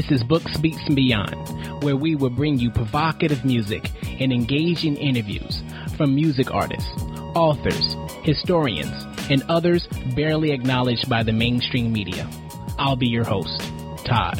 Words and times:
This 0.00 0.22
is 0.22 0.24
Books, 0.24 0.56
Beats, 0.56 0.80
and 0.86 0.96
Beyond, 0.96 1.82
where 1.82 1.94
we 1.94 2.14
will 2.14 2.30
bring 2.30 2.58
you 2.58 2.70
provocative 2.70 3.44
music 3.44 3.90
and 4.18 4.32
engaging 4.32 4.96
interviews 4.96 5.62
from 5.98 6.14
music 6.14 6.50
artists, 6.50 6.90
authors, 7.36 7.96
historians, 8.22 9.04
and 9.30 9.42
others 9.50 9.86
barely 10.16 10.52
acknowledged 10.52 11.06
by 11.10 11.22
the 11.22 11.34
mainstream 11.34 11.92
media. 11.92 12.26
I'll 12.78 12.96
be 12.96 13.08
your 13.08 13.24
host, 13.24 13.60
Taj. 14.06 14.38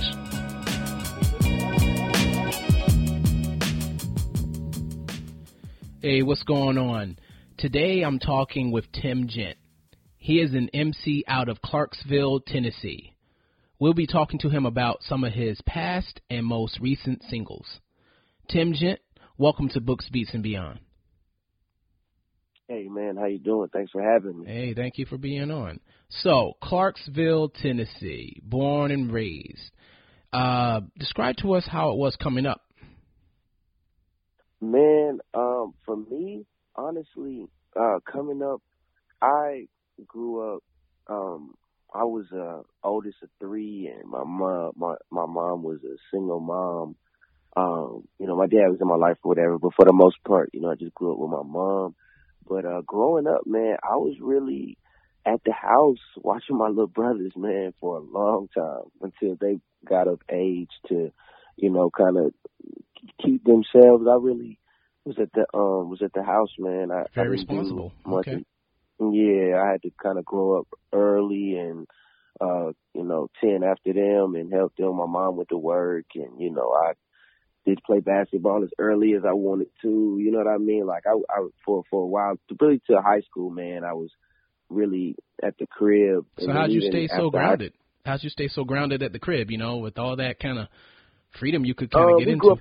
Hey, 6.00 6.22
what's 6.22 6.42
going 6.44 6.78
on? 6.78 7.18
Today 7.58 8.00
I'm 8.00 8.18
talking 8.18 8.70
with 8.70 8.90
Tim 8.92 9.28
Gent. 9.28 9.58
He 10.16 10.40
is 10.40 10.54
an 10.54 10.70
MC 10.72 11.22
out 11.28 11.50
of 11.50 11.60
Clarksville, 11.60 12.40
Tennessee. 12.40 13.12
We'll 13.80 13.94
be 13.94 14.06
talking 14.06 14.38
to 14.40 14.50
him 14.50 14.66
about 14.66 15.02
some 15.02 15.24
of 15.24 15.32
his 15.32 15.58
past 15.64 16.20
and 16.28 16.44
most 16.44 16.78
recent 16.80 17.22
singles. 17.30 17.66
Tim 18.46 18.74
Gent, 18.74 19.00
welcome 19.38 19.70
to 19.70 19.80
Books, 19.80 20.06
Beats, 20.12 20.34
and 20.34 20.42
Beyond. 20.42 20.80
Hey 22.68 22.88
man, 22.88 23.16
how 23.16 23.24
you 23.24 23.38
doing? 23.38 23.70
Thanks 23.72 23.90
for 23.90 24.02
having 24.02 24.38
me. 24.38 24.46
Hey, 24.46 24.74
thank 24.74 24.98
you 24.98 25.06
for 25.06 25.16
being 25.16 25.50
on. 25.50 25.80
So, 26.10 26.58
Clarksville, 26.62 27.48
Tennessee, 27.48 28.42
born 28.44 28.90
and 28.90 29.10
raised. 29.10 29.70
Uh, 30.30 30.80
describe 30.98 31.36
to 31.38 31.54
us 31.54 31.66
how 31.66 31.92
it 31.92 31.96
was 31.96 32.14
coming 32.16 32.44
up. 32.44 32.60
Man, 34.60 35.20
um, 35.32 35.72
for 35.86 35.96
me, 35.96 36.44
honestly, 36.76 37.46
uh, 37.74 38.00
coming 38.04 38.42
up, 38.42 38.60
I 39.22 39.68
grew 40.06 40.56
up 40.56 40.62
um 41.08 41.54
I 41.94 42.04
was 42.04 42.26
uh 42.32 42.62
oldest 42.82 43.18
of 43.22 43.30
three 43.40 43.88
and 43.94 44.08
my 44.08 44.24
mom 44.24 44.72
my 44.76 44.94
my 45.10 45.26
mom 45.26 45.62
was 45.62 45.78
a 45.84 45.96
single 46.12 46.40
mom. 46.40 46.96
Um, 47.56 48.06
you 48.18 48.26
know, 48.26 48.36
my 48.36 48.46
dad 48.46 48.68
was 48.68 48.78
in 48.80 48.86
my 48.86 48.96
life 48.96 49.16
or 49.24 49.30
whatever, 49.30 49.58
but 49.58 49.74
for 49.74 49.84
the 49.84 49.92
most 49.92 50.16
part, 50.26 50.50
you 50.52 50.60
know, 50.60 50.70
I 50.70 50.76
just 50.76 50.94
grew 50.94 51.12
up 51.12 51.18
with 51.18 51.30
my 51.30 51.42
mom. 51.42 51.94
But 52.48 52.64
uh 52.64 52.82
growing 52.86 53.26
up, 53.26 53.46
man, 53.46 53.76
I 53.82 53.96
was 53.96 54.16
really 54.20 54.78
at 55.26 55.40
the 55.44 55.52
house 55.52 55.98
watching 56.16 56.56
my 56.56 56.68
little 56.68 56.86
brothers, 56.86 57.32
man, 57.36 57.74
for 57.80 57.96
a 57.96 58.00
long 58.00 58.48
time 58.56 58.84
until 59.02 59.36
they 59.40 59.58
got 59.84 60.08
of 60.08 60.20
age 60.30 60.70
to, 60.88 61.12
you 61.56 61.70
know, 61.70 61.90
kind 61.90 62.16
of 62.16 62.32
keep 63.24 63.44
themselves. 63.44 64.06
I 64.08 64.14
really 64.14 64.58
was 65.04 65.16
at 65.20 65.32
the 65.32 65.46
um 65.56 65.90
was 65.90 66.02
at 66.02 66.12
the 66.12 66.22
house, 66.22 66.50
man. 66.58 66.90
I 66.90 67.04
very 67.14 67.28
I 67.28 67.30
responsible. 67.32 67.92
Okay. 68.06 68.44
Yeah, 69.00 69.62
I 69.62 69.72
had 69.72 69.82
to 69.82 69.90
kind 70.02 70.18
of 70.18 70.24
grow 70.24 70.60
up 70.60 70.68
early 70.92 71.56
and 71.56 71.86
uh, 72.40 72.72
you 72.94 73.04
know, 73.04 73.28
ten 73.40 73.62
after 73.62 73.92
them 73.92 74.34
and 74.34 74.52
help 74.52 74.74
them. 74.76 74.96
My 74.96 75.06
mom 75.06 75.36
went 75.36 75.50
to 75.50 75.58
work 75.58 76.06
and, 76.14 76.40
you 76.40 76.50
know, 76.50 76.72
I 76.72 76.92
did 77.66 77.82
play 77.84 78.00
basketball 78.00 78.64
as 78.64 78.70
early 78.78 79.14
as 79.14 79.22
I 79.26 79.32
wanted 79.32 79.68
to. 79.82 80.18
You 80.18 80.30
know 80.30 80.38
what 80.38 80.46
I 80.46 80.56
mean? 80.56 80.86
Like 80.86 81.04
I, 81.06 81.12
I 81.30 81.46
for 81.64 81.82
for 81.90 82.04
a 82.04 82.06
while, 82.06 82.36
really 82.60 82.80
to 82.88 83.00
high 83.02 83.20
school, 83.20 83.50
man, 83.50 83.84
I 83.84 83.92
was 83.92 84.10
really 84.70 85.16
at 85.42 85.58
the 85.58 85.66
crib. 85.66 86.24
So 86.38 86.50
how'd 86.50 86.70
you 86.70 86.80
stay 86.90 87.08
so 87.08 87.30
grounded? 87.30 87.72
I, 88.04 88.10
how'd 88.10 88.22
you 88.22 88.30
stay 88.30 88.48
so 88.48 88.64
grounded 88.64 89.02
at 89.02 89.12
the 89.12 89.18
crib? 89.18 89.50
You 89.50 89.58
know, 89.58 89.78
with 89.78 89.98
all 89.98 90.16
that 90.16 90.40
kind 90.40 90.58
of 90.58 90.68
freedom 91.38 91.64
you 91.64 91.74
could 91.74 91.90
kind 91.90 92.10
of 92.10 92.16
uh, 92.16 92.18
get 92.18 92.28
into. 92.28 92.50
Up, 92.50 92.58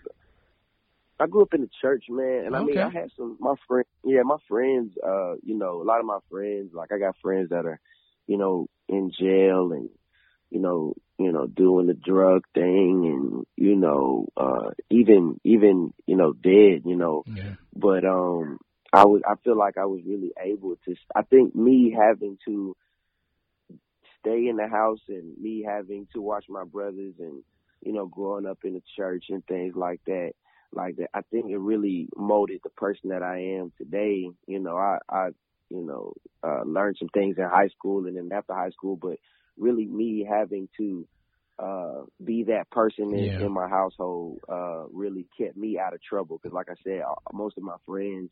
I 1.20 1.28
grew 1.28 1.42
up 1.42 1.54
in 1.54 1.62
the 1.62 1.70
church, 1.82 2.06
man, 2.10 2.46
and 2.46 2.56
I 2.56 2.60
Okay. 2.60 2.68
mean, 2.68 2.82
I 2.82 2.90
had 2.90 3.12
some 3.18 3.38
my 3.40 3.56
friends. 3.68 3.88
Yeah, 4.04 4.22
my 4.24 4.38
friends. 4.48 4.94
Uh, 5.04 5.34
you 5.44 5.58
know, 5.58 5.82
a 5.82 5.84
lot 5.84 6.00
of 6.00 6.06
my 6.06 6.20
friends. 6.30 6.72
Like, 6.74 6.92
I 6.92 6.98
got 7.00 7.18
friends 7.22 7.50
that 7.50 7.66
are, 7.66 7.80
you 8.28 8.38
know, 8.38 8.68
in 8.88 9.12
jail 9.18 9.72
and, 9.74 9.90
you 10.50 10.60
know, 10.60 10.94
you 11.18 11.32
know, 11.32 11.46
doing 11.48 11.88
the 11.88 11.94
drug 11.94 12.44
thing, 12.54 13.06
and 13.06 13.46
you 13.58 13.76
know, 13.76 14.28
uh, 14.38 14.72
even 14.90 15.40
even 15.44 15.94
you 16.08 16.16
know, 16.16 16.32
dead. 16.34 16.84
You 16.86 16.96
know, 16.96 17.26
Yeah. 17.26 17.56
but 17.76 18.06
um, 18.06 18.58
I 18.94 19.06
was. 19.06 19.22
I 19.28 19.36
feel 19.44 19.58
like 19.58 19.78
I 19.78 19.86
was 19.86 20.02
really 20.06 20.32
able 20.42 20.76
to. 20.86 20.96
I 21.16 21.24
think 21.24 21.54
me 21.54 21.96
having 21.98 22.38
to 22.46 22.76
stay 24.20 24.48
in 24.48 24.58
the 24.58 24.68
house 24.68 25.02
and 25.10 25.38
me 25.38 25.66
having 25.68 26.08
to 26.14 26.22
watch 26.22 26.46
my 26.50 26.64
brothers 26.64 27.16
and 27.20 27.44
you 27.82 27.94
know, 27.94 28.06
growing 28.08 28.46
up 28.46 28.60
in 28.64 28.74
the 28.74 28.82
church 28.98 29.26
and 29.30 29.46
things 29.46 29.74
like 29.76 30.02
that 30.06 30.32
like 30.74 30.98
that. 30.98 31.10
I 31.14 31.22
think 31.32 31.50
it 31.50 31.58
really 31.58 32.08
molded 32.16 32.62
the 32.64 32.70
person 32.72 33.10
that 33.10 33.24
I 33.24 33.40
am 33.60 33.72
today. 33.78 34.30
You 34.48 34.60
know, 34.60 34.78
I, 34.78 34.98
I, 35.10 35.28
you 35.70 35.84
know, 35.86 36.14
uh, 36.46 36.64
learned 36.66 36.98
some 37.00 37.10
things 37.10 37.38
in 37.38 37.46
high 37.46 37.70
school 37.70 38.06
and 38.08 38.18
then 38.18 38.30
after 38.36 38.54
high 38.54 38.70
school, 38.72 38.98
but 38.98 39.18
really 39.58 39.86
me 39.86 40.28
having 40.30 40.70
to, 40.78 41.08
uh, 41.60 42.04
be 42.24 42.44
that 42.46 42.70
person 42.72 43.14
in, 43.14 43.32
Yeah. 43.32 43.46
in 43.46 43.52
my 43.52 43.68
household, 43.68 44.40
uh, 44.52 44.86
really 44.92 45.28
kept 45.40 45.58
me 45.58 45.78
out 45.80 45.94
of 45.94 46.02
trouble. 46.02 46.40
Cause 46.40 46.54
like 46.54 46.68
I 46.70 46.76
said, 46.84 47.02
uh, 47.02 47.16
most 47.34 47.58
of 47.58 47.64
my 47.64 47.76
friends, 47.86 48.30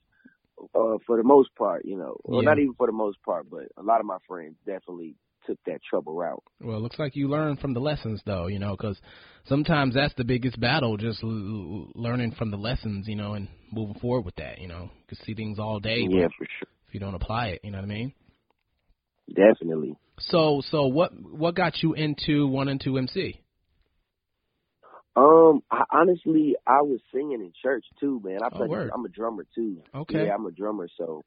uh, 0.76 0.98
for 1.06 1.18
the 1.18 1.24
most 1.24 1.50
part, 1.58 1.86
you 1.86 1.98
know, 1.98 2.18
well, 2.24 2.44
Yeah. 2.44 2.44
not 2.44 2.60
even 2.60 2.74
for 2.76 2.88
the 2.88 2.94
most 2.94 3.18
part, 3.26 3.50
but 3.50 3.66
a 3.78 3.84
lot 3.84 4.00
of 4.00 4.06
my 4.06 4.18
friends 4.28 4.56
definitely 4.66 5.16
took 5.48 5.58
that 5.66 5.80
trouble 5.90 6.14
route. 6.14 6.44
Well, 6.62 6.78
it 6.78 6.82
looks 6.82 7.00
like 7.00 7.16
you 7.16 7.28
learned 7.30 7.60
from 7.60 7.74
the 7.74 7.80
lessons, 7.80 8.22
though, 8.26 8.48
you 8.48 8.60
know, 8.60 8.76
because 8.76 9.00
sometimes 9.46 9.94
that's 9.96 10.14
the 10.16 10.24
biggest 10.24 10.60
battle, 10.60 10.98
just 10.98 11.24
l- 11.24 11.90
learning 11.96 12.34
from 12.38 12.52
the 12.52 12.58
lessons, 12.58 13.08
you 13.08 13.16
know, 13.16 13.34
and 13.34 13.48
moving 13.72 14.00
forward 14.00 14.26
with 14.26 14.36
that, 14.36 14.60
you 14.60 14.68
know. 14.68 14.84
You 14.84 15.08
can 15.08 15.18
see 15.26 15.34
things 15.34 15.60
all 15.60 15.80
day, 15.80 16.02
Yeah, 16.02 16.28
for 16.38 16.46
sure. 16.60 16.70
if 16.88 16.94
you 16.94 17.00
don't 17.00 17.16
apply 17.16 17.48
it, 17.48 17.62
you 17.64 17.72
know 17.72 17.78
what 17.78 17.86
I 17.86 17.88
mean? 17.88 18.14
Definitely. 19.34 19.96
So, 20.20 20.62
so 20.72 20.88
what 20.88 21.12
what 21.14 21.54
got 21.56 21.84
you 21.84 21.94
into 21.94 22.48
wanting 22.48 22.80
to 22.80 22.98
MC? 22.98 23.40
Um, 25.16 25.64
I, 25.72 25.84
honestly, 25.92 26.56
I 26.66 26.82
was 26.82 27.00
singing 27.14 27.42
in 27.42 27.52
church 27.64 27.86
too, 28.00 28.22
man. 28.24 28.40
I 28.44 28.50
Oh, 28.52 28.58
play. 28.58 28.68
word. 28.68 28.92
I'm 28.94 29.06
a 29.06 29.10
drummer 29.10 29.46
too. 29.56 29.82
Okay. 29.94 30.26
Yeah, 30.26 30.36
I'm 30.36 30.46
a 30.46 30.52
drummer. 30.52 30.88
So, 30.98 31.24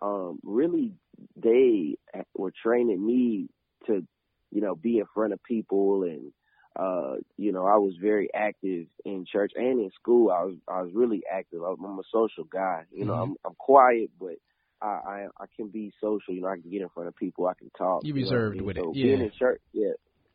um, 0.00 0.40
really, 0.42 0.94
they 1.36 1.96
were 2.36 2.52
training 2.62 3.04
me 3.04 3.48
to, 3.86 4.06
you 4.50 4.60
know, 4.60 4.74
be 4.74 4.98
in 4.98 5.06
front 5.14 5.32
of 5.32 5.42
people, 5.42 6.02
and 6.04 6.32
uh, 6.76 7.16
you 7.36 7.52
know, 7.52 7.66
I 7.66 7.76
was 7.76 7.94
very 8.00 8.28
active 8.34 8.86
in 9.04 9.26
church 9.30 9.52
and 9.56 9.80
in 9.80 9.90
school. 10.00 10.30
I 10.30 10.44
was, 10.44 10.56
I 10.68 10.82
was 10.82 10.92
really 10.94 11.22
active. 11.30 11.62
I'm, 11.62 11.82
I'm 11.84 11.98
a 11.98 12.02
social 12.12 12.44
guy. 12.44 12.84
You 12.92 13.04
know, 13.06 13.12
Mhm. 13.14 13.22
I'm, 13.22 13.34
I'm 13.44 13.54
quiet, 13.58 14.10
but 14.20 14.36
I, 14.80 14.86
I, 14.86 15.26
I 15.40 15.44
can 15.56 15.68
be 15.68 15.92
social. 16.00 16.32
You 16.34 16.42
know, 16.42 16.48
I 16.48 16.58
can 16.58 16.70
get 16.70 16.80
in 16.80 16.88
front 16.88 17.08
of 17.08 17.16
people. 17.16 17.46
I 17.46 17.54
can 17.54 17.70
talk. 17.76 18.04
You 18.04 18.14
know 18.14 18.18
I 18.20 18.22
reserved 18.22 18.56
mean? 18.56 18.64
with 18.66 18.76
it, 18.76 18.84
So 18.84 18.92
yeah. 18.94 19.02
Being 19.04 19.20
in 19.22 19.32
church, 19.36 19.60
yeah, 19.72 19.92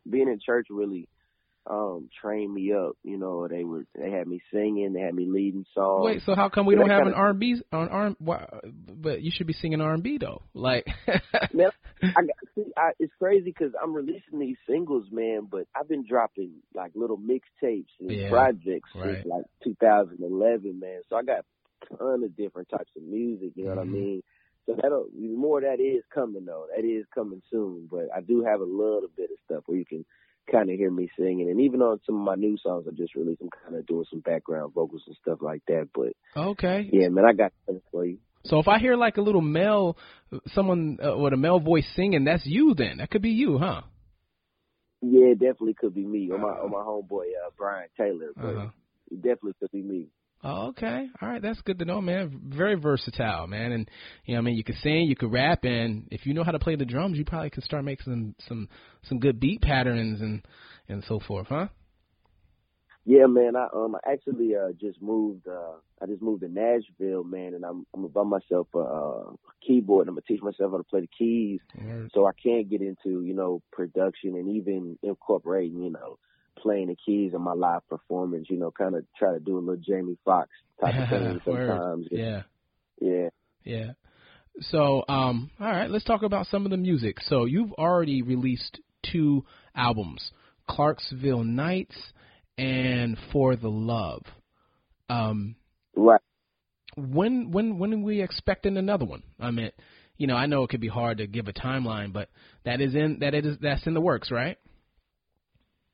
being 0.08 0.28
in 0.28 0.38
church 0.38 0.66
really 0.70 1.08
um 1.68 2.08
trained 2.20 2.52
me 2.52 2.72
up. 2.72 2.96
You 3.02 3.18
know, 3.18 3.48
they 3.48 3.64
were 3.64 3.84
they 3.94 4.10
had 4.10 4.26
me 4.26 4.40
singing, 4.52 4.92
they 4.92 5.00
had 5.00 5.14
me 5.14 5.26
leading 5.28 5.64
songs. 5.74 6.04
Wait, 6.04 6.22
so 6.24 6.34
how 6.34 6.48
come 6.48 6.66
we 6.66 6.74
don't 6.74 6.88
have 6.90 7.00
an 7.02 7.12
kinda- 7.12 7.18
R&B 7.18 7.62
on 7.72 7.88
R? 7.88 8.10
Why, 8.18 8.46
but 8.64 9.22
you 9.22 9.30
should 9.34 9.46
be 9.46 9.52
singing 9.52 9.80
R&B 9.80 10.18
though. 10.18 10.42
Like, 10.54 10.86
Man, 11.52 11.70
I 12.02 12.22
see, 12.54 12.64
I, 12.76 12.90
it's 12.98 13.12
crazy 13.18 13.44
because 13.56 13.72
I'm 13.82 13.92
releasing 13.94 14.38
these 14.38 14.56
singles, 14.68 15.06
man. 15.10 15.48
But 15.50 15.66
I've 15.74 15.88
been 15.88 16.04
dropping 16.08 16.52
like 16.74 16.92
little 16.94 17.18
mixtapes 17.18 17.86
and 18.00 18.10
Yeah, 18.10 18.28
projects 18.28 18.90
right. 18.94 19.16
since 19.22 19.26
like 19.26 19.44
2011, 19.64 20.78
man. 20.80 21.00
So 21.08 21.16
I 21.16 21.22
got 21.22 21.40
a 21.90 21.96
ton 21.96 22.22
of 22.24 22.36
different 22.36 22.68
types 22.68 22.90
of 22.96 23.02
music. 23.02 23.52
You 23.54 23.64
know 23.64 23.70
what 23.70 23.78
I 23.80 23.84
Mhm. 23.84 23.92
mean? 23.92 24.22
So 24.66 24.74
that'll 24.80 25.06
more 25.16 25.58
of 25.58 25.64
that 25.64 25.80
is 25.82 26.02
coming 26.12 26.44
though. 26.44 26.66
That 26.74 26.84
is 26.84 27.06
coming 27.14 27.40
soon. 27.50 27.86
But 27.90 28.08
I 28.14 28.20
do 28.20 28.42
have 28.44 28.60
a 28.60 28.64
little 28.64 29.08
bit 29.16 29.30
of 29.30 29.38
stuff 29.44 29.62
where 29.66 29.78
you 29.78 29.84
can 29.84 30.04
kind 30.50 30.70
of 30.70 30.76
hear 30.76 30.90
me 30.90 31.10
singing, 31.18 31.50
and 31.50 31.60
even 31.60 31.82
on 31.82 32.00
some 32.06 32.16
of 32.16 32.22
my 32.22 32.34
new 32.34 32.56
songs 32.62 32.86
I 32.88 32.94
just 32.94 33.14
released, 33.14 33.40
I'm 33.42 33.50
kind 33.64 33.76
of 33.76 33.86
doing 33.86 34.04
some 34.10 34.20
background 34.20 34.72
vocals 34.74 35.02
and 35.06 35.16
stuff 35.22 35.38
like 35.40 35.62
that. 35.68 35.88
But 35.94 36.12
okay. 36.36 36.88
yeah, 36.92 37.08
man, 37.08 37.24
I 37.24 37.32
got 37.32 37.52
something 37.66 37.82
for 37.90 38.04
you. 38.04 38.18
So 38.44 38.58
if 38.60 38.68
I 38.68 38.78
hear 38.78 38.96
like 38.96 39.16
a 39.16 39.22
little 39.22 39.40
male, 39.40 39.96
someone 40.54 40.98
uh, 41.04 41.16
with 41.16 41.32
a 41.32 41.36
male 41.36 41.58
voice 41.60 41.86
singing, 41.96 42.24
that's 42.24 42.46
you. 42.46 42.74
Then 42.76 42.98
that 42.98 43.10
could 43.10 43.22
be 43.22 43.30
you, 43.30 43.58
huh? 43.58 43.82
Yeah, 45.02 45.26
it 45.32 45.40
definitely 45.40 45.74
could 45.74 45.94
be 45.94 46.04
me 46.04 46.30
or 46.30 46.38
my 46.38 46.50
or 46.50 46.68
my 46.68 46.78
homeboy 46.78 47.26
uh, 47.44 47.50
Brian 47.56 47.88
Taylor, 47.98 48.30
but 48.34 48.48
Uh-huh. 48.48 48.68
it 49.10 49.16
definitely 49.22 49.54
could 49.60 49.72
be 49.72 49.82
me. 49.82 50.06
Oh, 50.44 50.68
okay. 50.68 51.08
All 51.20 51.28
right. 51.28 51.42
That's 51.42 51.60
good 51.62 51.78
to 51.80 51.84
know, 51.84 52.00
man. 52.00 52.40
Very 52.44 52.74
versatile, 52.74 53.46
man. 53.46 53.72
And 53.72 53.90
you 54.24 54.34
know, 54.34 54.38
I 54.38 54.42
mean, 54.42 54.54
you 54.56 54.64
could 54.64 54.76
sing, 54.82 55.06
you 55.06 55.16
could 55.16 55.32
rap, 55.32 55.64
and 55.64 56.06
if 56.10 56.26
you 56.26 56.34
know 56.34 56.44
how 56.44 56.52
to 56.52 56.58
play 56.58 56.76
the 56.76 56.84
drums, 56.84 57.18
you 57.18 57.24
probably 57.24 57.50
could 57.50 57.64
start 57.64 57.84
making 57.84 58.04
some 58.04 58.34
some 58.48 58.68
some 59.08 59.18
good 59.18 59.40
beat 59.40 59.62
patterns 59.62 60.20
and 60.20 60.46
and 60.88 61.02
so 61.08 61.18
forth, 61.20 61.46
huh? 61.48 61.68
Yeah, 63.08 63.26
man. 63.26 63.54
I 63.56 63.68
um 63.72 63.96
I 63.96 64.12
actually 64.12 64.54
uh 64.56 64.72
just 64.80 65.00
moved 65.00 65.46
uh 65.48 65.76
I 66.02 66.06
just 66.06 66.20
moved 66.20 66.42
to 66.42 66.48
Nashville, 66.48 67.24
man, 67.24 67.54
and 67.54 67.64
I'm 67.64 67.86
I'm 67.94 68.02
gonna 68.02 68.08
buy 68.08 68.24
myself 68.24 68.66
a, 68.74 68.78
uh 68.78 69.30
keyboard. 69.66 70.02
and 70.06 70.10
I'm 70.10 70.14
gonna 70.16 70.24
teach 70.28 70.42
myself 70.42 70.72
how 70.72 70.78
to 70.78 70.84
play 70.84 71.00
the 71.00 71.08
keys, 71.16 71.60
Word. 71.80 72.10
so 72.12 72.26
I 72.26 72.32
can 72.40 72.64
get 72.68 72.82
into 72.82 73.22
you 73.22 73.32
know 73.32 73.62
production 73.72 74.34
and 74.34 74.48
even 74.56 74.98
incorporating 75.02 75.82
you 75.82 75.90
know 75.90 76.18
playing 76.56 76.88
the 76.88 76.96
keys 76.96 77.32
in 77.34 77.40
my 77.42 77.52
live 77.52 77.86
performance. 77.88 78.46
You 78.48 78.58
know, 78.58 78.70
kind 78.70 78.94
of 78.94 79.04
try 79.18 79.32
to 79.32 79.40
do 79.40 79.58
a 79.58 79.60
little 79.60 79.76
Jamie 79.76 80.18
Foxx 80.24 80.50
type 80.80 80.94
of 80.94 81.08
thing 81.08 81.40
sometimes. 81.44 82.06
Yeah. 82.10 82.42
yeah. 83.00 83.28
Yeah. 83.64 83.90
So, 84.60 85.04
um, 85.08 85.50
all 85.60 85.66
right, 85.66 85.90
let's 85.90 86.04
talk 86.04 86.22
about 86.22 86.46
some 86.46 86.64
of 86.64 86.70
the 86.70 86.78
music. 86.78 87.18
So, 87.20 87.44
you've 87.44 87.72
already 87.72 88.22
released 88.22 88.80
two 89.02 89.44
albums, 89.74 90.30
Clarksville 90.68 91.44
Nights 91.44 91.96
and 92.56 93.18
For 93.32 93.56
the 93.56 93.68
Love. 93.68 94.22
Um, 95.08 95.56
right. 95.94 96.20
When 96.96 97.50
when 97.50 97.78
when 97.78 97.92
are 97.92 97.98
we 97.98 98.22
expecting 98.22 98.78
another 98.78 99.04
one? 99.04 99.22
I 99.38 99.50
mean, 99.50 99.70
you 100.16 100.26
know, 100.26 100.36
I 100.36 100.46
know 100.46 100.62
it 100.62 100.70
could 100.70 100.80
be 100.80 100.88
hard 100.88 101.18
to 101.18 101.26
give 101.26 101.48
a 101.48 101.52
timeline, 101.52 102.12
but 102.12 102.30
that 102.64 102.80
is 102.80 102.94
in 102.94 103.18
that 103.20 103.34
is 103.34 103.58
that's 103.60 103.86
in 103.86 103.94
the 103.94 104.00
works, 104.00 104.30
right? 104.30 104.56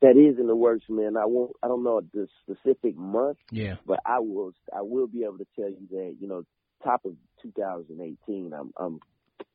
That 0.03 0.17
is 0.17 0.37
in 0.37 0.47
the 0.47 0.55
works, 0.55 0.83
man. 0.89 1.15
I 1.15 1.25
won't. 1.25 1.53
I 1.63 1.69
don't 1.69 1.83
know 1.83 2.01
the 2.13 2.27
specific 2.43 2.97
month. 2.97 3.37
Yeah. 3.51 3.75
But 3.87 4.01
I 4.05 4.19
will. 4.19 4.51
I 4.75 4.81
will 4.81 5.07
be 5.07 5.23
able 5.23 5.37
to 5.37 5.47
tell 5.55 5.69
you 5.69 5.87
that 5.91 6.17
you 6.19 6.27
know, 6.27 6.43
top 6.83 7.05
of 7.05 7.13
2018, 7.41 8.53
I'm 8.53 8.73
I'm 8.75 8.99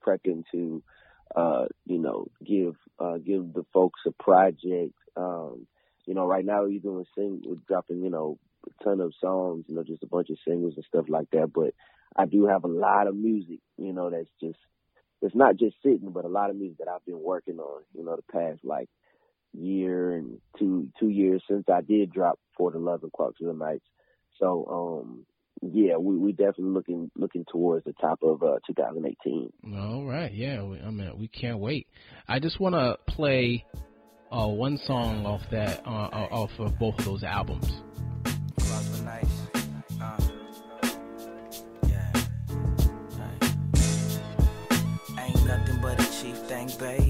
prepping 0.03 0.45
to, 0.53 0.83
uh, 1.37 1.67
you 1.85 1.99
know, 1.99 2.29
give 2.43 2.77
uh, 2.99 3.19
give 3.19 3.53
the 3.53 3.67
folks 3.75 4.00
a 4.06 4.11
project. 4.23 4.95
Um, 5.19 5.67
you 6.06 6.15
know, 6.15 6.27
right 6.27 6.47
now 6.47 6.62
we're 6.65 6.81
doing 6.81 7.05
sing, 7.15 7.43
we're 7.45 7.56
dropping, 7.69 8.03
you 8.03 8.09
know, 8.09 8.39
a 8.67 8.85
ton 8.85 9.00
of 9.00 9.12
songs, 9.21 9.67
you 9.69 9.75
know, 9.75 9.85
just 9.85 10.03
a 10.03 10.06
bunch 10.06 10.31
of 10.31 10.39
singles 10.47 10.75
and 10.77 10.85
stuff 10.87 11.05
like 11.11 11.31
that. 11.33 11.53
But 11.53 11.75
I 12.17 12.25
do 12.25 12.47
have 12.47 12.65
a 12.65 12.69
lot 12.69 13.06
of 13.06 13.15
music, 13.15 13.59
you 13.77 13.93
know, 13.93 14.09
that's 14.09 14.31
just 14.41 14.59
it's 15.21 15.35
not 15.35 15.56
just 15.56 15.77
sitting, 15.83 16.11
but 16.11 16.25
a 16.25 16.29
lot 16.29 16.49
of 16.49 16.56
music 16.56 16.79
that 16.79 16.89
I've 16.89 17.05
been 17.05 17.23
working 17.23 17.59
on, 17.59 17.83
you 17.93 18.03
know, 18.03 18.17
the 18.17 18.23
past 18.33 18.61
like 18.65 18.89
year 19.53 20.12
and 20.12 20.39
two 20.59 20.89
two 20.99 21.09
years 21.09 21.43
since 21.49 21.65
I 21.73 21.81
did 21.81 22.12
drop 22.12 22.39
for 22.56 22.71
the 22.71 22.79
Love 22.79 23.03
and 23.03 23.12
Clarksville 23.12 23.55
Nights. 23.55 23.85
So 24.39 24.67
um 25.03 25.27
yeah, 25.61 25.97
we 25.97 26.17
we 26.17 26.33
definitely 26.33 26.71
looking 26.71 27.11
looking 27.17 27.45
towards 27.50 27.85
the 27.85 27.95
top 27.95 28.21
of 28.23 28.43
uh 28.43 28.59
2018. 28.67 29.53
All 29.77 30.05
right, 30.05 30.33
yeah, 30.33 30.62
we, 30.62 30.81
I 30.81 30.91
mean 30.91 31.19
we 31.19 31.29
can't 31.29 31.59
wait. 31.59 31.87
I 32.27 32.39
just 32.39 32.61
want 32.61 32.75
to 32.75 32.97
play 33.12 33.65
uh, 34.31 34.47
one 34.47 34.79
song 34.79 35.25
off 35.25 35.43
that 35.50 35.87
uh, 35.87 35.91
uh 35.91 36.29
off 36.31 36.50
of 36.59 36.79
both 36.79 36.99
of 36.99 37.05
those 37.05 37.23
albums. 37.25 37.81
baby. 46.79 47.08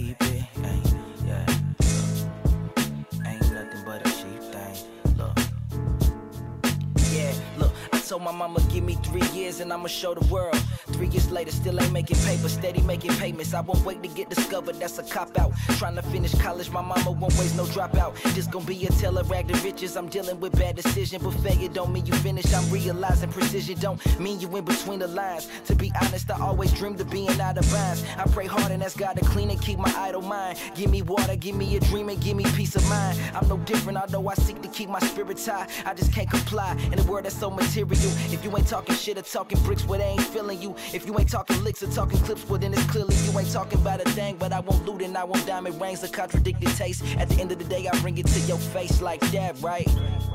Told 8.09 8.23
my 8.23 8.33
mama, 8.33 8.59
give 8.73 8.85
me 8.85 8.95
three 9.03 9.27
years 9.39 9.61
and 9.61 9.71
I'ma 9.71 9.87
show 9.87 10.15
the 10.15 10.27
world. 10.33 10.57
Three 10.93 11.09
years 11.09 11.31
later, 11.31 11.51
still 11.51 11.79
ain't 11.79 11.93
making 11.93 12.17
paper, 12.17 12.49
steady 12.49 12.81
making 12.81 13.13
payments. 13.17 13.53
I 13.53 13.61
won't 13.61 13.85
wait 13.85 14.03
to 14.03 14.09
get 14.09 14.31
discovered, 14.31 14.77
that's 14.77 14.99
a 14.99 15.03
cop 15.03 15.39
out. 15.39 15.53
Trying 15.77 15.97
to 15.97 16.03
finish 16.03 16.35
college, 16.37 16.71
my 16.71 16.81
mama 16.81 17.11
won't 17.11 17.37
waste 17.39 17.57
no 17.57 17.65
dropout. 17.65 18.15
This 18.35 18.47
gon' 18.47 18.65
be 18.65 18.87
a 18.87 18.89
tell 18.93 19.19
of 19.19 19.31
rag 19.31 19.49
to 19.49 19.55
riches. 19.63 19.95
I'm 19.95 20.09
dealing 20.09 20.41
with 20.41 20.59
bad 20.59 20.77
decision, 20.77 21.21
but 21.23 21.33
failure 21.35 21.69
don't 21.69 21.93
mean 21.93 22.07
you 22.07 22.15
finish. 22.15 22.51
I'm 22.55 22.71
realizing 22.71 23.31
precision 23.31 23.79
don't 23.79 24.01
mean 24.19 24.41
you 24.41 24.57
in 24.57 24.65
between 24.65 25.01
the 25.01 25.09
lines. 25.09 25.47
To 25.67 25.75
be 25.75 25.93
honest, 26.01 26.31
I 26.31 26.41
always 26.41 26.73
dreamed 26.73 27.01
of 27.03 27.11
being 27.11 27.39
out 27.41 27.59
of 27.59 27.71
bounds. 27.71 28.05
I 28.17 28.25
pray 28.25 28.47
hard 28.47 28.73
and 28.73 28.83
ask 28.83 28.97
God 28.97 29.17
to 29.19 29.25
clean 29.27 29.51
and 29.51 29.61
keep 29.61 29.79
my 29.79 29.93
idle 29.99 30.23
mind. 30.23 30.59
Give 30.75 30.91
me 30.91 31.03
water, 31.03 31.37
give 31.37 31.57
me 31.57 31.77
a 31.77 31.81
dream 31.81 32.09
and 32.09 32.19
give 32.23 32.39
me 32.39 32.45
peace 32.57 32.75
of 32.75 32.89
mind. 32.89 33.19
I'm 33.35 33.47
no 33.49 33.59
different, 33.59 33.99
although 33.99 34.29
I 34.29 34.35
seek 34.35 34.63
to 34.63 34.69
keep 34.69 34.89
my 34.89 35.01
spirit 35.01 35.45
high. 35.45 35.67
I 35.85 35.93
just 35.93 36.11
can't 36.11 36.31
comply 36.31 36.75
in 36.91 36.99
a 36.99 37.03
world 37.03 37.27
that's 37.27 37.39
so 37.39 37.51
material. 37.51 37.98
If 38.33 38.45
you 38.45 38.57
ain't 38.57 38.69
talking 38.69 38.95
shit 38.95 39.19
or 39.19 39.23
talking 39.23 39.61
bricks, 39.63 39.85
well, 39.85 39.99
they 39.99 40.07
ain't 40.07 40.23
feeling 40.23 40.61
you. 40.61 40.75
If 40.93 41.07
you 41.07 41.19
ain't 41.19 41.31
talking 41.31 41.63
licks 41.65 41.83
or 41.83 41.91
talking 41.91 42.19
clips, 42.21 42.49
well, 42.49 42.59
then 42.59 42.73
it's 42.73 42.85
clearly 42.85 43.15
you 43.17 43.39
ain't 43.39 43.51
talking 43.51 43.79
about 43.81 44.01
a 44.01 44.05
thing. 44.11 44.37
But 44.37 44.53
I 44.53 44.61
won't 44.61 44.85
loot 44.87 45.03
and 45.03 45.17
I 45.17 45.25
won't 45.25 45.47
diamond 45.47 45.81
rings 45.81 46.05
or 46.05 46.09
contradicted 46.09 46.69
taste. 46.77 47.05
At 47.19 47.29
the 47.29 47.41
end 47.41 47.53
of 47.53 47.59
the 47.59 47.65
day, 47.65 47.89
I 47.89 47.99
bring 48.01 48.19
it 48.19 48.27
to 48.27 48.41
your 48.41 48.59
face 48.59 49.03
like 49.03 49.21
that, 49.33 49.61
right? 49.61 49.89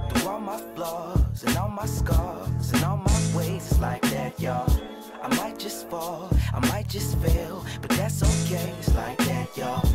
Through 0.10 0.30
all 0.30 0.40
my 0.40 0.58
flaws 0.76 1.44
and 1.44 1.56
all 1.58 1.70
my 1.70 1.86
scars 1.86 2.72
and 2.74 2.84
all 2.84 2.98
my 2.98 3.38
ways, 3.38 3.72
it's 3.72 3.80
like 3.80 4.02
that, 4.10 4.40
y'all. 4.40 4.70
I 5.22 5.34
might 5.38 5.58
just 5.58 5.90
fall, 5.90 6.30
I 6.54 6.60
might 6.68 6.90
just 6.90 7.18
fail, 7.20 7.64
but 7.82 7.92
that's 7.92 8.22
okay, 8.22 8.74
it's 8.78 8.94
like 8.94 9.18
that, 9.20 9.56
y'all. 9.56 9.88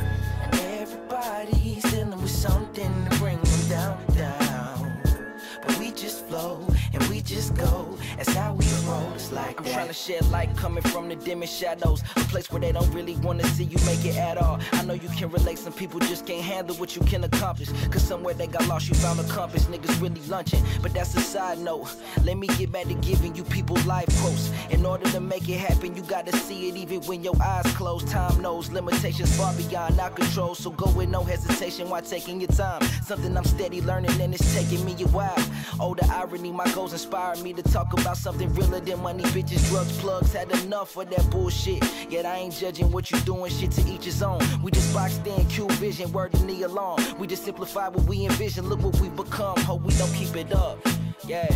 Everybody's 0.81 1.83
dealing 1.83 2.21
with 2.23 2.31
something 2.31 3.09
to 3.11 3.19
bring 3.19 3.39
them 3.39 3.69
down, 3.69 3.99
down. 4.17 5.03
But 5.67 5.79
we 5.79 5.91
just 5.91 6.27
flow 6.27 6.67
we 7.19 7.23
just 7.23 7.53
go. 7.57 7.99
That's 8.17 8.33
how 8.33 8.55
we 8.55 8.65
roll. 8.87 9.18
Like 9.33 9.59
I'm 9.59 9.65
that. 9.65 9.73
trying 9.73 9.89
to 9.89 9.95
shed 9.95 10.29
light 10.31 10.57
coming 10.57 10.83
from 10.83 11.09
the 11.09 11.17
dimmest 11.17 11.59
shadows. 11.59 12.03
A 12.17 12.21
place 12.21 12.51
where 12.51 12.61
they 12.61 12.73
don't 12.73 12.91
really 12.93 13.17
wanna 13.17 13.45
see 13.45 13.65
you 13.65 13.79
make 13.85 14.05
it 14.05 14.17
at 14.17 14.39
all. 14.39 14.59
I 14.73 14.85
know 14.85 14.95
you 14.95 15.09
can 15.11 15.31
relate, 15.31 15.59
some 15.59 15.73
people 15.73 16.01
just 16.01 16.27
can't 16.27 16.43
handle 16.43 16.77
what 16.77 16.97
you 16.97 17.03
can 17.03 17.25
accomplish. 17.25 17.69
Cause 17.91 18.03
somewhere 18.03 18.35
they 18.35 18.47
got 18.47 18.67
lost, 18.69 18.89
you 18.89 18.95
found 18.95 19.21
a 19.21 19.25
compass. 19.25 19.65
Niggas 19.67 20.01
really 20.01 20.21
lunching, 20.23 20.63
but 20.83 20.93
that's 20.95 21.15
a 21.15 21.21
side 21.21 21.59
note. 21.59 21.89
Let 22.25 22.37
me 22.37 22.47
get 22.47 22.73
back 22.73 22.87
to 22.87 22.95
giving 22.95 23.35
you 23.35 23.45
people 23.45 23.77
life 23.87 24.09
quotes. 24.21 24.51
In 24.71 24.87
order 24.87 25.11
to 25.11 25.21
make 25.21 25.49
it 25.49 25.59
happen, 25.59 25.95
you 25.95 26.03
gotta 26.03 26.37
see 26.37 26.69
it 26.69 26.77
even 26.77 27.01
when 27.03 27.23
your 27.23 27.35
eyes 27.43 27.67
close. 27.77 28.05
Time 28.05 28.41
knows 28.41 28.71
limitations 28.71 29.37
far 29.37 29.53
beyond 29.55 30.01
our 30.01 30.11
control. 30.11 30.55
So 30.55 30.71
go 30.71 30.91
with 30.93 31.09
no 31.09 31.23
hesitation 31.25 31.89
while 31.91 32.03
taking 32.03 32.41
your 32.41 32.49
time. 32.51 32.83
Something 33.05 33.37
I'm 33.37 33.45
steady 33.45 33.81
learning 33.83 34.21
and 34.21 34.35
it's 34.35 34.55
taking 34.55 34.85
me 34.85 34.95
a 35.03 35.09
while. 35.09 35.45
Oh, 35.81 35.95
the 35.95 36.07
irony, 36.13 36.51
my 36.53 36.71
goals 36.73 36.93
inspired 36.93 37.43
me 37.43 37.53
to 37.53 37.63
talk 37.63 37.93
about 37.93 38.17
something 38.17 38.53
realer 38.55 38.81
than 38.81 39.03
money, 39.19 39.43
bitches, 39.43 39.69
drugs, 39.69 39.97
plugs. 39.99 40.33
Had 40.33 40.51
enough 40.65 40.97
of 40.97 41.11
that 41.11 41.31
bullshit. 41.31 41.83
Yet 42.11 42.27
I 42.27 42.37
ain't 42.37 42.55
judging 42.55 42.91
what 42.91 43.11
you 43.11 43.19
doing, 43.21 43.51
shit 43.51 43.71
to 43.73 43.89
each 43.89 44.05
his 44.05 44.23
own. 44.23 44.41
We 44.63 44.71
just 44.71 44.93
boxed 44.95 45.27
in, 45.27 45.47
Q 45.47 45.69
vision, 45.73 46.13
word 46.13 46.33
to 46.33 46.45
knee 46.45 46.63
along. 46.63 46.99
We 47.19 47.27
just 47.27 47.45
simplify 47.45 47.89
what 47.89 48.05
we 48.05 48.25
envision, 48.25 48.69
look 48.69 48.83
what 48.83 48.99
we 49.01 49.09
become. 49.09 49.59
Hope 49.61 49.83
we 49.83 49.95
don't 49.95 50.13
keep 50.15 50.35
it 50.37 50.53
up. 50.53 50.79
Yeah. 51.27 51.51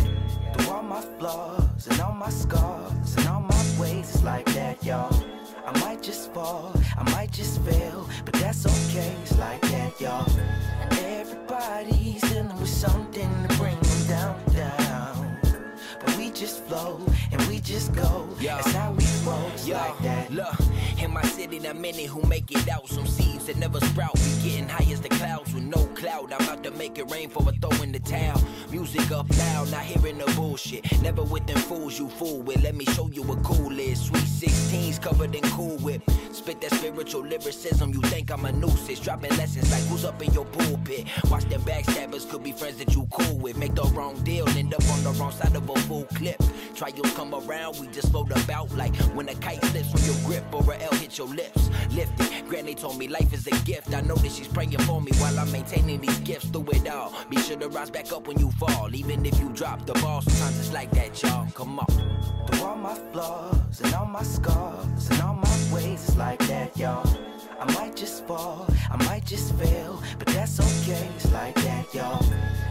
Through 0.53 0.71
all 0.71 0.83
my 0.83 1.01
flaws 1.17 1.87
and 1.87 1.99
all 2.01 2.13
my 2.13 2.29
scars 2.29 3.15
and 3.17 3.27
all 3.27 3.41
my 3.41 3.63
ways, 3.79 4.09
it's 4.09 4.23
like 4.23 4.45
that, 4.53 4.83
y'all. 4.83 5.13
I 5.65 5.79
might 5.79 6.03
just 6.03 6.33
fall, 6.33 6.73
I 6.97 7.09
might 7.11 7.31
just 7.31 7.61
fail, 7.61 8.07
but 8.25 8.33
that's 8.33 8.65
okay, 8.65 9.15
it's 9.23 9.37
like 9.39 9.61
that, 9.61 9.99
y'all. 9.99 10.29
Everybody's 10.91 12.21
dealing 12.21 12.59
with 12.59 12.69
something 12.69 13.47
to 13.47 13.57
bring 13.57 13.79
them 13.79 14.07
down, 14.07 14.53
down. 14.53 14.82
Just 16.43 16.65
flow 16.65 16.99
and 17.31 17.41
we 17.47 17.61
just 17.61 17.93
go. 17.95 18.27
Yeah. 18.37 18.57
That's 18.57 18.73
how 18.73 18.91
we 18.91 19.05
roll, 19.25 19.49
yeah. 19.63 19.79
like 19.79 19.97
that. 19.99 20.29
Look, 20.29 20.53
in 21.01 21.11
my 21.11 21.21
city, 21.21 21.57
there 21.57 21.73
many 21.73 22.05
who 22.05 22.21
make 22.23 22.51
it 22.51 22.67
out. 22.67 22.89
Some 22.89 23.07
seeds 23.07 23.45
that 23.45 23.55
never 23.55 23.79
sprout. 23.79 24.13
We 24.15 24.49
getting 24.49 24.67
high 24.67 24.91
as 24.91 24.99
the 24.99 25.07
clouds 25.07 25.53
with 25.53 25.63
no 25.63 25.85
cloud. 25.95 26.33
I'm 26.33 26.49
out 26.49 26.61
to 26.63 26.71
make 26.71 26.97
it 26.97 27.09
rain 27.09 27.29
for 27.29 27.47
a 27.47 27.53
throw 27.53 27.81
in 27.81 27.93
the 27.93 27.99
towel. 27.99 28.41
Music 28.69 29.09
up 29.11 29.29
loud, 29.37 29.71
not 29.71 29.83
hearing 29.83 30.17
the 30.17 30.25
bullshit. 30.35 30.83
Never 31.01 31.23
with 31.23 31.47
them 31.47 31.59
fools 31.59 31.97
you 31.97 32.09
fool 32.09 32.41
with. 32.41 32.61
Let 32.61 32.75
me 32.75 32.83
show 32.85 33.09
you 33.09 33.23
what 33.23 33.41
cool 33.43 33.79
is. 33.79 34.01
Sweet 34.01 34.23
16s 34.23 35.01
covered 35.01 35.33
in 35.35 35.43
cool 35.43 35.77
whip. 35.77 36.01
Spit 36.33 36.59
that 36.59 36.71
spiritual 36.71 37.21
lyricism. 37.21 37.93
You 37.93 38.01
think 38.01 38.31
I'm 38.31 38.43
a 38.43 38.51
nuisance. 38.51 38.99
Dropping 38.99 39.35
lessons 39.37 39.71
like 39.71 39.83
who's 39.83 40.03
up 40.03 40.21
in 40.21 40.33
your 40.33 40.45
pulpit. 40.45 41.07
Watch 41.29 41.45
them 41.45 41.61
backstabbers 41.61 42.29
could 42.29 42.43
be 42.43 42.51
friends 42.51 42.77
that 42.79 42.93
you 42.93 43.07
cool 43.11 43.37
with. 43.37 43.55
Make 43.57 43.75
the 43.75 43.83
wrong 43.95 44.21
deal, 44.23 44.47
end 44.49 44.73
up 44.73 44.83
on 44.89 45.03
the 45.03 45.11
wrong 45.11 45.31
side 45.31 45.55
of 45.55 45.69
a 45.69 45.75
full 45.87 46.03
clip. 46.15 46.32
Trials 46.75 47.13
come 47.13 47.33
around, 47.33 47.79
we 47.79 47.87
just 47.87 48.09
float 48.11 48.31
about 48.31 48.71
like 48.75 48.95
when 49.15 49.29
a 49.29 49.35
kite 49.35 49.63
slips 49.65 49.91
from 49.91 50.01
your 50.03 50.25
grip 50.25 50.45
or 50.53 50.73
a 50.73 50.81
L 50.83 50.93
hits 50.95 51.17
your 51.17 51.27
lips. 51.27 51.69
Lift 51.91 52.19
it. 52.19 52.47
Granny 52.47 52.75
told 52.75 52.97
me 52.97 53.07
life 53.07 53.33
is 53.33 53.47
a 53.47 53.55
gift. 53.65 53.93
I 53.93 54.01
know 54.01 54.15
that 54.15 54.31
she's 54.31 54.47
praying 54.47 54.77
for 54.79 55.01
me 55.01 55.11
while 55.17 55.37
I'm 55.39 55.51
maintaining 55.51 56.01
these 56.01 56.19
gifts 56.19 56.47
through 56.47 56.69
it 56.71 56.87
all. 56.89 57.13
Be 57.29 57.37
sure 57.37 57.57
to 57.57 57.69
rise 57.69 57.89
back 57.89 58.11
up 58.11 58.27
when 58.27 58.39
you 58.39 58.51
fall, 58.51 58.93
even 58.93 59.25
if 59.25 59.39
you 59.39 59.49
drop 59.49 59.85
the 59.85 59.93
ball. 59.93 60.21
Sometimes 60.21 60.59
it's 60.59 60.73
like 60.73 60.91
that, 60.91 61.21
y'all. 61.21 61.47
Come 61.51 61.79
on. 61.79 62.47
Through 62.47 62.65
all 62.65 62.75
my 62.75 62.95
flaws 63.11 63.81
and 63.81 63.93
all 63.93 64.05
my 64.05 64.23
scars 64.23 65.09
and 65.09 65.21
all 65.21 65.35
my 65.35 65.73
ways, 65.73 66.07
it's 66.07 66.17
like 66.17 66.39
that, 66.47 66.77
y'all. 66.77 67.07
I 67.59 67.71
might 67.75 67.95
just 67.95 68.25
fall, 68.27 68.67
I 68.91 68.97
might 69.05 69.25
just 69.25 69.53
fail, 69.55 70.01
but 70.19 70.27
that's 70.27 70.59
okay, 70.59 71.07
it's 71.15 71.31
like 71.31 71.55
that, 71.55 71.93
y'all. 71.93 72.21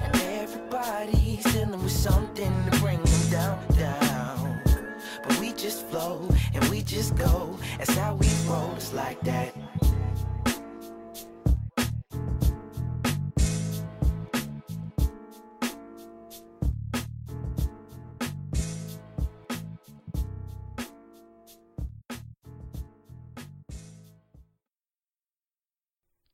And 0.04 0.14
everybody's 0.16 1.42
dealing 1.44 1.82
with 1.82 1.92
something 1.92 2.52
to 2.70 2.78
bring 2.78 3.00
down, 3.32 3.66
down. 3.78 4.62
But 5.26 5.40
we 5.40 5.52
just 5.52 5.86
flow 5.86 6.28
and 6.52 6.68
we 6.68 6.82
just 6.82 7.16
go, 7.16 7.58
that's 7.78 7.94
how 7.94 8.14
we 8.16 8.28
roll, 8.46 8.74
it's 8.74 8.92
like 8.92 9.18
that. 9.22 9.54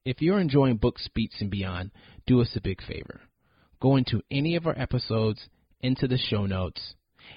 If 0.05 0.21
you're 0.23 0.41
enjoying 0.41 0.79
Books, 0.79 1.09
Beats, 1.15 1.37
and 1.41 1.51
Beyond, 1.51 1.93
do 2.27 2.41
us 2.41 2.57
a 2.57 2.61
big 2.61 2.83
favor. 2.83 3.21
Go 3.79 3.95
into 3.95 4.23
any 4.33 4.57
of 4.57 4.67
our 4.67 4.77
episodes, 4.77 5.49
into 5.81 6.09
the 6.09 6.19
show 6.19 6.47
notes, 6.47 6.95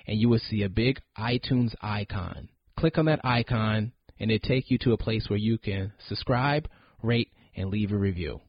and 0.08 0.20
you 0.20 0.30
will 0.30 0.40
see 0.40 0.64
a 0.64 0.70
big 0.70 1.00
iTunes 1.18 1.74
icon. 1.82 2.50
Click 2.78 2.98
on 2.98 3.06
that 3.06 3.22
icon, 3.24 3.92
and 4.20 4.32
it 4.32 4.44
take 4.44 4.72
you 4.72 4.78
to 4.80 4.94
a 4.94 4.98
place 4.98 5.30
where 5.30 5.40
you 5.40 5.58
can 5.58 5.94
subscribe, 6.08 6.68
rate, 7.02 7.30
and 7.56 7.70
leave 7.70 7.92
a 7.92 7.98
review. 7.98 8.42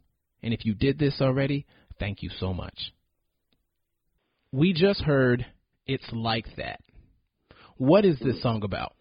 And 0.42 0.52
if 0.52 0.64
you 0.64 0.74
did 0.74 0.98
this 0.98 1.20
already, 1.20 1.66
thank 1.98 2.22
you 2.22 2.30
so 2.38 2.52
much. 2.52 2.92
we 4.52 4.72
just 4.72 5.02
heard 5.02 5.46
It's 5.86 6.08
Like 6.12 6.46
That. 6.56 6.80
What 7.76 8.04
is 8.04 8.18
this 8.20 8.42
song 8.42 8.62
about? 8.64 8.94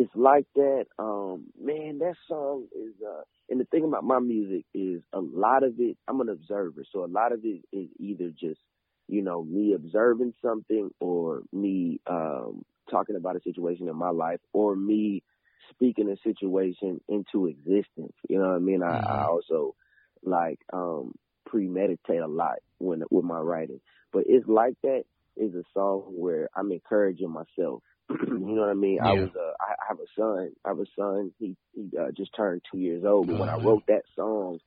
It's 0.00 0.16
like 0.16 0.46
that. 0.56 0.86
Um, 0.98 1.48
man, 1.62 2.00
that 2.00 2.16
song 2.28 2.66
is 2.74 2.94
uh 3.06 3.22
and 3.50 3.60
the 3.60 3.66
thing 3.66 3.84
about 3.84 4.04
my 4.04 4.20
music 4.20 4.66
is 4.74 5.02
a 5.14 5.20
lot 5.20 5.64
of 5.64 5.74
it 5.80 5.98
I'm 6.08 6.22
an 6.22 6.30
observer, 6.30 6.84
so 6.92 7.04
a 7.04 7.08
lot 7.08 7.32
of 7.32 7.40
it 7.44 7.62
is 7.72 7.88
either 8.00 8.30
just, 8.30 8.60
you 9.08 9.22
know, 9.22 9.44
me 9.44 9.74
observing 9.74 10.34
something 10.42 10.90
or 11.00 11.42
me 11.52 12.00
um 12.08 12.64
talking 12.90 13.16
about 13.16 13.36
a 13.36 13.42
situation 13.42 13.88
in 13.88 13.96
my 13.96 14.10
life 14.10 14.40
or 14.54 14.76
me 14.76 15.22
speaking 15.70 16.10
a 16.10 16.18
situation 16.28 17.00
into 17.08 17.46
existence. 17.48 18.14
You 18.28 18.40
know 18.40 18.48
what 18.50 18.56
I 18.56 18.60
mean? 18.60 18.82
I, 18.82 19.00
I 19.06 19.24
also 19.30 19.76
like 20.24 20.60
um 20.74 21.14
premeditate 21.46 22.22
a 22.22 22.28
lot 22.28 22.56
when 22.78 23.04
with 23.10 23.26
my 23.26 23.38
writing. 23.40 23.80
But 24.12 24.24
it's 24.28 24.48
like 24.48 24.76
that 24.84 25.04
is 25.36 25.54
a 25.56 25.64
song 25.74 26.04
where 26.16 26.50
I'm 26.56 26.72
encouraging 26.72 27.30
myself. 27.30 27.82
you 28.28 28.38
know 28.38 28.62
what 28.62 28.70
I 28.70 28.74
mean? 28.74 28.98
I 29.00 29.12
was 29.12 29.30
uh, 29.36 29.52
I 29.60 29.72
I 29.72 29.84
have 29.88 29.98
a 30.00 30.06
son. 30.16 30.52
I 30.64 30.68
have 30.68 30.80
a 30.80 30.86
son. 30.96 31.32
He 31.38 31.56
he 31.74 31.90
uh, 31.98 32.10
just 32.16 32.34
turned 32.36 32.62
two 32.70 32.78
years 32.78 33.04
old. 33.04 33.26
But 33.28 33.38
when 33.38 33.48
I 33.48 33.56
wrote 33.56 33.84
that 33.88 34.02
song, 34.16 34.58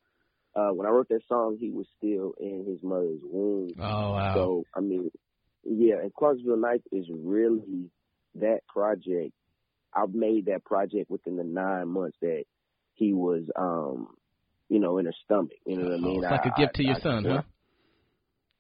uh, 0.56 0.70
when 0.70 0.88
I 0.88 0.92
wrote 0.92 1.10
that 1.10 1.22
song, 1.28 1.58
he 1.60 1.70
was 1.70 1.86
still 1.98 2.34
in 2.40 2.66
his 2.68 2.82
mother's 2.84 3.22
womb. 3.24 3.74
Oh 3.80 4.14
wow. 4.14 4.34
So 4.36 4.66
I 4.76 4.80
mean, 4.80 5.12
yeah, 5.64 5.96
and 6.02 6.14
Clarksville 6.14 6.58
Nights 6.58 6.86
is 6.92 7.06
really 7.12 7.90
that 8.36 8.60
project. 8.68 9.34
I've 9.94 10.14
made 10.14 10.46
that 10.48 10.66
project 10.66 11.10
within 11.12 11.36
the 11.38 11.44
nine 11.44 11.88
months 11.90 12.18
that 12.22 12.46
he 12.96 13.14
was, 13.14 13.44
um, 13.56 14.16
you 14.70 14.80
know, 14.80 14.98
in 14.98 15.06
her 15.06 15.14
stomach. 15.26 15.52
You 15.68 15.78
know 15.78 15.84
what 15.84 15.92
I 15.94 15.98
Oh, 15.98 16.00
mean? 16.00 16.24
it's 16.24 16.32
like 16.32 16.46
a 16.46 16.54
I- 16.56 16.62
gift 16.62 16.76
to 16.78 16.84
your 16.84 16.96
I- 16.96 17.00
son, 17.02 17.26
huh? 17.26 17.42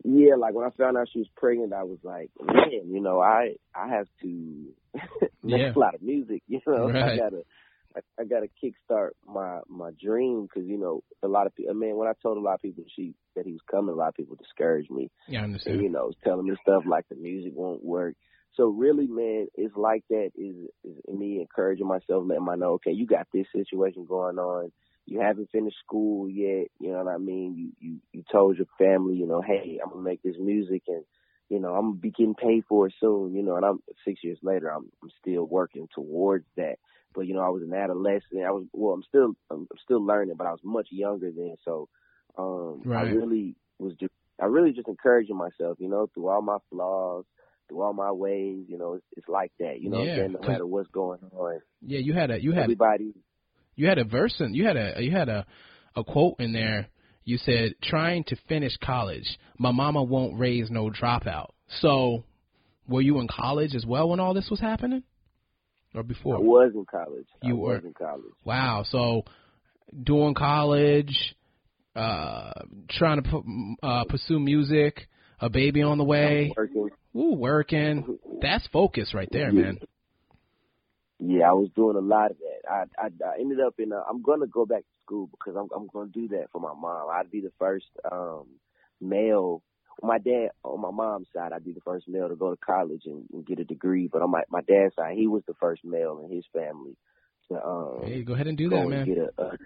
Yeah, 0.03 0.35
like 0.35 0.53
when 0.53 0.65
I 0.65 0.69
found 0.71 0.97
out 0.97 1.07
she 1.11 1.19
was 1.19 1.29
pregnant, 1.35 1.73
I 1.73 1.83
was 1.83 1.99
like, 2.03 2.29
man, 2.41 2.89
you 2.89 2.99
know, 2.99 3.21
I 3.21 3.55
I 3.75 3.87
have 3.89 4.07
to 4.21 4.73
make 5.43 5.61
Yeah. 5.61 5.73
a 5.75 5.79
lot 5.79 5.95
of 5.95 6.01
music. 6.01 6.43
You 6.47 6.61
know, 6.67 6.87
I 6.87 7.15
gotta. 7.15 7.43
I, 7.95 7.99
I 8.21 8.25
gotta 8.25 8.47
kickstart 8.63 9.11
my 9.27 9.59
my 9.69 9.91
dream 10.01 10.43
because 10.47 10.67
you 10.67 10.77
know 10.79 11.03
a 11.21 11.27
lot 11.27 11.45
of 11.45 11.55
people. 11.55 11.71
I 11.71 11.77
mean, 11.77 11.95
when 11.95 12.07
I 12.07 12.13
told 12.23 12.37
a 12.37 12.41
lot 12.41 12.55
of 12.55 12.61
people 12.61 12.83
she 12.95 13.13
that 13.35 13.45
he 13.45 13.51
was 13.51 13.61
coming, 13.69 13.93
a 13.93 13.97
lot 13.97 14.07
of 14.09 14.15
people 14.15 14.35
discouraged 14.35 14.89
me 14.89 15.11
Yeah, 15.27 15.41
I 15.41 15.43
and 15.43 15.45
understand. 15.45 15.83
you 15.83 15.89
know, 15.89 16.11
telling 16.23 16.47
me 16.47 16.55
stuff 16.63 16.83
like 16.87 17.05
the 17.09 17.15
music 17.15 17.53
won't 17.55 17.83
work. 17.85 18.15
So 18.55 18.67
really, 18.67 19.07
man, 19.07 19.47
it's 19.55 19.75
like 19.75 20.03
that 20.09 20.31
is, 20.35 20.55
is 20.83 20.97
me 21.07 21.39
encouraging 21.39 21.87
myself, 21.87 22.23
letting 22.25 22.45
my 22.45 22.55
know, 22.55 22.73
okay, 22.73 22.91
you 22.91 23.05
got 23.07 23.27
this 23.33 23.47
situation 23.55 24.05
going 24.05 24.37
on. 24.37 24.71
You 25.05 25.19
haven't 25.19 25.51
finished 25.51 25.77
school 25.85 26.29
yet. 26.29 26.67
You 26.79 26.91
know 26.91 27.03
what 27.03 27.13
I 27.13 27.17
mean? 27.17 27.55
You 27.55 27.71
you 27.79 27.99
you 28.13 28.23
told 28.31 28.57
your 28.57 28.67
family, 28.77 29.15
you 29.15 29.27
know, 29.27 29.41
hey, 29.41 29.79
I'm 29.83 29.89
gonna 29.91 30.01
make 30.01 30.21
this 30.23 30.35
music 30.39 30.83
and 30.87 31.03
you 31.49 31.59
know 31.59 31.73
I'm 31.73 31.89
gonna 31.91 31.95
be 31.95 32.11
getting 32.11 32.35
paid 32.35 32.63
for 32.69 32.87
it 32.87 32.93
soon. 32.99 33.33
You 33.35 33.43
know, 33.43 33.55
and 33.55 33.65
I'm 33.65 33.79
six 34.05 34.23
years 34.23 34.39
later, 34.41 34.69
I'm 34.69 34.89
I'm 35.01 35.11
still 35.21 35.45
working 35.45 35.87
towards 35.93 36.45
that. 36.57 36.75
But 37.13 37.27
you 37.27 37.33
know, 37.33 37.41
I 37.41 37.49
was 37.49 37.63
an 37.63 37.73
adolescent. 37.73 38.43
I 38.45 38.51
was 38.51 38.65
well, 38.73 38.93
I'm 38.93 39.03
still 39.03 39.33
I'm 39.51 39.67
still 39.83 40.03
learning, 40.05 40.35
but 40.37 40.47
I 40.47 40.51
was 40.51 40.61
much 40.63 40.87
younger 40.91 41.31
then. 41.31 41.55
So 41.65 41.89
um 42.37 42.83
I 42.95 43.01
really 43.01 43.55
was 43.79 43.93
just 43.99 44.13
I 44.41 44.45
really 44.45 44.71
just 44.71 44.87
encouraging 44.87 45.37
myself, 45.37 45.77
you 45.79 45.89
know, 45.89 46.07
through 46.13 46.29
all 46.29 46.41
my 46.41 46.57
flaws, 46.71 47.25
through 47.67 47.81
all 47.81 47.93
my 47.93 48.11
ways, 48.11 48.65
you 48.67 48.77
know, 48.77 48.93
it's, 48.95 49.05
it's 49.17 49.27
like 49.29 49.51
that, 49.59 49.79
you 49.79 49.89
know, 49.89 49.97
what 49.97 50.03
I'm 50.03 50.09
Yeah, 50.09 50.23
saying? 50.23 50.35
no 50.39 50.47
matter 50.47 50.65
what's 50.65 50.89
going 50.89 51.19
on, 51.31 51.59
Yeah, 51.85 51.99
you 51.99 52.13
had 52.13 52.31
a 52.31 52.41
you 52.41 52.51
had 52.53 52.63
everybody. 52.63 53.13
You 53.75 53.87
had 53.87 53.97
a 53.97 54.03
verse 54.03 54.35
in 54.39 54.53
you 54.53 54.65
had 54.65 54.77
a 54.77 54.95
you 54.99 55.11
had 55.11 55.29
a 55.29 55.45
a 55.95 56.03
quote 56.03 56.35
in 56.39 56.53
there. 56.53 56.87
You 57.25 57.37
said 57.37 57.75
trying 57.81 58.25
to 58.25 58.35
finish 58.49 58.75
college. 58.83 59.39
My 59.57 59.71
mama 59.71 60.03
won't 60.03 60.37
raise 60.37 60.69
no 60.69 60.89
dropout. 60.89 61.51
So, 61.79 62.25
were 62.87 63.01
you 63.01 63.19
in 63.19 63.27
college 63.27 63.75
as 63.75 63.85
well 63.85 64.09
when 64.09 64.19
all 64.19 64.33
this 64.33 64.49
was 64.49 64.59
happening, 64.59 65.03
or 65.95 66.03
before? 66.03 66.35
I 66.35 66.39
was 66.39 66.71
in 66.75 66.85
college. 66.85 67.27
You 67.41 67.55
I 67.55 67.59
were. 67.59 67.73
was 67.75 67.85
in 67.85 67.93
college. 67.93 68.33
Wow. 68.43 68.83
So, 68.89 69.23
doing 70.03 70.33
college, 70.33 71.35
uh, 71.95 72.51
trying 72.89 73.23
to 73.23 73.29
pu- 73.29 73.75
uh, 73.81 74.03
pursue 74.09 74.39
music, 74.39 75.07
a 75.39 75.49
baby 75.49 75.81
on 75.81 75.97
the 75.97 76.03
way, 76.03 76.51
Working. 76.57 76.89
ooh, 77.15 77.35
working. 77.35 78.19
That's 78.41 78.67
focus 78.67 79.13
right 79.13 79.29
there, 79.31 79.51
man. 79.53 79.79
Yeah, 81.25 81.49
I 81.49 81.53
was 81.53 81.69
doing 81.75 81.95
a 81.95 81.99
lot 82.01 82.31
of 82.31 82.37
that. 82.39 82.69
I 82.69 82.83
I, 83.01 83.07
I 83.25 83.39
ended 83.39 83.59
up 83.61 83.75
in. 83.79 83.91
A, 83.93 84.01
I'm 84.09 84.21
gonna 84.21 84.47
go 84.47 84.65
back 84.65 84.81
to 84.81 84.95
school 85.05 85.27
because 85.31 85.55
I'm 85.55 85.69
I'm 85.75 85.87
gonna 85.87 86.11
do 86.11 86.27
that 86.29 86.47
for 86.51 86.59
my 86.59 86.73
mom. 86.73 87.09
I'd 87.11 87.31
be 87.31 87.39
the 87.41 87.51
first 87.59 87.85
um 88.11 88.47
male. 88.99 89.63
My 90.01 90.17
dad 90.17 90.49
on 90.63 90.81
my 90.81 90.91
mom's 90.91 91.27
side, 91.33 91.53
I'd 91.53 91.63
be 91.63 91.71
the 91.71 91.81
first 91.81 92.07
male 92.09 92.27
to 92.27 92.35
go 92.35 92.49
to 92.51 92.57
college 92.57 93.03
and, 93.05 93.25
and 93.31 93.45
get 93.45 93.59
a 93.59 93.63
degree. 93.63 94.09
But 94.11 94.21
on 94.21 94.31
my 94.31 94.41
my 94.49 94.61
dad's 94.61 94.95
side, 94.95 95.15
he 95.15 95.27
was 95.27 95.43
the 95.47 95.53
first 95.61 95.85
male 95.85 96.19
in 96.23 96.35
his 96.35 96.45
family 96.51 96.97
to 97.49 97.63
um 97.63 98.01
Hey, 98.05 98.23
go 98.23 98.33
ahead 98.33 98.47
and 98.47 98.57
do 98.57 98.69
that, 98.69 98.89
man. 98.89 99.05
get 99.05 99.17
a, 99.17 99.41
a 99.41 99.57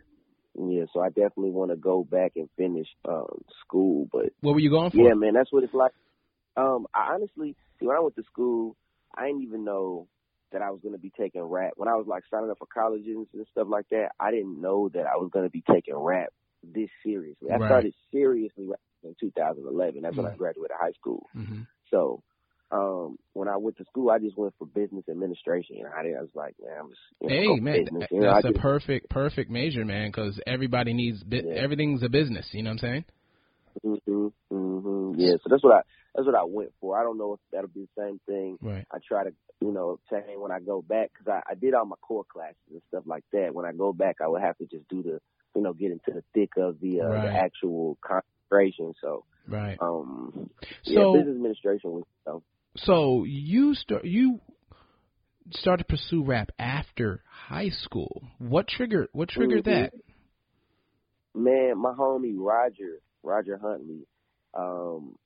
yeah. 0.60 0.86
So 0.94 1.00
I 1.02 1.08
definitely 1.08 1.52
want 1.52 1.72
to 1.72 1.78
go 1.78 2.04
back 2.04 2.34
and 2.36 2.50
finish 2.56 2.88
um 3.08 3.42
school. 3.66 4.08
But 4.12 4.28
What 4.42 4.54
were 4.54 4.60
you 4.60 4.70
going 4.70 4.92
for? 4.92 4.98
yeah, 4.98 5.14
man, 5.16 5.34
that's 5.34 5.52
what 5.52 5.64
it's 5.64 5.74
like. 5.74 5.94
Um, 6.56 6.88
I 6.94 7.14
honestly 7.14 7.56
see 7.80 7.88
when 7.88 7.96
I 7.96 8.00
went 8.00 8.16
to 8.16 8.24
school, 8.24 8.76
I 9.16 9.28
didn't 9.28 9.44
even 9.44 9.64
know 9.64 10.08
that 10.52 10.62
I 10.62 10.70
was 10.72 10.80
going 10.82 10.94
to 10.94 11.00
be 11.00 11.12
taking 11.18 11.42
rap. 11.42 11.74
When 11.76 11.90
I 11.90 11.96
was 11.96 12.08
like 12.08 12.24
signing 12.32 12.50
up 12.50 12.58
for 12.60 12.68
colleges 12.74 13.28
and 13.34 13.48
stuff 13.52 13.68
like 13.70 13.88
that, 13.92 14.10
I 14.20 14.32
didn't 14.32 14.62
know 14.62 14.90
that 14.94 15.06
I 15.06 15.18
was 15.18 15.30
going 15.32 15.46
to 15.46 15.52
be 15.52 15.64
taking 15.72 15.96
rap 15.96 16.30
this 16.64 16.90
seriously. 17.04 17.50
I 17.52 17.58
Right. 17.58 17.68
started 17.68 17.94
seriously 18.12 18.70
in 19.04 19.16
2011. 19.20 20.02
That's 20.02 20.16
when 20.18 20.26
I 20.26 20.36
graduated 20.36 20.76
high 20.80 20.94
school. 20.94 21.28
hmm 21.34 21.62
So 21.92 22.22
um 22.70 23.18
when 23.32 23.48
I 23.48 23.56
went 23.56 23.78
to 23.78 23.86
school, 23.86 24.10
I 24.10 24.20
just 24.20 24.38
went 24.38 24.54
for 24.60 24.66
business 24.68 25.06
administration. 25.10 25.78
You 25.78 25.84
know, 25.84 25.92
I, 25.98 26.04
didn't- 26.04 26.18
I 26.18 26.22
was 26.22 26.36
like, 26.36 26.56
man, 26.62 26.78
I'm 26.78 26.90
just 26.90 27.02
you 27.22 27.30
know, 27.30 27.36
Hey, 27.36 27.60
man, 27.62 27.84
business. 27.86 28.08
You 28.12 28.20
know, 28.20 28.34
that's 28.34 28.46
a 28.46 28.50
just- 28.50 28.60
perfect, 28.60 29.10
perfect 29.10 29.50
major, 29.50 29.86
man. 29.86 30.10
Because 30.10 30.40
everybody 30.46 30.94
needs 30.94 31.24
bi- 31.24 31.44
Yeah. 31.46 31.54
everything's 31.54 32.04
a 32.04 32.10
business. 32.10 32.50
You 32.54 32.64
know 32.64 32.72
what 32.72 32.84
I'm 32.84 32.90
saying? 32.90 33.06
Mhm, 33.86 34.34
mhm. 34.52 35.16
Yeah, 35.18 35.36
so 35.44 35.50
that's 35.50 35.64
what 35.64 35.76
I 35.76 35.82
that's 36.16 36.26
what 36.26 36.36
I 36.36 36.44
went 36.44 36.74
for. 36.82 36.98
I 37.00 37.04
don't 37.04 37.18
know 37.18 37.34
if 37.34 37.40
that'll 37.52 37.70
be 37.70 37.88
the 37.96 38.02
same 38.02 38.20
thing. 38.26 38.58
Right. 38.62 38.86
I 38.92 38.98
try 39.08 39.24
to 39.24 39.32
you 39.62 39.72
know 39.72 39.98
obtain 40.12 40.40
when 40.40 40.52
I 40.52 40.60
go 40.60 40.82
back 40.82 41.12
because 41.14 41.28
I, 41.28 41.52
I 41.52 41.56
did 41.56 41.74
all 41.74 41.86
my 41.86 41.96
core 42.02 42.26
classes 42.32 42.56
and 42.72 42.82
stuff 42.90 43.04
like 43.06 43.24
that. 43.34 43.54
When 43.54 43.66
I 43.66 43.72
go 43.72 43.94
back, 43.94 44.18
I 44.24 44.28
would 44.28 44.42
have 44.42 44.58
to 44.60 44.66
just 44.66 44.88
do 44.90 45.02
the 45.04 45.20
you 45.56 45.62
know 45.62 45.74
get 45.74 45.92
into 45.92 46.12
the 46.12 46.24
thick 46.34 46.52
of 46.58 46.80
the, 46.80 47.02
uh, 47.02 47.06
Right. 47.08 47.24
the 47.24 47.38
actual 47.38 47.98
concentration. 48.02 48.94
So 49.02 49.24
Right. 49.48 49.78
um 49.82 50.50
So- 50.84 50.92
yeah, 50.92 51.20
business 51.20 51.36
administration 51.36 51.92
was 51.92 52.04
So, 52.26 52.44
So 52.76 53.24
you 53.24 53.74
start 53.76 54.06
you 54.06 54.40
started 55.52 55.84
to 55.88 55.96
pursue 55.96 56.24
rap 56.24 56.52
after 56.60 57.24
high 57.30 57.70
school. 57.70 58.24
What 58.38 58.68
triggered 58.68 59.08
what 59.14 59.30
triggered 59.30 59.64
Mhm. 59.64 59.72
that? 59.72 59.94
man, 61.34 61.78
my 61.78 61.94
homie 61.94 62.34
Roger, 62.36 63.00
Roger 63.24 63.58
Huntley, 63.58 64.06
um, 64.54 65.18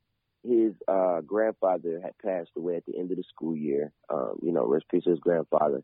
his 0.43 0.73
uh 0.87 1.21
grandfather 1.21 2.01
had 2.01 2.17
passed 2.23 2.51
away 2.57 2.77
at 2.77 2.85
the 2.85 2.97
end 2.97 3.11
of 3.11 3.17
the 3.17 3.23
school 3.23 3.55
year. 3.55 3.91
Um, 4.09 4.39
you 4.41 4.51
know, 4.51 4.65
rest 4.65 4.85
peace 4.89 5.03
to 5.05 5.11
his 5.11 5.19
grandfather. 5.19 5.83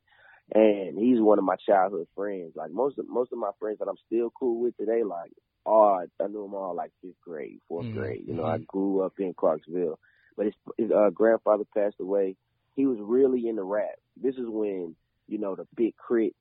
And 0.54 0.98
he's 0.98 1.20
one 1.20 1.38
of 1.40 1.46
my 1.46 1.56
childhood 1.58 2.08
friends. 2.16 2.54
Like 2.56 2.72
most 2.72 2.98
of 2.98 3.08
most 3.08 3.32
of 3.32 3.40
my 3.40 3.52
friends 3.60 3.80
that 3.80 3.88
I'm 3.88 3.98
still 4.08 4.32
cool 4.38 4.62
with 4.62 4.78
today, 4.78 5.04
like 5.04 5.32
oh, 5.66 6.06
I 6.22 6.28
knew 6.28 6.44
them 6.44 6.56
all 6.56 6.76
like 6.76 6.92
fifth 7.02 7.20
grade, 7.22 7.60
4th 7.70 7.90
Mhm, 7.90 7.92
grade. 7.92 8.24
You 8.26 8.34
know, 8.34 8.46
I 8.46 8.58
mhm. 8.58 8.68
grew 8.68 9.02
up 9.02 9.14
in 9.20 9.34
Clarksville. 9.34 10.00
But 10.38 10.46
his 10.48 10.56
his 10.78 10.92
uh 10.92 11.10
grandfather 11.12 11.66
passed 11.76 11.98
away. 12.00 12.36
He 12.76 12.86
was 12.86 12.98
really 13.02 13.48
into 13.48 13.64
rap. 13.64 13.96
This 14.22 14.36
is 14.36 14.46
when, 14.48 14.96
you 15.28 15.38
know, 15.40 15.56
the 15.56 15.68
Big 15.76 15.94
K.R.I.T.s 16.08 16.34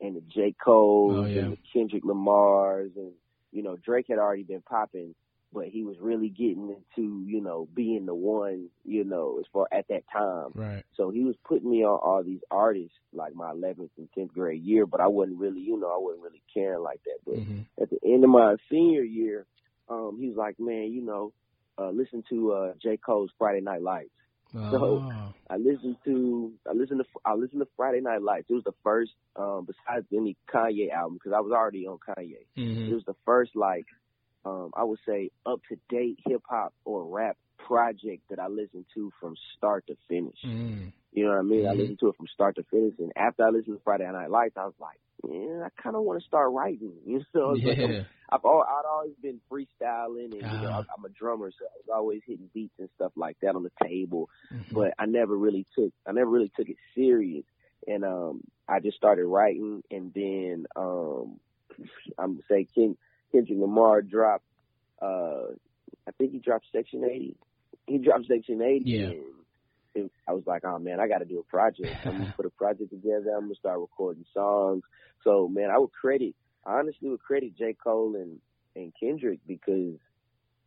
and 0.00 0.16
the 0.16 0.22
J. 0.22 0.54
Cole's 0.62 1.20
Oh, 1.20 1.26
yeah. 1.26 1.40
and 1.42 1.52
the 1.52 1.58
Kendrick 1.72 2.04
Lamar's 2.04 2.92
and 2.96 3.12
you 3.52 3.62
know 3.62 3.76
Drake 3.76 4.06
had 4.08 4.18
already 4.18 4.42
been 4.42 4.62
popping, 4.62 5.14
but 5.54 5.66
he 5.68 5.84
was 5.84 5.96
really 6.00 6.28
getting 6.28 6.68
into 6.76 7.22
you 7.26 7.40
know 7.40 7.68
being 7.74 8.04
the 8.06 8.14
one 8.14 8.68
you 8.84 9.04
know 9.04 9.38
as 9.40 9.46
far 9.52 9.66
at 9.72 9.86
that 9.88 10.02
time. 10.12 10.50
Right. 10.54 10.82
So 10.96 11.10
he 11.10 11.22
was 11.24 11.36
putting 11.46 11.70
me 11.70 11.84
on 11.84 11.98
all 12.02 12.22
these 12.24 12.42
artists 12.50 12.96
like 13.12 13.34
my 13.34 13.52
11th 13.52 13.90
and 13.96 14.08
10th 14.18 14.32
grade 14.32 14.62
year, 14.62 14.84
but 14.86 15.00
I 15.00 15.06
wasn't 15.06 15.38
really 15.38 15.60
you 15.60 15.78
know 15.78 15.88
I 15.88 15.98
wasn't 15.98 16.24
really 16.24 16.42
caring 16.52 16.82
like 16.82 17.00
that. 17.04 17.18
But 17.24 17.36
hmm 17.42 17.60
at 17.80 17.88
the 17.90 17.98
end 18.04 18.24
of 18.24 18.30
my 18.30 18.56
senior 18.70 19.02
year, 19.02 19.46
um, 19.88 20.16
he 20.20 20.28
was 20.28 20.36
like, 20.36 20.58
man, 20.60 20.92
you 20.92 21.00
know, 21.02 21.32
uh, 21.78 21.90
listen 21.90 22.22
to 22.30 22.52
uh, 22.52 22.72
J 22.82 22.96
Cole's 22.96 23.30
Friday 23.38 23.60
Night 23.60 23.82
Lights. 23.82 24.10
So- 24.52 25.02
Oh. 25.02 25.34
I 25.50 25.56
listened 25.58 25.96
to 26.06 26.52
I 26.68 26.72
listened 26.72 27.00
to 27.00 27.06
I 27.24 27.34
listened 27.34 27.60
to 27.60 27.68
Friday 27.76 28.00
Night 28.00 28.22
Lights. 28.22 28.46
It 28.48 28.54
was 28.54 28.64
the 28.64 28.72
first 28.82 29.12
um 29.36 29.66
besides 29.66 30.06
any 30.12 30.36
Kanye 30.52 30.90
album 30.90 31.14
because 31.18 31.32
I 31.36 31.40
was 31.40 31.52
already 31.52 31.86
on 31.86 31.98
Kanye. 31.98 32.46
Mhm. 32.56 32.88
It 32.88 32.94
was 32.94 33.04
the 33.04 33.16
first 33.26 33.54
like 33.54 33.84
um 34.44 34.70
I 34.74 34.84
would 34.84 34.98
say 35.06 35.30
up 35.46 35.60
to 35.68 35.76
date 35.88 36.18
hip 36.26 36.42
hop 36.48 36.72
or 36.84 37.04
rap 37.04 37.36
project 37.58 38.22
that 38.30 38.38
I 38.38 38.48
listened 38.48 38.84
to 38.94 39.10
from 39.20 39.36
start 39.56 39.86
to 39.86 39.96
finish. 40.08 40.36
Mm. 40.44 40.92
You 41.12 41.24
know 41.24 41.30
what 41.30 41.38
I 41.38 41.42
mean? 41.42 41.66
I 41.66 41.72
Mhm. 41.72 41.78
listened 41.78 41.98
to 42.00 42.08
it 42.08 42.16
from 42.16 42.26
start 42.26 42.56
to 42.56 42.62
finish 42.64 42.94
and 42.98 43.12
after 43.16 43.44
I 43.44 43.50
listened 43.50 43.76
to 43.78 43.82
Friday 43.84 44.10
Night 44.10 44.30
Lights 44.30 44.56
I 44.56 44.64
was 44.66 44.74
like, 44.78 44.98
yeah, 45.26 45.64
I 45.66 45.82
kind 45.82 45.96
of 45.96 46.02
want 46.02 46.20
to 46.20 46.26
start 46.26 46.52
writing. 46.52 46.92
You 47.06 47.24
know, 47.34 47.54
yeah. 47.54 47.86
like 47.86 48.06
I've 48.30 48.44
all, 48.44 48.62
I'd 48.66 48.84
always 48.90 49.14
been 49.22 49.40
freestyling, 49.50 50.32
and 50.32 50.34
you 50.34 50.40
know, 50.40 50.70
Ah. 50.72 50.84
I'm 50.96 51.04
a 51.04 51.08
drummer, 51.10 51.50
so 51.52 51.64
I 51.66 51.76
was 51.76 51.88
always 51.94 52.22
hitting 52.26 52.50
beats 52.52 52.74
and 52.78 52.88
stuff 52.96 53.12
like 53.16 53.38
that 53.40 53.54
on 53.54 53.62
the 53.62 53.70
table. 53.82 54.28
Mhm. 54.52 54.72
But 54.72 54.94
I 54.98 55.06
never 55.06 55.36
really 55.36 55.66
took, 55.74 55.92
I 56.06 56.12
never 56.12 56.30
really 56.30 56.50
took 56.56 56.68
it 56.68 56.78
serious, 56.94 57.44
and 57.86 58.04
um, 58.04 58.40
I 58.66 58.80
just 58.80 58.96
started 58.96 59.26
writing, 59.26 59.84
and 59.90 60.12
then 60.14 60.66
um, 60.74 61.38
I'm 62.18 62.40
say 62.48 62.66
Ken, 62.74 62.96
Kendrick 63.34 63.58
Lamar 63.58 64.00
dropped, 64.02 64.44
uh, 65.02 65.48
I 66.06 66.10
think 66.18 66.32
he 66.32 66.38
dropped 66.38 66.66
Section 66.72 67.04
80. 67.04 67.36
He 67.86 67.98
dropped 67.98 68.26
Section 68.28 68.62
80. 68.62 68.82
Yeah. 68.84 69.10
And 69.96 70.10
I 70.28 70.32
was 70.32 70.44
like, 70.46 70.64
oh 70.64 70.78
man, 70.78 71.00
I 71.00 71.08
got 71.08 71.18
to 71.18 71.24
do 71.24 71.38
a 71.38 71.42
project. 71.44 71.94
I'm 72.04 72.18
gonna 72.18 72.34
put 72.36 72.46
a 72.46 72.50
project 72.50 72.90
together. 72.90 73.30
I'm 73.36 73.44
gonna 73.44 73.54
start 73.54 73.78
recording 73.80 74.24
songs. 74.32 74.82
So 75.22 75.48
man, 75.48 75.70
I 75.70 75.78
would 75.78 75.92
credit, 75.92 76.34
I 76.66 76.78
honestly 76.78 77.08
would 77.10 77.20
credit 77.20 77.56
J 77.56 77.74
Cole 77.82 78.14
and 78.16 78.38
and 78.76 78.92
Kendrick 78.98 79.38
because 79.46 79.94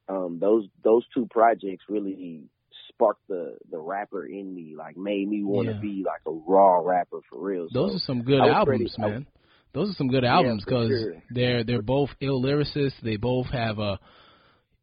um 0.07 0.39
those 0.39 0.65
those 0.83 1.03
two 1.13 1.27
projects 1.29 1.83
really 1.89 2.43
sparked 2.89 3.27
the 3.27 3.57
the 3.69 3.77
rapper 3.79 4.25
in 4.25 4.53
me, 4.55 4.75
like 4.77 4.95
made 4.95 5.27
me 5.27 5.43
want 5.43 5.67
to 5.67 5.73
Yeah. 5.73 5.79
be 5.81 6.03
like 6.05 6.21
a 6.25 6.31
raw 6.31 6.79
rapper 6.79 7.19
for 7.29 7.41
real. 7.41 7.67
Those 7.73 7.91
so, 7.91 7.95
are 7.97 7.99
some 7.99 8.21
good 8.23 8.39
albums, 8.39 8.95
credit- 8.97 9.13
man. 9.13 9.27
Those 9.73 9.91
are 9.91 9.93
some 9.93 10.07
good 10.07 10.23
albums 10.25 10.63
because 10.65 10.89
sure. 10.89 11.23
they're 11.29 11.63
they're 11.63 11.81
both 11.81 12.09
ill 12.21 12.41
lyricists. 12.41 12.99
They 13.03 13.17
both 13.17 13.47
have 13.47 13.79
a 13.79 13.99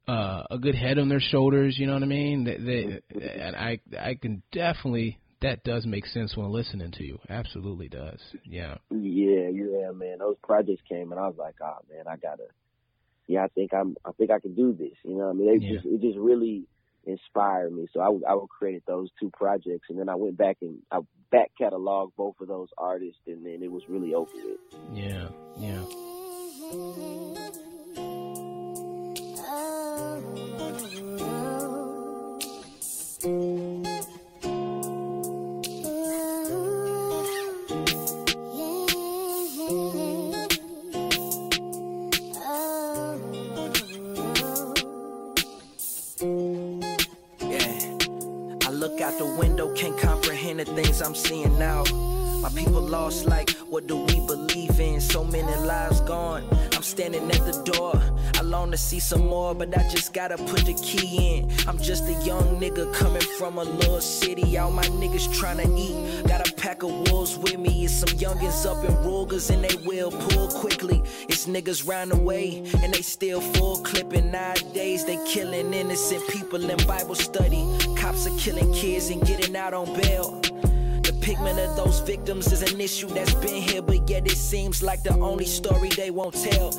uh, 0.06 0.42
a 0.50 0.58
good 0.58 0.74
head 0.74 0.98
on 0.98 1.08
their 1.08 1.20
shoulders. 1.20 1.78
You 1.78 1.86
know 1.86 1.94
what 1.94 2.02
I 2.02 2.06
mean? 2.06 2.44
They, 2.44 2.56
they, 2.58 3.40
and 3.42 3.56
I 3.56 3.80
I 3.98 4.14
can 4.14 4.42
definitely 4.52 5.18
that 5.44 5.62
does 5.62 5.84
make 5.84 6.06
sense 6.06 6.36
when 6.36 6.50
listening 6.50 6.90
to 6.92 7.04
you. 7.04 7.18
Absolutely 7.28 7.88
does. 7.88 8.20
Yeah. 8.44 8.76
Yeah, 8.90 9.48
yeah, 9.52 9.90
man. 9.94 10.18
Those 10.18 10.36
projects 10.42 10.82
came 10.88 11.12
and 11.12 11.20
I 11.20 11.26
was 11.26 11.36
like, 11.38 11.56
oh 11.62 11.78
man, 11.90 12.04
I 12.08 12.16
gotta. 12.16 12.44
Yeah, 13.26 13.44
I 13.44 13.48
think 13.48 13.72
I'm. 13.72 13.96
I 14.04 14.12
think 14.12 14.30
I 14.30 14.38
can 14.38 14.54
do 14.54 14.72
this. 14.72 14.96
You 15.04 15.16
know, 15.16 15.26
what 15.26 15.30
I 15.30 15.32
mean, 15.34 15.58
they 15.58 15.66
Yeah. 15.66 15.74
just 15.74 15.86
it 15.86 16.00
just 16.00 16.18
really 16.18 16.64
inspired 17.06 17.72
me. 17.72 17.86
So 17.92 18.00
I 18.00 18.08
would 18.08 18.24
I 18.24 18.34
would 18.34 18.48
credit 18.48 18.82
those 18.86 19.10
two 19.20 19.30
projects, 19.36 19.88
and 19.90 19.98
then 19.98 20.08
I 20.08 20.14
went 20.14 20.36
back 20.36 20.58
and 20.60 20.78
I 20.90 21.00
back 21.30 21.50
cataloged 21.60 22.12
both 22.16 22.36
of 22.40 22.48
those 22.48 22.68
artists, 22.78 23.20
and 23.26 23.44
then 23.44 23.62
it 23.62 23.70
was 23.70 23.82
really 23.88 24.14
over 24.14 24.30
with. 24.34 24.58
Yeah. 24.92 25.28
Yeah. 25.56 25.84
Yeah. 33.26 33.93
Comprehend 50.44 50.60
the 50.60 50.82
things 50.82 51.00
I'm 51.00 51.14
seeing 51.14 51.58
now. 51.58 51.84
My 52.42 52.50
people 52.50 52.82
lost, 52.82 53.24
like, 53.24 53.50
what 53.70 53.86
do 53.86 53.96
we 53.96 54.20
believe 54.26 54.78
in? 54.78 55.00
So 55.00 55.24
many 55.24 55.54
lives 55.66 56.00
gone. 56.02 56.46
I'm 56.74 56.82
standing 56.82 57.30
at 57.30 57.46
the 57.50 57.62
door. 57.72 57.94
I 58.34 58.42
long 58.42 58.70
to 58.70 58.76
see 58.76 59.00
some 59.00 59.26
more, 59.26 59.54
but 59.54 59.76
I 59.76 59.88
just 59.88 60.12
gotta 60.12 60.36
put 60.36 60.66
the 60.66 60.74
key 60.74 61.38
in. 61.38 61.50
I'm 61.66 61.78
just 61.78 62.04
a 62.04 62.12
young 62.24 62.60
nigga 62.60 62.92
coming 62.92 63.22
from 63.38 63.56
a 63.56 63.64
little 63.64 64.02
city. 64.02 64.58
All 64.58 64.70
my 64.70 64.84
niggas 65.00 65.28
tryna 65.28 65.66
eat. 65.78 66.26
Got 66.26 66.46
a 66.46 66.52
pack 66.52 66.82
of 66.82 66.90
wolves 67.10 67.38
with 67.38 67.58
me. 67.58 67.84
It's 67.86 67.94
some 67.94 68.14
youngins 68.18 68.66
up 68.66 68.84
in 68.84 68.94
Rugers, 69.02 69.48
and 69.48 69.64
they 69.64 69.76
will 69.86 70.10
pull 70.10 70.48
quickly. 70.48 71.02
It's 71.28 71.46
niggas 71.46 71.88
round 71.88 72.10
the 72.10 72.18
way, 72.18 72.58
and 72.82 72.92
they 72.92 73.00
still 73.00 73.40
full 73.40 73.78
clipping. 73.78 74.30
Nowadays, 74.30 75.06
they 75.06 75.18
killing 75.26 75.72
innocent 75.72 76.28
people 76.28 76.68
in 76.68 76.86
Bible 76.86 77.14
study. 77.14 77.64
Cops 78.04 78.26
are 78.26 78.36
killing 78.36 78.70
kids 78.74 79.08
and 79.08 79.26
getting 79.26 79.56
out 79.56 79.72
on 79.72 79.86
bail. 79.98 80.38
The 80.42 81.18
pigment 81.22 81.58
of 81.58 81.74
those 81.74 82.00
victims 82.00 82.52
is 82.52 82.60
an 82.60 82.78
issue 82.78 83.08
that's 83.08 83.32
been 83.32 83.62
here, 83.62 83.80
but 83.80 84.10
yet 84.10 84.26
it 84.26 84.36
seems 84.36 84.82
like 84.82 85.02
the 85.02 85.14
only 85.14 85.46
story 85.46 85.88
they 85.88 86.10
won't 86.10 86.34
tell. 86.34 86.70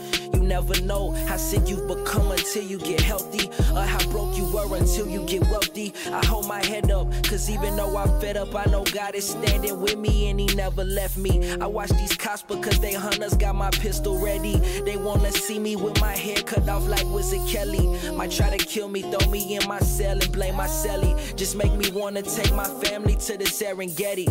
Never 0.46 0.80
know 0.82 1.12
how 1.28 1.38
sick 1.38 1.68
you've 1.68 1.88
become 1.88 2.32
until 2.32 2.62
you 2.62 2.78
get 2.78 3.02
healthy, 3.02 3.50
or 3.74 3.82
how 3.82 4.08
broke 4.12 4.38
you 4.38 4.46
were 4.46 4.78
until 4.78 5.10
you 5.10 5.26
get 5.26 5.42
wealthy. 5.50 5.92
I 6.12 6.24
hold 6.24 6.48
my 6.48 6.64
head 6.64 6.92
up, 6.92 7.12
cause 7.24 7.50
even 7.50 7.76
though 7.76 7.98
I'm 7.98 8.22
fed 8.22 8.38
up, 8.38 8.54
I 8.54 8.66
know 8.66 8.84
God 8.84 9.16
is 9.16 9.28
standing 9.28 9.82
with 9.82 9.98
me 9.98 10.30
and 10.30 10.40
He 10.40 10.46
never 10.56 10.84
left 10.84 11.18
me. 11.18 11.52
I 11.60 11.66
watch 11.66 11.90
these 11.90 12.16
cops 12.16 12.44
because 12.44 12.80
they 12.80 12.94
hunters 12.94 13.36
got 13.36 13.56
my 13.56 13.72
pistol 13.72 14.24
ready. 14.24 14.58
They 14.86 14.98
wanna 14.98 15.32
see 15.32 15.58
me 15.58 15.76
with 15.76 16.00
my 16.00 16.16
hair 16.16 16.38
cut 16.44 16.70
off 16.70 16.88
like 16.88 17.06
Wizard 17.06 17.48
Kelly. 17.48 17.88
Might 18.12 18.32
try 18.32 18.56
to 18.56 18.64
kill 18.64 18.88
me, 18.88 19.02
throw 19.02 19.28
me 19.32 19.56
in 19.56 19.68
my 19.68 19.80
cell 19.80 20.20
and 20.22 20.32
blame 20.32 20.56
my 20.56 20.68
celly. 20.68 21.36
Just 21.36 21.56
make 21.56 21.74
me 21.74 21.90
wanna 21.90 22.22
take 22.22 22.54
my 22.54 22.68
family 22.84 23.16
to 23.16 23.36
the 23.36 23.46
Serengeti. 23.46 24.28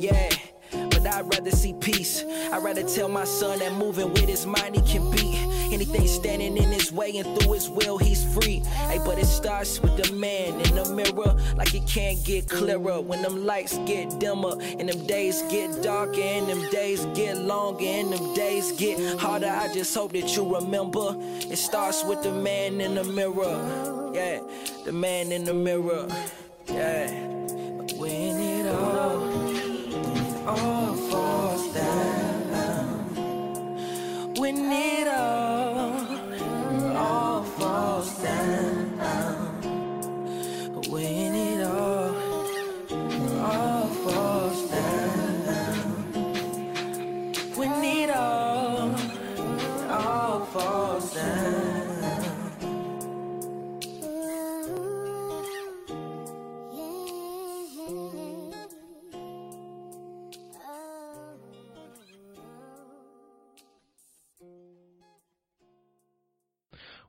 Yeah. 0.00 0.30
But 0.70 1.06
I'd 1.06 1.32
rather 1.32 1.50
see 1.50 1.74
peace. 1.74 2.24
I'd 2.52 2.62
rather 2.62 2.82
tell 2.82 3.08
my 3.08 3.24
son 3.24 3.58
that 3.60 3.72
moving 3.74 4.10
with 4.12 4.28
his 4.28 4.46
mind 4.46 4.76
he 4.76 4.82
can 4.82 5.10
beat 5.10 5.47
anything 5.72 6.06
standing 6.06 6.56
in 6.56 6.70
his 6.70 6.92
way 6.92 7.16
and 7.16 7.38
through 7.38 7.52
his 7.52 7.68
will 7.68 7.98
he's 7.98 8.24
free. 8.34 8.58
Hey, 8.88 8.98
but 9.04 9.18
it 9.18 9.26
starts 9.26 9.80
with 9.80 9.96
the 9.96 10.12
man 10.14 10.60
in 10.60 10.74
the 10.74 10.92
mirror, 10.92 11.36
like 11.56 11.74
it 11.74 11.86
can't 11.86 12.22
get 12.24 12.48
clearer 12.48 13.00
when 13.00 13.22
them 13.22 13.44
lights 13.44 13.78
get 13.86 14.18
dimmer 14.18 14.54
and 14.60 14.88
them 14.88 15.06
days 15.06 15.42
get 15.50 15.82
darker 15.82 16.20
and 16.20 16.48
them 16.48 16.68
days 16.70 17.04
get 17.14 17.38
longer 17.38 17.84
and 17.84 18.12
them 18.12 18.34
days 18.34 18.72
get 18.72 19.18
harder. 19.18 19.48
I 19.48 19.72
just 19.72 19.94
hope 19.94 20.12
that 20.12 20.36
you 20.36 20.54
remember 20.56 21.16
it 21.18 21.56
starts 21.56 22.04
with 22.04 22.22
the 22.22 22.32
man 22.32 22.80
in 22.80 22.94
the 22.94 23.04
mirror. 23.04 24.10
Yeah, 24.14 24.40
the 24.84 24.92
man 24.92 25.32
in 25.32 25.44
the 25.44 25.54
mirror. 25.54 26.08
Yeah, 26.68 27.10
when 27.96 28.40
it 28.40 28.66
all 28.66 29.68
all 30.48 30.94
falls 30.94 31.74
down. 31.74 32.07
When 34.38 34.70
it 34.70 35.08
all, 35.08 36.06
all 36.96 37.42
falls 37.42 38.22
down. 38.22 38.98
When 40.88 41.27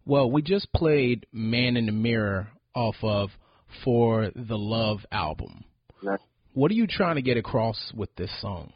Well, 0.09 0.31
we 0.31 0.41
just 0.41 0.73
played 0.73 1.27
"Man 1.31 1.77
in 1.77 1.85
the 1.85 1.91
Mirror" 1.91 2.47
off 2.73 2.95
of 3.03 3.29
"For 3.83 4.31
the 4.35 4.57
Love" 4.57 5.05
album. 5.11 5.65
Right. 6.01 6.19
What 6.53 6.71
are 6.71 6.73
you 6.73 6.87
trying 6.87 7.17
to 7.17 7.21
get 7.21 7.37
across 7.37 7.93
with 7.95 8.15
this 8.15 8.31
song? 8.41 8.73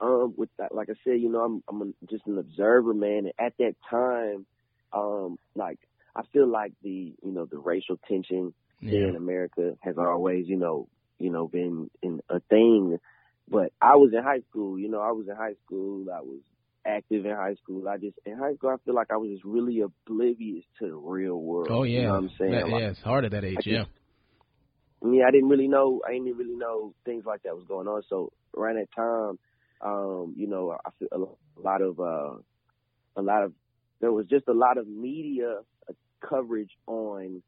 um 0.00 0.34
with 0.36 0.50
that 0.58 0.72
like 0.72 0.88
I 0.88 0.94
said, 1.02 1.20
you 1.20 1.28
know, 1.28 1.40
I'm 1.40 1.64
I'm 1.68 1.82
a, 1.82 2.06
just 2.06 2.28
an 2.28 2.38
observer, 2.38 2.94
man. 2.94 3.26
And 3.26 3.32
at 3.40 3.54
that 3.58 3.74
time, 3.90 4.46
um, 4.92 5.36
like 5.56 5.80
I 6.14 6.22
feel 6.32 6.46
like 6.46 6.74
the 6.84 7.16
you 7.20 7.32
know 7.32 7.46
the 7.46 7.58
racial 7.58 7.98
tension 8.06 8.54
here 8.78 9.08
in 9.08 9.16
America 9.16 9.76
has 9.80 9.96
always 9.98 10.46
you 10.46 10.58
know 10.58 10.86
you 11.18 11.30
know 11.30 11.48
been 11.48 11.90
in 12.02 12.20
a 12.30 12.38
thing. 12.38 13.00
But 13.48 13.72
I 13.82 13.96
was 13.96 14.12
in 14.16 14.22
high 14.22 14.42
school, 14.48 14.78
you 14.78 14.88
know, 14.88 15.00
I 15.00 15.10
was 15.10 15.26
in 15.26 15.34
high 15.34 15.56
school. 15.66 16.06
I 16.08 16.20
was 16.20 16.38
active 16.86 17.24
in 17.26 17.32
high 17.34 17.54
school. 17.54 17.88
I 17.88 17.96
just 17.98 18.18
in 18.26 18.36
high 18.38 18.54
school 18.54 18.70
I 18.70 18.76
feel 18.84 18.94
like 18.94 19.10
I 19.12 19.16
was 19.16 19.30
just 19.30 19.44
really 19.44 19.80
oblivious 19.80 20.64
to 20.80 20.86
the 20.88 20.94
real 20.96 21.40
world. 21.40 21.68
Oh 21.70 21.82
yeah, 21.84 22.00
you 22.00 22.06
know 22.06 22.12
what 22.12 22.18
I'm 22.18 22.30
saying? 22.38 22.50
That- 22.52 22.68
Like, 22.68 22.80
yeah, 22.82 22.88
it's 22.90 23.00
hard 23.02 23.24
at 23.24 23.30
that 23.32 23.44
age. 23.44 23.56
I 23.58 23.60
just- 23.62 23.66
Yeah, 23.68 23.84
I 25.02 25.06
mean, 25.06 25.22
I 25.24 25.30
didn't 25.30 25.48
really 25.48 25.68
know. 25.68 26.00
I 26.06 26.12
didn't 26.12 26.36
really 26.36 26.54
know 26.56 26.94
things 27.04 27.24
like 27.24 27.42
that 27.42 27.54
was 27.56 27.64
going 27.66 27.88
on. 27.88 28.02
So 28.08 28.32
around 28.56 28.76
that 28.76 28.88
time, 28.94 29.38
um, 29.80 30.34
you 30.36 30.46
know, 30.46 30.76
I 30.84 30.90
feel 30.98 31.08
a 31.56 31.60
lot 31.60 31.82
of, 31.82 31.98
uh, 31.98 32.34
a 33.16 33.22
lot 33.22 33.42
of, 33.42 33.52
there 34.00 34.12
was 34.12 34.26
just 34.26 34.46
a 34.48 34.52
lot 34.52 34.78
of 34.78 34.86
media 34.86 35.60
uh, 35.88 35.92
coverage 36.20 36.70
on, 36.86 37.42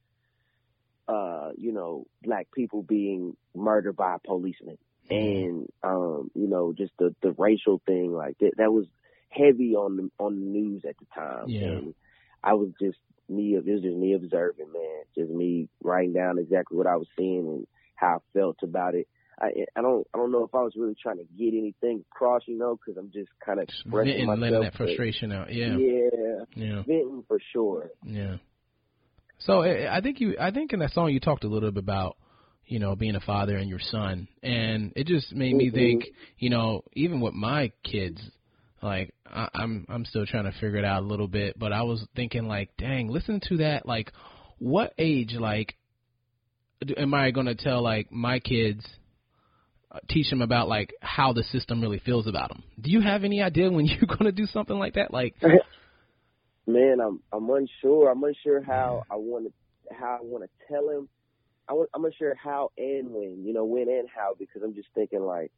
uh, 1.07 1.51
you 1.57 1.73
know, 1.73 2.07
black 2.23 2.49
people 2.53 2.83
being 2.83 3.37
murdered 3.55 3.95
by 3.97 4.17
policemen, 4.25 4.79
and 5.11 5.69
um, 5.83 6.31
you 6.35 6.49
know, 6.49 6.73
just 6.73 6.93
the 6.99 7.15
the 7.23 7.33
racial 7.33 7.81
thing 7.87 8.13
like 8.13 8.39
that. 8.39 8.53
That 8.57 8.73
was 8.73 8.87
heavy 9.35 9.75
on 9.75 9.97
the 9.97 10.11
on 10.19 10.35
the 10.39 10.47
news 10.47 10.85
at 10.89 10.97
the 10.99 11.07
time, 11.15 11.49
Yeah. 11.49 11.67
and 11.69 11.95
I 12.43 12.55
was 12.55 12.71
just 12.81 12.99
me. 13.29 13.55
It 13.55 13.65
was 13.67 13.83
just 13.83 13.97
me 13.97 14.13
observing, 14.15 14.73
man. 14.73 15.03
Just 15.17 15.31
me 15.31 15.69
writing 15.83 16.13
down 16.13 16.39
exactly 16.39 16.77
what 16.77 16.87
I 16.87 16.97
was 16.97 17.09
seeing 17.17 17.47
and 17.47 17.67
how 17.97 18.17
I 18.17 18.19
felt 18.39 18.59
about 18.63 18.95
it. 18.95 19.09
I 19.41 19.51
I 19.77 19.81
don't 19.83 20.07
I 20.15 20.19
don't 20.19 20.31
know 20.31 20.45
if 20.45 20.55
I 20.55 20.63
was 20.63 20.75
really 20.77 20.95
trying 21.01 21.19
to 21.19 21.25
get 21.37 21.55
anything 21.55 22.05
across, 22.13 22.43
you 22.47 22.57
know, 22.59 22.77
because 22.77 22.97
I'm 22.99 23.11
just 23.13 23.31
kind 23.45 23.59
of 23.59 23.65
expressing 23.65 24.11
Venting, 24.13 24.27
myself. 24.27 24.41
letting 24.41 24.61
that 24.63 24.75
frustration 24.75 25.33
out. 25.33 25.53
Yeah. 25.53 25.77
yeah, 25.77 26.45
Yeah. 26.55 26.83
venting 26.87 27.25
for 27.27 27.39
sure. 27.53 27.91
Yeah. 28.05 28.37
So 29.39 29.63
I 29.63 29.97
I 29.97 30.01
think 30.01 30.21
you, 30.21 30.37
I 30.41 30.51
think 30.51 30.73
in 30.73 30.79
that 30.81 30.93
song 30.93 31.11
you 31.11 31.21
talked 31.21 31.45
a 31.45 31.49
little 31.49 31.71
bit 31.73 31.83
about, 31.83 32.17
you 32.67 32.79
know, 32.79 32.95
being 32.95 33.17
a 33.17 33.21
father 33.21 33.57
and 33.57 33.69
your 33.69 33.81
son, 33.81 34.29
and 34.43 34.93
it 34.97 35.07
just 35.07 35.35
made 35.35 35.55
me 35.57 35.71
Mhm. 35.71 35.75
think, 35.75 36.05
you 36.39 36.51
know, 36.51 36.85
even 36.95 37.21
with 37.21 37.35
my 37.35 37.73
kids, 37.83 38.21
like 38.85 39.15
I, 39.27 39.49
I'm, 39.55 39.87
I'm 39.89 40.05
still 40.05 40.27
trying 40.27 40.45
to 40.45 40.53
figure 40.53 40.77
it 40.77 40.85
out 40.85 41.03
a 41.03 41.07
little 41.07 41.29
bit, 41.29 41.59
but 41.59 41.73
I 41.73 41.83
was 41.83 42.07
thinking 42.15 42.47
like, 42.47 42.71
dang, 42.79 43.09
listen 43.09 43.41
to 43.49 43.57
that, 43.59 43.87
like, 43.87 44.13
what 44.59 44.93
age, 44.99 45.33
like, 45.33 45.75
am 46.97 47.15
I 47.15 47.31
gonna 47.31 47.55
tell 47.55 47.83
like 47.83 48.13
my 48.13 48.39
kids? 48.39 48.87
uh, 49.91 49.99
Teach 50.09 50.29
them 50.31 50.43
about 50.43 50.69
like 50.69 50.93
how 51.01 51.33
the 51.33 51.43
system 51.45 51.81
really 51.81 51.99
feels 51.99 52.27
about 52.27 52.51
them. 52.51 52.63
Do 52.81 52.91
you 52.91 53.01
have 53.01 53.25
any 53.25 53.43
idea 53.43 53.71
when 53.71 53.87
you're 53.87 54.17
gonna 54.17 54.33
do 54.33 54.47
something 54.47 54.79
like 54.79 54.95
that? 54.95 55.13
Like, 55.13 55.35
Man, 56.67 56.99
I'm 57.01 57.21
I'm 57.33 57.49
unsure. 57.51 58.11
I'm 58.11 58.23
unsure 58.25 58.63
how 58.63 59.03
I 59.11 59.17
want 59.17 59.47
to 59.47 59.95
how 59.95 60.19
I 60.21 60.23
want 60.23 60.45
to 60.45 60.73
tell 60.73 60.89
him. 60.89 61.09
I 61.69 61.75
want, 61.75 61.91
I'm 61.95 62.05
unsure 62.05 62.35
how 62.35 62.71
and 62.79 63.11
when. 63.11 63.45
You 63.45 63.53
know, 63.53 63.65
when 63.65 63.89
and 63.89 64.09
how 64.15 64.35
because 64.39 64.63
I'm 64.63 64.75
just 64.75 64.89
thinking 64.95 65.21
like 65.21 65.53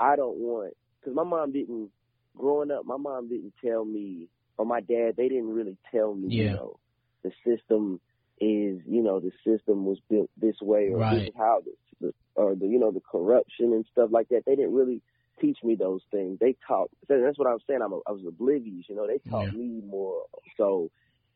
I 0.00 0.16
don't 0.16 0.38
want 0.38 0.74
because 0.98 1.14
my 1.14 1.24
mom 1.24 1.52
didn't 1.52 1.90
growing 2.36 2.70
up. 2.70 2.84
My 2.84 2.96
mom 2.96 3.28
didn't 3.28 3.54
tell 3.64 3.84
me 3.84 4.28
or 4.58 4.66
my 4.66 4.80
dad. 4.80 5.14
They 5.16 5.28
didn't 5.28 5.54
really 5.54 5.76
tell 5.92 6.14
me. 6.14 6.28
Yeah. 6.28 6.44
You 6.44 6.50
know, 6.50 6.78
the 7.24 7.32
system 7.44 8.00
is 8.40 8.80
you 8.86 9.02
know 9.02 9.18
the 9.20 9.32
system 9.46 9.86
was 9.86 9.98
built 10.10 10.30
this 10.36 10.56
way 10.60 10.90
or 10.92 11.04
this 11.04 11.22
is 11.28 11.34
how 11.36 11.62
the, 11.64 11.72
the 12.06 12.14
or 12.34 12.54
the 12.54 12.66
you 12.66 12.78
know 12.78 12.90
the 12.92 13.00
corruption 13.10 13.72
and 13.72 13.86
stuff 13.92 14.10
like 14.12 14.28
that. 14.28 14.42
They 14.46 14.56
didn't 14.56 14.74
really 14.74 15.02
teach 15.40 15.58
me 15.64 15.74
those 15.74 16.02
things. 16.10 16.38
They 16.40 16.56
taught. 16.66 16.90
That's 17.08 17.38
what 17.38 17.48
I'm 17.48 17.58
saying. 17.68 17.80
I'm 17.82 17.92
a, 17.92 18.00
I 18.06 18.12
was 18.12 18.24
oblivious. 18.26 18.86
You 18.88 18.96
know, 18.96 19.06
they 19.06 19.20
taught 19.30 19.52
Yeah. 19.52 19.58
me 19.58 19.80
more 19.86 20.24
so 20.56 20.90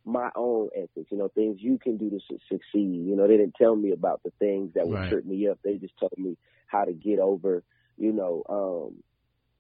my 0.05 0.31
own 0.37 0.69
ethics. 0.75 1.11
You 1.11 1.19
know, 1.19 1.29
things 1.29 1.59
you 1.61 1.79
can 1.79 1.97
do 1.99 2.11
to 2.11 2.19
su- 2.29 2.39
succeed. 2.49 3.07
You 3.07 3.17
know, 3.17 3.27
they 3.29 3.37
didn't 3.37 3.57
tell 3.61 3.77
me 3.77 3.93
about 3.93 4.23
the 4.25 4.33
things 4.39 4.73
that 4.75 4.87
would 4.89 5.01
Right. 5.01 5.09
trip 5.09 5.25
me 5.27 5.49
up. 5.49 5.59
They 5.63 5.77
just 5.77 5.97
told 5.99 6.13
me 6.19 6.37
how 6.67 6.85
to 6.85 6.93
get 6.93 7.19
over. 7.19 7.63
You 7.99 8.13
know, 8.13 8.43
um, 8.49 9.03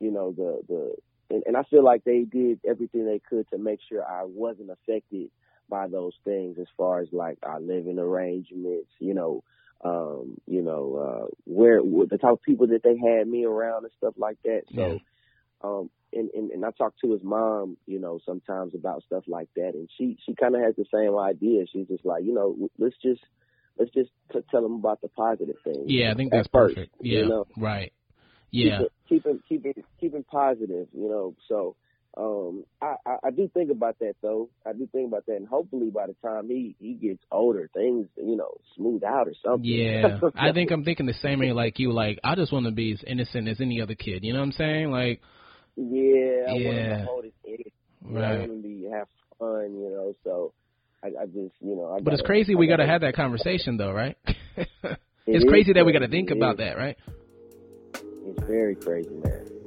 you 0.00 0.10
know 0.10 0.32
the 0.32 0.62
the. 0.68 0.94
And, 1.30 1.42
and 1.46 1.56
I 1.56 1.62
feel 1.64 1.84
like 1.84 2.04
they 2.04 2.22
did 2.24 2.60
everything 2.68 3.06
they 3.06 3.20
could 3.20 3.48
to 3.50 3.58
make 3.58 3.80
sure 3.88 4.04
I 4.04 4.24
wasn't 4.24 4.70
affected 4.70 5.30
by 5.68 5.86
those 5.88 6.12
things 6.24 6.58
as 6.60 6.66
far 6.76 7.00
as 7.00 7.08
like 7.12 7.38
our 7.42 7.60
living 7.60 7.98
arrangements, 7.98 8.90
you 8.98 9.14
know, 9.14 9.44
um, 9.82 10.36
you 10.46 10.60
know, 10.62 10.96
uh, 10.96 11.26
where 11.44 11.80
the 11.80 12.18
type 12.18 12.32
of 12.32 12.42
people 12.42 12.66
that 12.66 12.82
they 12.82 12.96
had 12.98 13.26
me 13.26 13.44
around 13.44 13.84
and 13.84 13.92
stuff 13.96 14.14
like 14.18 14.36
that. 14.44 14.62
So, 14.74 15.00
um, 15.62 15.90
and, 16.12 16.28
and, 16.34 16.50
and 16.50 16.64
I 16.64 16.70
talk 16.72 16.94
to 17.02 17.12
his 17.12 17.22
mom, 17.22 17.76
you 17.86 18.00
know, 18.00 18.18
sometimes 18.26 18.74
about 18.74 19.04
stuff 19.04 19.24
like 19.28 19.48
that. 19.56 19.74
And 19.74 19.88
she, 19.96 20.18
she 20.26 20.34
kind 20.34 20.54
of 20.56 20.62
has 20.62 20.74
the 20.76 20.84
same 20.92 21.16
idea. 21.16 21.64
She's 21.72 21.86
just 21.86 22.04
like, 22.04 22.24
you 22.24 22.34
know, 22.34 22.68
let's 22.78 22.96
just, 23.02 23.22
let's 23.78 23.92
just 23.92 24.10
t- 24.32 24.40
tell 24.50 24.62
them 24.62 24.74
about 24.74 25.00
the 25.00 25.08
positive 25.08 25.56
things. 25.62 25.84
yeah, 25.86 26.10
I 26.10 26.14
think 26.14 26.32
at 26.32 26.38
that's 26.38 26.48
first, 26.52 26.74
perfect. 26.74 26.96
you 27.00 27.20
Yeah, 27.20 27.28
know? 27.28 27.46
right. 27.56 27.92
Yeah, 28.50 28.80
keeping 29.08 29.40
keeping 29.48 29.70
keeping 29.70 29.70
it, 29.70 29.74
keep 29.76 29.84
it, 29.84 29.84
keep 30.00 30.14
it 30.14 30.26
positive, 30.28 30.88
you 30.92 31.08
know. 31.08 31.34
So, 31.48 31.76
um, 32.16 32.64
I, 32.82 32.96
I, 33.06 33.16
I 33.28 33.30
do 33.30 33.48
think 33.52 33.70
about 33.70 33.98
that 34.00 34.14
though. 34.22 34.48
I 34.66 34.72
do 34.72 34.88
think 34.90 35.08
about 35.08 35.26
that, 35.26 35.36
and 35.36 35.46
hopefully 35.46 35.90
by 35.90 36.06
the 36.08 36.14
time 36.22 36.48
he 36.48 36.74
he 36.80 36.94
gets 36.94 37.22
older, 37.30 37.70
things 37.72 38.06
you 38.16 38.36
know 38.36 38.54
smooth 38.76 39.04
out 39.04 39.28
or 39.28 39.34
something. 39.44 39.64
Yeah, 39.64 40.18
I 40.36 40.52
think 40.52 40.70
I'm 40.72 40.84
thinking 40.84 41.06
the 41.06 41.14
same 41.14 41.38
way 41.40 41.52
like 41.52 41.78
you. 41.78 41.92
Like, 41.92 42.18
I 42.24 42.34
just 42.34 42.52
want 42.52 42.66
to 42.66 42.72
be 42.72 42.92
as 42.92 43.04
innocent 43.06 43.48
as 43.48 43.60
any 43.60 43.80
other 43.80 43.94
kid. 43.94 44.24
You 44.24 44.32
know 44.32 44.40
what 44.40 44.46
I'm 44.46 44.52
saying? 44.52 44.90
Like, 44.90 45.20
yeah, 45.76 46.46
I 46.48 46.52
want 46.52 46.62
him 46.62 46.74
Yeah. 46.74 46.98
to 46.98 47.04
hold 47.04 47.24
his 47.24 47.32
edge. 47.48 47.72
You 48.06 48.12
know, 48.14 48.20
I 48.20 48.22
right. 48.22 48.38
want 48.40 48.50
him 48.50 48.62
to 48.62 48.68
be, 48.68 48.88
have 48.92 49.06
fun, 49.38 49.74
you 49.78 49.90
know. 49.90 50.14
So, 50.24 50.52
I, 51.04 51.08
I 51.22 51.26
just 51.26 51.54
you 51.60 51.76
know. 51.76 51.94
I 51.96 52.00
But 52.00 52.14
it's 52.14 52.22
gotta- 52.22 52.26
crazy 52.32 52.54
I 52.54 52.58
we 52.58 52.66
got 52.66 52.76
to 52.78 52.82
gotta- 52.82 52.92
have 52.92 53.00
that 53.02 53.14
conversation 53.14 53.76
though, 53.76 53.92
right? 53.92 54.16
It 55.26 55.34
it's 55.34 55.44
is 55.44 55.48
crazy 55.50 55.74
that 55.74 55.84
we 55.86 55.92
got 55.92 56.00
to 56.00 56.08
think 56.08 56.30
it 56.30 56.36
about 56.38 56.54
is. 56.54 56.58
that, 56.58 56.76
right? 56.78 56.96
It's 58.26 58.42
very 58.44 58.74
crazy, 58.74 59.10
man. 59.10 59.59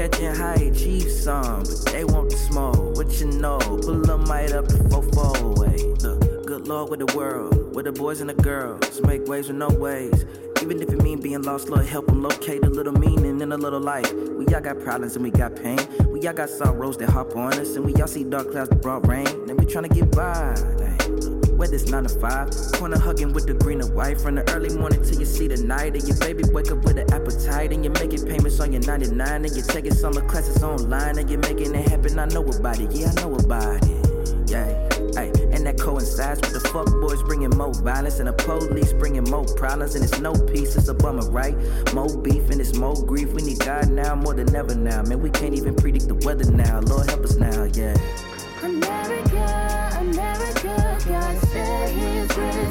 Catching 0.00 0.34
high 0.34 0.54
achieve 0.54 1.10
some. 1.10 1.62
But 1.62 1.92
they 1.92 2.04
want 2.04 2.30
the 2.30 2.36
smoke, 2.36 2.96
what 2.96 3.20
you 3.20 3.26
know? 3.26 3.58
Pull 3.58 4.10
a 4.10 4.16
might 4.16 4.52
up 4.52 4.66
the 4.66 4.78
fofo 4.88 5.58
way. 5.58 5.76
Look, 6.00 6.46
good 6.46 6.66
lord 6.66 6.90
with 6.90 7.00
the 7.00 7.16
world, 7.16 7.74
with 7.74 7.84
the 7.84 7.92
boys 7.92 8.22
and 8.22 8.30
the 8.30 8.34
girls. 8.34 9.00
Make 9.02 9.26
waves 9.26 9.48
with 9.48 9.58
no 9.58 9.68
ways. 9.68 10.24
Even 10.62 10.80
if 10.80 10.88
it 10.88 11.02
mean 11.02 11.20
being 11.20 11.42
lost, 11.42 11.68
Lord, 11.68 11.84
help 11.84 12.06
them 12.06 12.22
locate 12.22 12.64
a 12.64 12.70
little 12.70 12.94
meaning 12.94 13.40
in 13.42 13.52
a 13.52 13.56
little 13.56 13.80
life. 13.80 14.10
We 14.12 14.46
all 14.54 14.60
got 14.60 14.80
problems 14.80 15.16
and 15.16 15.24
we 15.24 15.30
got 15.30 15.54
pain. 15.56 15.78
We 16.08 16.26
all 16.26 16.34
got 16.34 16.48
sorrows 16.48 16.96
that 16.98 17.10
hop 17.10 17.36
on 17.36 17.54
us, 17.54 17.76
and 17.76 17.84
we 17.84 17.94
all 18.00 18.08
see 18.08 18.24
dark 18.24 18.50
clouds 18.50 18.70
that 18.70 18.80
brought 18.80 19.06
rain. 19.06 19.26
And 19.26 19.58
we 19.58 19.66
tryna 19.66 19.92
get 19.92 20.10
by. 20.12 20.54
Dang. 20.78 21.39
Whether 21.60 21.74
it's 21.74 21.90
9 21.90 22.04
to 22.04 22.08
5, 22.08 22.72
corner 22.72 22.98
hugging 22.98 23.34
with 23.34 23.46
the 23.46 23.52
green 23.52 23.82
and 23.82 23.94
white. 23.94 24.18
From 24.18 24.36
the 24.36 24.50
early 24.54 24.74
morning 24.74 25.02
till 25.02 25.18
you 25.18 25.26
see 25.26 25.46
the 25.46 25.58
night. 25.58 25.92
And 25.92 26.08
your 26.08 26.16
baby 26.16 26.42
wake 26.54 26.72
up 26.72 26.82
with 26.84 26.96
an 26.96 27.12
appetite. 27.12 27.70
And 27.70 27.84
you're 27.84 27.92
making 27.92 28.26
payments 28.26 28.60
on 28.60 28.72
your 28.72 28.80
99. 28.80 29.44
And 29.44 29.54
you're 29.54 29.66
taking 29.66 29.92
summer 29.92 30.22
classes 30.26 30.62
online. 30.62 31.18
And 31.18 31.28
you're 31.28 31.38
making 31.38 31.74
it 31.74 31.86
happen. 31.86 32.18
I 32.18 32.24
know 32.24 32.42
about 32.42 32.80
it. 32.80 32.90
Yeah, 32.92 33.12
I 33.14 33.20
know 33.20 33.34
about 33.34 33.84
it. 33.84 34.48
Yeah. 34.48 34.72
Ay, 35.18 35.30
and 35.52 35.66
that 35.66 35.78
coincides 35.78 36.40
with 36.40 36.54
the 36.54 36.66
fuck 36.70 36.86
boys 36.98 37.22
bringing 37.24 37.50
more 37.50 37.74
violence 37.74 38.20
and 38.20 38.28
the 38.28 38.32
police 38.32 38.94
bringing 38.94 39.24
more 39.24 39.44
problems 39.44 39.94
and 39.96 40.02
it's 40.02 40.18
no 40.18 40.32
peace. 40.32 40.76
It's 40.76 40.88
a 40.88 40.94
bummer, 40.94 41.28
right? 41.28 41.56
More 41.92 42.16
beef 42.16 42.48
and 42.48 42.58
it's 42.58 42.74
more 42.74 42.94
grief. 42.94 43.34
We 43.34 43.42
need 43.42 43.58
God 43.58 43.90
now 43.90 44.14
more 44.14 44.32
than 44.32 44.56
ever 44.56 44.74
now. 44.74 45.02
Man, 45.02 45.20
we 45.20 45.28
can't 45.28 45.52
even 45.52 45.74
predict 45.74 46.08
the 46.08 46.14
weather 46.14 46.50
now. 46.50 46.80
Lord 46.80 47.10
help 47.10 47.24
us 47.24 47.36
now, 47.36 47.64
yeah. 47.64 47.96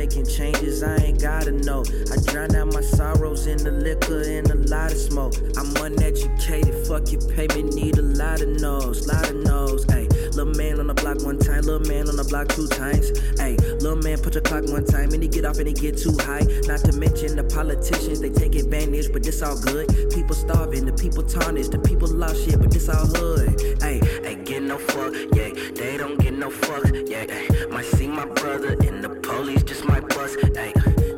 making 0.00 0.24
changes, 0.24 0.82
I 0.82 0.96
ain't 0.96 1.20
gotta 1.20 1.52
know. 1.52 1.84
I 2.10 2.16
drown 2.32 2.56
out 2.56 2.72
my 2.72 2.80
sorrows 2.80 3.46
in 3.46 3.58
the 3.58 3.70
liquor 3.70 4.22
and 4.22 4.50
a 4.50 4.56
lot 4.74 4.90
of 4.90 4.96
smoke. 4.96 5.34
I'm 5.58 5.76
uneducated, 5.76 6.86
fuck 6.86 7.12
your 7.12 7.20
payment, 7.36 7.74
need 7.74 7.98
a 7.98 8.02
lot 8.02 8.40
of 8.40 8.48
no's, 8.48 9.06
lot 9.06 9.28
of 9.28 9.36
no's. 9.36 9.84
Ayy, 9.96 10.08
little 10.34 10.54
man 10.54 10.80
on 10.80 10.86
the 10.86 10.94
block 10.94 11.20
one 11.22 11.38
time, 11.38 11.64
little 11.68 11.86
man 11.86 12.08
on 12.08 12.16
the 12.16 12.24
block 12.24 12.48
two 12.48 12.66
times. 12.68 13.10
Ayy, 13.44 13.60
little 13.82 14.00
man 14.00 14.16
put 14.16 14.32
your 14.32 14.42
clock 14.42 14.64
one 14.68 14.86
time 14.86 15.12
and 15.12 15.22
he 15.22 15.28
get 15.28 15.44
off 15.44 15.58
and 15.58 15.68
he 15.68 15.74
get 15.74 15.98
too 15.98 16.16
high. 16.20 16.46
Not 16.64 16.80
to 16.88 16.92
mention 16.96 17.36
the 17.36 17.44
politicians, 17.44 18.20
they 18.20 18.30
take 18.30 18.54
advantage, 18.54 19.12
but 19.12 19.22
this 19.22 19.42
all 19.42 19.60
good. 19.60 19.86
People 20.14 20.34
starving, 20.34 20.86
the 20.86 20.94
people 20.94 21.22
tarnished, 21.24 21.72
the 21.72 21.78
people 21.78 22.08
lost 22.08 22.42
shit, 22.42 22.58
but 22.58 22.70
this 22.70 22.88
all 22.88 23.04
hood. 23.04 23.50
Ayy, 23.84 24.00
ain't 24.24 24.46
get 24.46 24.62
no 24.62 24.78
fuck, 24.78 25.12
yeah, 25.36 25.52
they 25.74 25.98
don't 25.98 26.18
get 26.18 26.32
no 26.32 26.48
fuck, 26.48 26.88
yeah. 27.04 27.26
Might 27.68 27.84
see 27.84 28.08
my 28.08 28.24
brother 28.24 28.78
and 28.88 29.04
the 29.04 29.09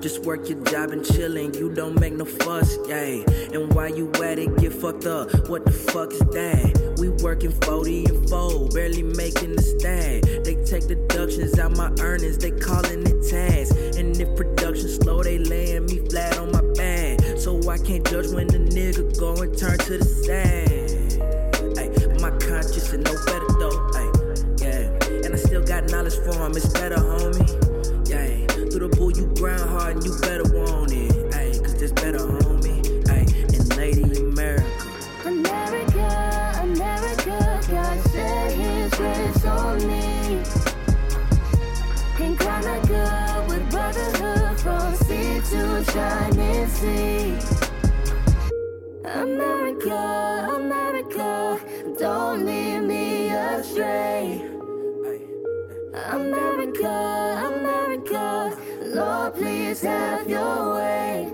just 0.03 0.25
work 0.25 0.48
your 0.48 0.62
job 0.64 0.90
and 0.90 1.03
chillin'. 1.03 1.57
You 1.59 1.72
don't 1.72 1.98
make 2.01 2.14
no 2.14 2.25
fuss, 2.25 2.77
yeah. 2.87 3.22
And 3.55 3.72
while 3.72 3.88
you 3.88 4.11
at 4.22 4.38
it, 4.38 4.57
get 4.59 4.72
fucked 4.72 5.07
up. 5.07 5.48
What 5.48 5.64
the 5.64 5.70
fuck 5.70 6.12
is 6.12 6.18
that? 6.18 6.96
We 6.98 7.09
working 7.22 7.53
40 7.62 8.07
and 8.07 8.29
4, 8.29 8.68
barely 8.70 9.03
making 9.03 9.57
the 9.57 9.62
stack. 9.62 10.22
They 10.44 10.57
take 10.64 10.88
deductions 10.88 11.59
out 11.59 11.77
my 11.77 11.90
earnings, 12.01 12.38
they 12.38 12.51
callin' 12.51 13.07
it 13.07 13.29
tax. 13.31 13.70
And 13.96 14.20
if 14.20 14.37
production 14.37 14.88
slow, 14.88 15.22
they 15.22 15.38
layin' 15.38 15.87
me 15.87 15.98
flat 16.09 16.37
on 16.38 16.51
my 16.53 16.62
back. 16.75 17.20
So 17.38 17.59
I 17.70 17.79
can't 17.79 18.05
judge 18.11 18.29
when 18.33 18.48
the 18.48 18.59
nigga 18.59 19.18
go 19.18 19.40
and 19.40 19.57
turn 19.57 19.79
to 19.79 19.98
the 19.98 20.05
side. 20.05 20.83
Ay, 21.79 21.88
my 22.20 22.31
conscience 22.38 22.92
is 22.92 22.92
no 22.92 23.14
better 23.25 23.46
though. 23.59 23.90
Ay, 23.94 24.11
yeah, 24.59 25.25
and 25.25 25.33
I 25.35 25.38
still 25.38 25.64
got 25.64 25.88
knowledge 25.90 26.16
for 26.16 26.35
him. 26.35 26.53
It's 26.53 26.66
better, 26.68 26.96
homie. 26.96 27.62
Grind 29.42 29.70
hard 29.70 29.96
and 29.96 30.05
you 30.05 30.16
better 30.20 30.44
want 30.55 30.92
it. 30.92 31.35
Ay, 31.35 31.50
cause 31.59 31.83
it's 31.83 31.92
better, 32.00 32.18
homie. 32.18 32.78
Ay, 33.11 33.26
and 33.57 33.76
Lady 33.76 34.05
America. 34.20 34.64
America, 35.24 36.61
America, 36.62 37.61
God 37.68 38.00
said 38.12 38.52
His 38.52 38.94
grace 38.94 39.44
on 39.44 39.78
me. 39.85 40.38
Ain't 42.20 42.38
kinda 42.38 43.44
with 43.48 43.68
brotherhood 43.68 44.61
from 44.61 44.94
sea 45.07 45.40
to 45.50 45.85
shining 45.90 46.68
sea. 46.68 47.37
America, 49.05 50.02
America, 50.55 51.59
don't 51.98 52.46
lead 52.46 52.81
me 52.83 53.31
astray. 53.31 54.40
America, 56.12 56.12
America, 56.12 57.51
Lord, 59.72 59.85
have 59.85 60.28
your 60.28 60.74
way. 60.74 61.32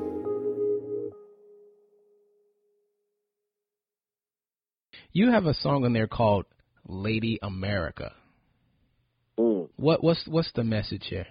You 5.12 5.32
have 5.32 5.46
a 5.46 5.54
song 5.54 5.84
on 5.84 5.92
there 5.92 6.06
called 6.06 6.44
Lady 6.86 7.40
America. 7.42 8.12
Mm. 9.38 9.68
What 9.76 10.04
what's 10.04 10.24
what's 10.28 10.52
the 10.52 10.62
message 10.62 11.06
here? 11.08 11.26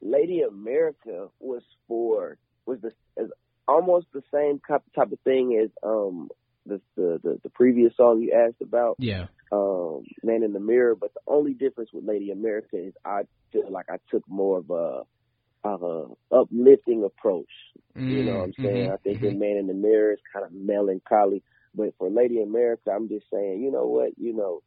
Lady 0.00 0.42
America 0.42 1.28
was 1.40 1.62
for 1.88 2.38
was 2.66 2.78
the 2.80 2.92
is 3.16 3.30
almost 3.66 4.06
the 4.12 4.22
same 4.32 4.60
type 4.68 4.82
type 4.94 5.10
of 5.10 5.18
thing 5.20 5.58
as 5.62 5.70
um 5.82 6.28
the 6.66 6.80
the 6.96 7.18
the, 7.24 7.40
the 7.42 7.50
previous 7.50 7.96
song 7.96 8.20
you 8.20 8.32
asked 8.32 8.62
about 8.62 8.96
Yeah. 9.00 9.26
um 9.50 10.04
Man 10.22 10.44
in 10.44 10.52
the 10.52 10.60
Mirror, 10.60 10.94
but 10.96 11.12
the 11.14 11.20
only 11.26 11.54
difference 11.54 11.90
with 11.92 12.04
Lady 12.04 12.30
America 12.30 12.76
is 12.76 12.94
I 13.04 13.22
feel 13.52 13.70
like 13.70 13.86
I 13.90 13.96
took 14.10 14.22
more 14.28 14.58
of 14.58 14.70
a 14.70 15.02
of 15.64 15.82
a 15.82 16.06
uplifting 16.34 17.04
approach. 17.04 17.50
You 18.06 18.24
know 18.24 18.38
what 18.38 18.44
I'm 18.44 18.54
saying? 18.64 18.88
Mhm, 18.88 18.92
I 18.92 18.96
think 19.04 19.20
mhm. 19.20 19.22
in 19.22 19.38
Man 19.38 19.56
in 19.58 19.66
the 19.66 19.74
Mirror 19.74 20.14
is 20.14 20.20
kind 20.32 20.44
of 20.46 20.52
melancholy, 20.52 21.42
but 21.74 21.94
for 21.98 22.10
Lady 22.10 22.42
America, 22.42 22.90
I'm 22.94 23.08
just 23.08 23.26
saying, 23.32 23.62
you 23.62 23.70
know 23.72 23.86
what, 23.86 24.12
you 24.18 24.34
know, 24.34 24.62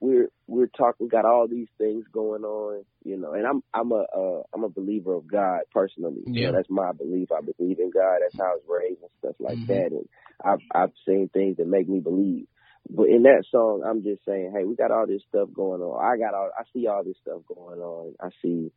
we're 0.00 0.28
we're 0.46 0.68
talking, 0.68 1.06
we 1.06 1.08
got 1.08 1.24
all 1.24 1.48
these 1.48 1.68
things 1.78 2.04
going 2.12 2.44
on, 2.44 2.84
you 3.04 3.16
know, 3.16 3.32
and 3.34 3.46
I'm 3.46 3.62
I'm 3.74 3.92
a 3.92 4.04
uh, 4.16 4.42
I'm 4.54 4.64
a 4.64 4.68
believer 4.68 5.14
of 5.14 5.26
God 5.26 5.60
personally. 5.72 6.28
You 6.34 6.42
Yeah. 6.42 6.50
know, 6.50 6.52
that's 6.52 6.70
my 6.70 6.92
belief. 6.92 7.28
I 7.32 7.40
believe 7.40 7.78
in 7.80 7.90
God. 7.90 8.18
That's 8.22 8.36
how 8.38 8.44
I 8.52 8.56
was 8.56 8.62
raised 8.68 9.02
and 9.02 9.10
stuff 9.18 9.36
like 9.40 9.58
Mhm. 9.58 9.68
that. 9.68 9.88
And 9.92 10.08
I've 10.44 10.60
I've 10.74 10.92
seen 11.06 11.30
things 11.32 11.56
that 11.58 11.66
make 11.68 11.88
me 11.88 12.00
believe. 12.00 12.46
But 12.90 13.08
in 13.08 13.24
that 13.24 13.44
song, 13.50 13.82
I'm 13.86 14.02
just 14.02 14.24
saying, 14.26 14.52
hey, 14.54 14.64
we 14.64 14.76
got 14.76 14.92
all 14.92 15.06
this 15.06 15.22
stuff 15.28 15.48
going 15.52 15.82
on. 15.82 15.98
I 16.04 16.18
got 16.18 16.34
all 16.34 16.50
I 16.58 16.64
see 16.74 16.86
all 16.86 17.04
this 17.04 17.16
stuff 17.22 17.42
going 17.48 17.80
on. 17.80 18.14
I 18.20 18.28
see 18.42 18.72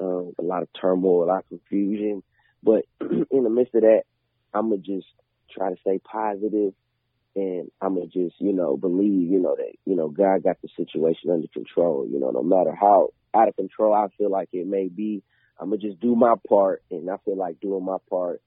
um, 0.00 0.32
a 0.38 0.42
lot 0.42 0.62
of 0.62 0.68
turmoil, 0.80 1.24
a 1.24 1.26
lot 1.26 1.38
of 1.40 1.48
confusion. 1.48 2.22
But 2.62 2.84
in 3.00 3.44
the 3.44 3.50
midst 3.50 3.74
of 3.74 3.82
that, 3.82 4.02
I'm 4.52 4.70
gonna 4.70 4.80
just 4.80 5.06
try 5.50 5.70
to 5.70 5.76
stay 5.80 5.98
positive 5.98 6.74
and 7.36 7.70
I'm 7.80 7.94
gonna 7.94 8.06
just, 8.06 8.36
you 8.40 8.52
know, 8.52 8.76
believe, 8.76 9.30
you 9.30 9.40
know, 9.40 9.56
that, 9.56 9.72
you 9.84 9.96
know, 9.96 10.08
God 10.08 10.44
got 10.44 10.56
the 10.62 10.68
situation 10.76 11.30
under 11.30 11.48
control. 11.48 12.06
You 12.08 12.20
know, 12.20 12.30
no 12.30 12.42
matter 12.42 12.74
how 12.74 13.08
out 13.34 13.48
of 13.48 13.56
control 13.56 13.92
I 13.94 14.06
feel 14.16 14.30
like 14.30 14.48
it 14.52 14.66
may 14.66 14.88
be, 14.88 15.22
I'm 15.58 15.70
gonna 15.70 15.78
just 15.80 16.00
do 16.00 16.14
my 16.16 16.34
part, 16.48 16.82
and 16.90 17.10
I 17.10 17.16
feel 17.24 17.36
like 17.36 17.60
doing 17.60 17.84
my 17.84 17.96
part, 18.10 18.40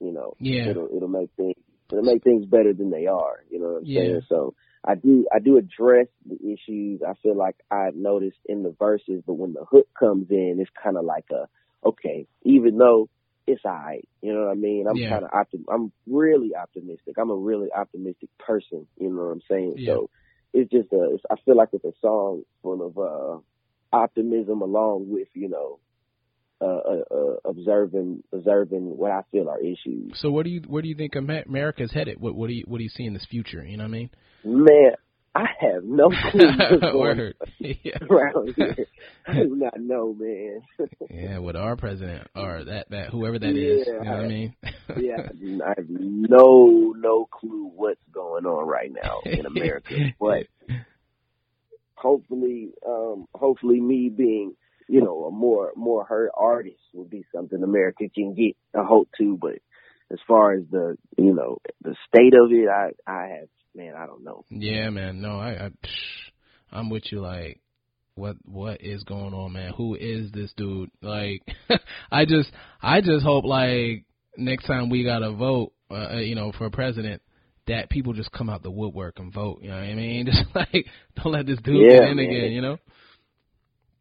you 0.00 0.12
know, 0.12 0.36
Yeah. 0.38 0.70
it'll 0.70 0.88
it'll 0.94 1.08
make 1.08 1.30
things 1.36 1.54
it'll 1.92 2.04
make 2.04 2.22
things 2.22 2.46
better 2.46 2.72
than 2.72 2.90
they 2.90 3.06
are. 3.06 3.44
You 3.50 3.60
know 3.60 3.68
what 3.68 3.78
I'm 3.78 3.86
Yeah. 3.86 4.02
saying? 4.02 4.20
So 4.28 4.54
I 4.86 4.94
do 4.94 5.26
I 5.34 5.38
do 5.40 5.58
address 5.58 6.06
the 6.26 6.36
issues. 6.52 7.00
I 7.06 7.14
feel 7.22 7.36
like 7.36 7.56
I've 7.70 7.96
noticed 7.96 8.38
in 8.46 8.62
the 8.62 8.74
verses, 8.78 9.22
but 9.26 9.34
when 9.34 9.52
the 9.52 9.64
hook 9.70 9.88
comes 9.98 10.28
in, 10.30 10.58
it's 10.60 10.70
kind 10.82 10.96
of 10.96 11.04
like 11.04 11.26
a 11.32 11.46
okay, 11.86 12.26
even 12.44 12.78
though 12.78 13.08
it's 13.46 13.64
alright. 13.64 14.08
You 14.22 14.32
know 14.34 14.40
what 14.46 14.52
I 14.52 14.54
mean? 14.54 14.86
I'm 14.88 14.96
Yeah. 14.96 15.08
kind 15.08 15.24
of 15.24 15.30
optim- 15.30 15.72
I'm 15.72 15.92
really 16.06 16.54
optimistic. 16.54 17.16
I'm 17.18 17.30
a 17.30 17.36
really 17.36 17.68
optimistic 17.72 18.30
person. 18.38 18.86
You 18.98 19.10
know 19.10 19.22
what 19.26 19.32
I'm 19.32 19.42
saying? 19.50 19.78
Yeah. 19.78 19.94
So 19.94 20.10
it's 20.54 20.70
just 20.70 20.92
a. 20.92 21.14
It's, 21.14 21.24
I 21.30 21.36
feel 21.44 21.56
like 21.56 21.70
it's 21.72 21.84
a 21.84 21.92
song 22.00 22.42
full 22.62 22.86
of 22.86 22.98
uh 22.98 23.40
optimism 23.92 24.62
along 24.62 25.08
with 25.08 25.28
you 25.34 25.48
know 25.48 25.80
uh, 26.60 26.64
uh, 26.64 27.02
uh 27.10 27.36
observing 27.44 28.22
observing 28.32 28.96
what 28.96 29.10
I 29.10 29.22
feel 29.30 29.48
are 29.48 29.60
issues. 29.60 30.12
So 30.16 30.30
what 30.30 30.44
do 30.44 30.50
you 30.50 30.62
where 30.66 30.82
do 30.82 30.88
you 30.88 30.94
think 30.94 31.14
Amer- 31.16 31.44
America's 31.46 31.92
headed? 31.92 32.20
What 32.20 32.34
what 32.34 32.48
do 32.48 32.54
you 32.54 32.64
what 32.66 32.78
do 32.78 32.84
you 32.84 32.90
see 32.90 33.04
in 33.04 33.12
this 33.12 33.26
future? 33.30 33.64
You 33.64 33.76
know 33.76 33.84
what 33.84 33.90
I 33.90 33.92
mean? 33.92 34.10
Man, 34.44 34.92
I 35.34 35.46
have 35.60 35.84
no 35.84 36.08
clue 36.30 36.48
what's 36.58 36.80
going 36.80 36.94
Word. 37.18 37.34
yeah. 37.58 37.98
around 38.10 38.54
here. 38.56 38.86
I 39.26 39.34
do 39.34 39.56
not 39.56 39.78
know, 39.78 40.14
man. 40.18 40.62
Yeah, 41.10 41.38
with 41.38 41.56
our 41.56 41.76
president 41.76 42.28
or 42.34 42.64
that 42.64 42.90
that 42.90 43.10
whoever 43.10 43.38
that 43.38 43.50
is. 43.50 43.86
You 43.86 43.92
know 43.92 44.10
what 44.10 44.24
I 44.24 44.28
mean? 44.28 44.56
yeah, 44.96 45.16
I 45.64 45.70
I 45.70 45.74
have 45.76 45.86
no 45.88 46.94
no 46.96 47.28
clue 47.30 47.70
what's 47.74 48.00
going 48.12 48.46
on 48.46 48.66
right 48.66 48.90
now 48.92 49.20
in 49.24 49.46
America, 49.46 49.94
but 50.18 50.46
hopefully, 51.98 52.70
um, 52.86 53.26
hopefully, 53.34 53.80
me 53.80 54.08
being 54.08 54.54
you 54.88 55.00
know 55.00 55.24
a 55.24 55.30
more 55.30 55.72
more 55.76 56.04
heard 56.04 56.30
artist 56.36 56.80
would 56.94 57.10
be 57.10 57.24
something 57.34 57.62
America 57.62 58.08
can 58.14 58.34
get 58.34 58.56
a 58.74 58.84
hope 58.84 59.08
to. 59.18 59.36
But 59.40 59.58
as 60.10 60.18
far 60.26 60.52
as 60.52 60.62
the 60.70 60.96
you 61.16 61.34
know 61.34 61.58
the 61.82 61.94
state 62.08 62.34
of 62.34 62.50
it, 62.50 62.68
I 62.68 62.90
I 63.06 63.26
have 63.38 63.48
man, 63.74 63.94
I 63.96 64.06
don't 64.06 64.24
know. 64.24 64.44
Yeah, 64.50 64.90
man. 64.90 65.20
No, 65.20 65.38
I, 65.38 65.66
I 65.66 65.70
I'm 66.72 66.90
with 66.90 67.12
you. 67.12 67.20
Like, 67.20 67.60
what 68.14 68.36
what 68.44 68.82
is 68.82 69.04
going 69.04 69.34
on, 69.34 69.52
man? 69.52 69.72
Who 69.76 69.94
is 69.94 70.32
this 70.32 70.52
dude? 70.56 70.90
Like, 71.02 71.42
I 72.10 72.24
just 72.24 72.50
I 72.82 73.00
just 73.00 73.24
hope 73.24 73.44
like 73.44 74.04
next 74.36 74.66
time 74.66 74.90
we 74.90 75.04
gotta 75.04 75.32
vote, 75.32 75.72
uh, 75.90 76.16
you 76.16 76.34
know, 76.34 76.52
for 76.52 76.66
a 76.66 76.70
president, 76.70 77.22
that 77.68 77.90
people 77.90 78.12
just 78.12 78.32
come 78.32 78.50
out 78.50 78.62
the 78.62 78.70
woodwork 78.70 79.18
and 79.18 79.32
vote. 79.32 79.60
You 79.62 79.68
know 79.68 79.76
what 79.76 79.84
I 79.84 79.94
mean? 79.94 80.26
Just 80.32 80.54
like 80.54 80.86
don't 81.16 81.32
let 81.32 81.46
this 81.46 81.58
dude 81.62 81.76
Yeah, 81.90 81.98
get 81.98 82.08
in 82.08 82.16
man. 82.16 82.26
again. 82.26 82.52
You 82.52 82.62
know? 82.62 82.78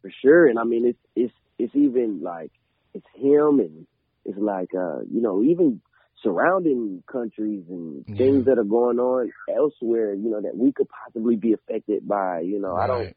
For 0.02 0.12
sure. 0.22 0.48
And 0.48 0.60
I 0.60 0.64
mean, 0.64 0.86
it's 0.88 1.00
it's 1.16 1.34
it's 1.58 1.76
even 1.76 2.22
like 2.22 2.52
it's 2.94 3.06
him, 3.16 3.60
and 3.60 3.88
it's 4.26 4.38
like 4.38 4.70
uh, 4.78 5.00
you 5.12 5.22
know, 5.22 5.44
even 5.44 5.82
surrounding 6.24 7.04
countries 7.12 7.64
and 7.70 8.06
Yeah. 8.08 8.18
things 8.18 8.46
that 8.46 8.58
are 8.58 8.64
going 8.64 9.00
on 9.00 9.32
elsewhere. 9.54 10.14
You 10.14 10.30
know, 10.30 10.42
that 10.42 10.58
we 10.58 10.72
could 10.72 10.88
possibly 10.90 11.36
be 11.36 11.54
affected 11.54 12.08
by. 12.08 12.42
You 12.42 12.60
know, 12.60 12.76
I 12.76 12.88
don't 12.88 13.16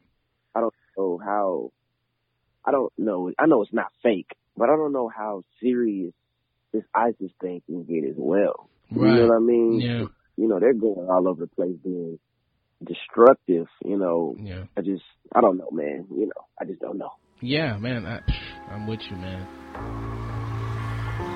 I 0.55 0.59
don't 0.61 0.73
know 0.97 1.17
how. 1.23 1.71
I 2.63 2.71
don't 2.71 2.93
know. 2.97 3.31
I 3.39 3.47
know 3.47 3.63
it's 3.63 3.73
not 3.73 3.91
fake, 4.03 4.31
but 4.55 4.69
I 4.69 4.75
don't 4.75 4.93
know 4.93 5.09
how 5.09 5.43
serious 5.59 6.13
this 6.71 6.83
ISIS 6.93 7.31
thing 7.41 7.61
can 7.65 7.83
get 7.83 8.07
as 8.07 8.15
well. 8.17 8.69
You 8.93 9.01
know 9.15 9.27
what 9.27 9.35
I 9.35 9.39
mean? 9.39 9.81
Yeah. 9.81 10.05
You 10.37 10.47
know, 10.47 10.59
they're 10.59 10.73
going 10.73 11.09
all 11.09 11.27
over 11.27 11.41
the 11.41 11.47
place 11.47 11.75
being 11.83 12.19
destructive. 12.83 13.67
You 13.83 13.97
know, 13.97 14.35
Yeah. 14.39 14.63
I 14.77 14.81
just, 14.81 15.03
I 15.33 15.41
don't 15.41 15.57
know, 15.57 15.69
man. 15.71 16.05
You 16.11 16.25
know, 16.27 16.41
I 16.59 16.65
just 16.65 16.79
don't 16.81 16.97
know. 16.97 17.11
Yeah, 17.41 17.77
man. 17.77 18.05
I, 18.05 18.19
I'm 18.71 18.87
with 18.87 19.01
you, 19.09 19.17
man. 19.17 19.47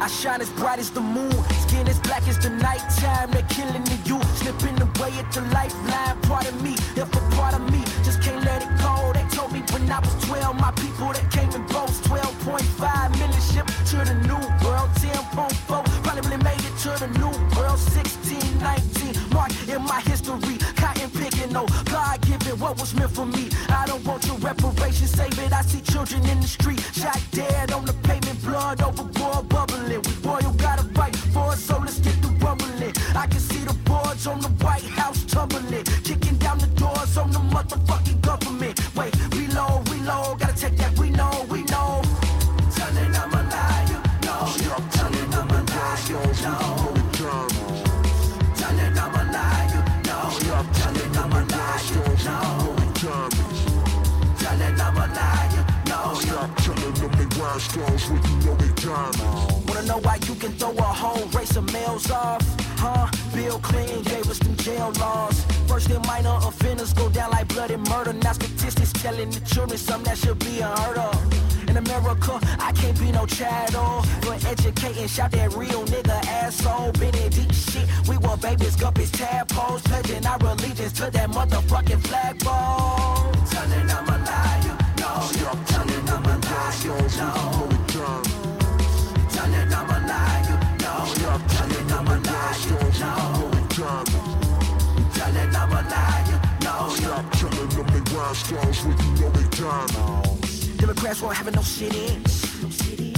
I 0.02 0.08
shine 0.08 0.42
as 0.42 0.50
bright 0.52 0.80
as 0.80 0.90
the 0.92 1.00
moon, 1.00 1.32
skin 1.68 1.88
as 1.88 2.00
black 2.00 2.28
as 2.28 2.38
the 2.40 2.50
nighttime. 2.50 3.32
They're 3.32 3.48
killing 3.50 3.84
the 3.84 3.98
youth, 4.06 4.38
slipping 4.38 4.76
away 4.82 5.12
at 5.18 5.32
the 5.32 5.42
lifeline. 5.54 6.20
Part 6.22 6.48
of 6.48 6.62
me, 6.62 6.74
if 6.96 7.10
a 7.16 7.36
part 7.36 7.54
of 7.56 7.62
me 7.72 7.80
just 8.04 8.22
can't 8.22 8.44
let 8.44 8.62
it 8.62 8.70
go. 8.82 9.14
They 9.14 9.24
told 9.36 9.54
me 9.54 9.62
when 9.72 9.90
I 9.90 10.00
was 10.00 10.14
12, 10.26 10.60
my 10.60 10.72
people 10.72 11.14
that 11.14 11.32
came 11.32 11.50
in 11.52 11.66
boats, 11.68 12.02
12.5 12.02 13.12
million 13.18 13.42
ship 13.42 13.68
to 13.92 13.98
the 14.04 14.16
new 14.28 14.42
world, 14.68 14.90
10.4 15.00 15.86
probably 16.04 16.22
really 16.30 16.44
made 16.44 16.60
it 16.60 16.76
to 16.84 16.92
the 17.00 17.08
new 17.18 17.32
world, 17.56 17.80
16, 17.80 18.60
19 18.60 19.34
mark 19.34 19.52
in 19.70 19.82
my 19.84 20.02
history. 20.02 20.58
No, 21.56 21.66
God-given, 21.86 22.60
what 22.60 22.78
was 22.78 22.94
meant 22.96 23.12
for 23.12 23.26
me. 23.26 23.48
I 23.70 23.86
don't 23.86 24.04
want 24.04 24.28
your 24.28 24.36
reparations, 24.40 25.12
save 25.12 25.40
it. 25.40 25.54
I 25.54 25.62
see 25.62 25.80
children 25.80 26.22
in 26.26 26.42
the 26.42 26.48
street, 26.48 26.82
shot 26.92 27.22
dead 27.32 27.72
on 27.72 27.86
the 27.86 27.94
pavement, 28.04 28.44
blood 28.44 28.82
overboard, 28.82 29.48
bubbling. 29.48 30.02
We 30.02 30.14
royal 30.28 30.52
got 30.56 30.82
a 30.82 30.84
bite 30.84 31.16
for 31.16 31.54
us, 31.54 31.64
so 31.64 31.78
let's 31.78 32.00
get 32.00 32.22
the 32.22 32.28
rumbling. 32.44 32.92
I 33.16 33.28
can 33.28 33.40
see 33.40 33.64
the 33.64 33.74
boards 33.86 34.28
on 34.28 34.42
the 34.42 34.50
White 34.66 34.84
House 35.00 35.24
tumbling, 35.24 35.86
kicking 36.04 36.36
down 36.40 36.58
the 36.58 36.68
doors 36.76 37.18
on 37.18 37.32
the 37.32 37.40
motherfucking 37.40 38.20
government. 38.20 38.76
Wait, 38.94 39.16
reload, 39.34 39.90
reload, 39.90 40.40
gotta 40.40 40.58
take 40.58 40.76
that. 40.76 41.00
We 41.00 41.10
know, 41.10 41.46
we 41.50 41.64
know. 41.64 42.02
Telling 42.76 43.16
I'm 43.16 43.34
a 43.34 43.44
liar, 43.56 44.04
no. 44.24 44.46
Stop 44.60 44.84
telling 44.92 45.34
I'm 45.34 45.50
a 45.52 45.64
liar, 45.72 46.34
no. 46.44 46.85
no. 52.26 52.76
Telling 54.40 54.76
them 54.76 54.98
a 54.98 55.08
lie, 55.18 55.66
no. 55.88 56.14
Stop 56.16 56.56
telling 56.58 56.94
them 56.94 57.12
they 57.20 57.40
rhinestones 57.40 58.10
when 58.10 58.22
you 58.24 58.36
know 58.46 58.56
they 58.56 58.74
diamonds. 58.82 59.66
Wanna 59.68 59.84
know 59.84 60.00
why 60.00 60.18
you 60.28 60.36
can 60.36 60.52
throw 60.54 60.72
a 60.72 60.90
whole 61.02 61.26
race 61.38 61.56
of 61.56 61.72
males 61.72 62.10
off? 62.12 62.42
Huh? 62.78 63.08
Bill 63.34 63.60
Clinton 63.60 64.02
gave 64.04 64.30
us 64.30 64.40
them 64.40 64.56
jail 64.58 64.92
laws. 65.00 65.46
First 65.68 65.90
they 65.90 66.00
minor 66.00 66.38
offenders 66.42 66.94
go 66.94 67.10
down 67.10 67.32
like 67.32 67.48
blood 67.48 67.72
and 67.72 67.88
murder. 67.90 68.14
Now 68.14 68.34
statistics 68.34 68.94
telling 68.94 69.30
the 69.30 69.40
children 69.42 69.78
something 69.78 70.06
that 70.06 70.18
should 70.18 70.40
be 70.40 70.62
unheard 70.62 70.98
of. 70.98 71.45
In 71.76 71.86
America, 71.86 72.40
I 72.58 72.72
can't 72.72 72.98
be 72.98 73.12
no 73.12 73.26
chattel. 73.26 74.02
For 74.22 74.36
educating, 74.48 75.08
shout 75.08 75.32
that 75.32 75.54
real 75.56 75.84
nigga 75.84 76.26
asshole. 76.26 76.94
Been 76.94 77.14
in 77.16 77.30
deep 77.30 77.52
shit, 77.52 77.86
we 78.08 78.18
were 78.18 78.38
babies, 78.38 78.78
guppies, 78.78 79.12
tadpoles. 79.12 79.82
Pledging 79.84 80.26
our 80.26 80.40
allegiance 80.40 80.94
to 80.94 81.12
that 81.12 81.30
motherfucking 81.32 82.00
flagpole. 82.08 83.30
Telling 83.52 83.92
I'm 83.92 84.08
a 84.08 84.18
liar, 84.24 84.78
no. 85.04 85.28
Telling 85.68 86.08
I'm 86.08 86.24
a 86.24 86.40
liar, 86.48 86.96
no. 87.20 87.44
Telling 89.36 89.74
I'm 89.74 89.90
a 89.92 90.00
liar, 90.08 90.56
no. 90.80 90.98
Telling 91.60 91.92
I'm 91.92 92.08
a 92.08 92.18
liar, 92.24 92.80
no. 93.80 94.04
Telling 95.12 95.56
I'm 95.56 95.72
a 95.72 95.82
liar, 95.92 96.40
no. 96.64 96.74
Stop 96.96 97.26
telling 97.34 97.68
them 97.68 97.88
they 97.92 98.16
rhinestones 98.16 98.80
when 98.86 98.98
you 98.98 99.12
know 99.20 99.30
they 99.32 99.48
diamonds. 99.58 100.45
Democrats 100.78 101.22
won't 101.22 101.36
have 101.36 101.54
no 101.54 101.62
shit 101.62 101.96
in. 101.96 102.22
No 102.62 102.70
shit 102.70 103.00
in. 103.00 103.16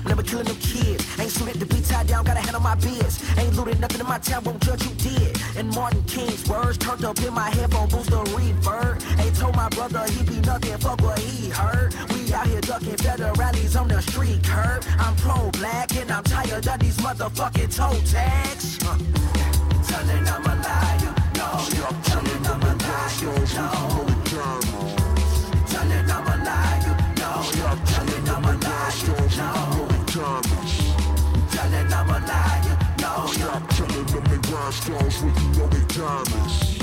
I'm 0.00 0.08
never 0.08 0.22
killing 0.22 0.46
no 0.46 0.54
kids. 0.54 1.04
Ain't 1.20 1.30
suited 1.30 1.60
to 1.60 1.66
be 1.66 1.80
tied 1.82 2.06
down, 2.06 2.24
gotta 2.24 2.40
handle 2.40 2.62
my 2.62 2.74
biz. 2.76 3.22
Ain't 3.36 3.54
looted 3.54 3.80
nothing 3.80 4.00
in 4.00 4.06
my 4.06 4.18
town, 4.18 4.44
won't 4.44 4.60
judge 4.62 4.82
who 4.82 4.94
did. 4.94 5.38
And 5.56 5.68
Martin 5.74 6.02
King's 6.04 6.48
words 6.48 6.78
turned 6.78 7.04
up 7.04 7.18
in 7.20 7.34
my 7.34 7.50
headphone, 7.50 7.88
boost 7.88 8.10
the 8.10 8.22
reverb. 8.32 9.20
Ain't 9.20 9.36
told 9.36 9.56
my 9.56 9.68
brother 9.68 10.04
he 10.10 10.24
be 10.24 10.40
nothing, 10.40 10.78
fuck 10.78 11.02
what 11.02 11.18
he 11.18 11.50
heard. 11.50 11.94
We 12.14 12.32
out 12.32 12.46
here 12.46 12.62
ducking 12.62 12.96
federal 12.96 13.34
rallies 13.34 13.76
on 13.76 13.88
the 13.88 14.00
street 14.00 14.42
curb. 14.42 14.84
I'm 14.98 15.14
pro-black 15.16 15.94
and 15.96 16.10
I'm 16.10 16.24
tired 16.24 16.66
of 16.66 16.78
these 16.78 16.96
motherfucking 16.96 17.76
toe 17.76 18.00
tags. 18.10 18.78
Uh, 18.82 18.96
no. 18.96 19.82
Telling 19.82 20.28
I'm 20.28 20.44
a 20.46 20.54
liar, 20.62 21.14
no. 21.36 21.48
Telling 22.04 22.46
I'm 22.46 22.62
a 22.62 22.74
liar, 22.74 23.44
no. 23.54 24.99
Stop 33.50 33.68
telling 33.70 34.06
them 34.06 34.24
they 34.24 34.52
rhinestones 34.52 35.22
when 35.22 35.34
you 35.34 35.58
know 35.58 35.66
they 35.68 35.94
diamonds. 35.94 36.79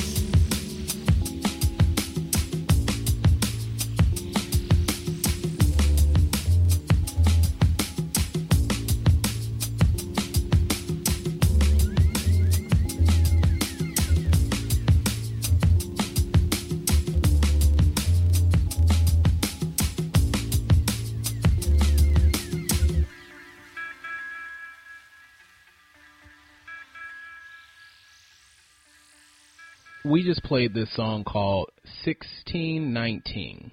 We 30.18 30.24
just 30.24 30.42
played 30.42 30.74
this 30.74 30.92
song 30.96 31.24
called 31.24 31.70
1619. 32.04 33.70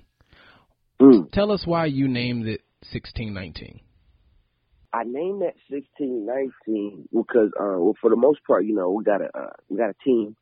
Mm. 1.00 1.32
Tell 1.32 1.50
us 1.50 1.62
why 1.64 1.86
you 1.86 2.06
named 2.06 2.46
it 2.46 2.60
1619. 2.92 3.80
I 4.92 5.04
named 5.04 5.40
that 5.40 5.54
sixteen 5.70 6.26
nineteen 6.26 7.08
because, 7.10 7.48
uh, 7.58 7.80
well, 7.80 7.94
for 7.98 8.10
the 8.10 8.16
most 8.16 8.40
part, 8.46 8.66
you 8.66 8.74
know, 8.74 8.90
we 8.90 9.02
got 9.04 9.22
a 9.22 9.30
uh, 9.34 9.52
we 9.70 9.78
got 9.78 9.88
a 9.88 9.94
team. 10.04 10.36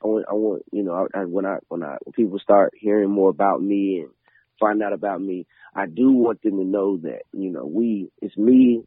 I 0.00 0.06
want, 0.06 0.26
I 0.30 0.34
want, 0.34 0.62
you 0.70 0.84
know, 0.84 1.08
I, 1.12 1.22
I, 1.22 1.24
when 1.24 1.44
I 1.44 1.56
when 1.66 1.82
I 1.82 1.96
when 2.04 2.12
people 2.12 2.38
start 2.38 2.72
hearing 2.78 3.10
more 3.10 3.30
about 3.30 3.60
me 3.60 4.02
and 4.04 4.10
find 4.60 4.80
out 4.84 4.92
about 4.92 5.20
me, 5.20 5.48
I 5.74 5.86
do 5.86 6.12
want 6.12 6.42
them 6.42 6.58
to 6.58 6.64
know 6.64 6.98
that, 6.98 7.22
you 7.32 7.50
know, 7.50 7.66
we 7.66 8.12
it's 8.22 8.36
me, 8.36 8.84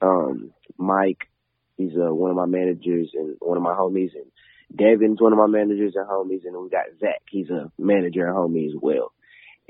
um, 0.00 0.54
Mike, 0.78 1.28
he's 1.76 1.92
uh, 1.92 2.14
one 2.14 2.30
of 2.30 2.36
my 2.38 2.46
managers 2.46 3.10
and 3.12 3.36
one 3.40 3.58
of 3.58 3.62
my 3.62 3.74
homies, 3.74 4.14
and 4.14 4.32
Devin's 4.74 5.20
one 5.20 5.32
of 5.32 5.38
my 5.38 5.46
managers 5.46 5.94
and 5.94 6.06
homies, 6.08 6.44
and 6.44 6.56
we 6.62 6.68
got 6.68 6.84
Zach, 7.00 7.22
he's 7.30 7.50
a 7.50 7.70
manager 7.78 8.26
and 8.26 8.36
homie 8.36 8.66
as 8.66 8.74
well. 8.80 9.12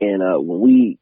And 0.00 0.22
uh, 0.22 0.40
when 0.40 0.61
we 0.61 0.98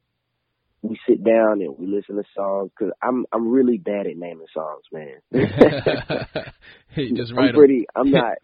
we 0.81 0.99
sit 1.09 1.23
down 1.23 1.61
and 1.61 1.75
we 1.77 1.87
listen 1.87 2.15
to 2.15 2.23
songs, 2.35 2.71
because 2.77 2.93
I'm 3.01 3.25
I'm 3.33 3.49
really 3.49 3.77
bad 3.77 4.07
at 4.07 4.17
naming 4.17 4.45
songs, 4.53 4.83
man. 4.91 5.17
hey, 6.89 7.11
just 7.11 7.31
I'm 7.31 7.37
write 7.37 7.49
'em. 7.49 7.55
pretty. 7.55 7.85
I'm 7.95 8.11
not. 8.11 8.37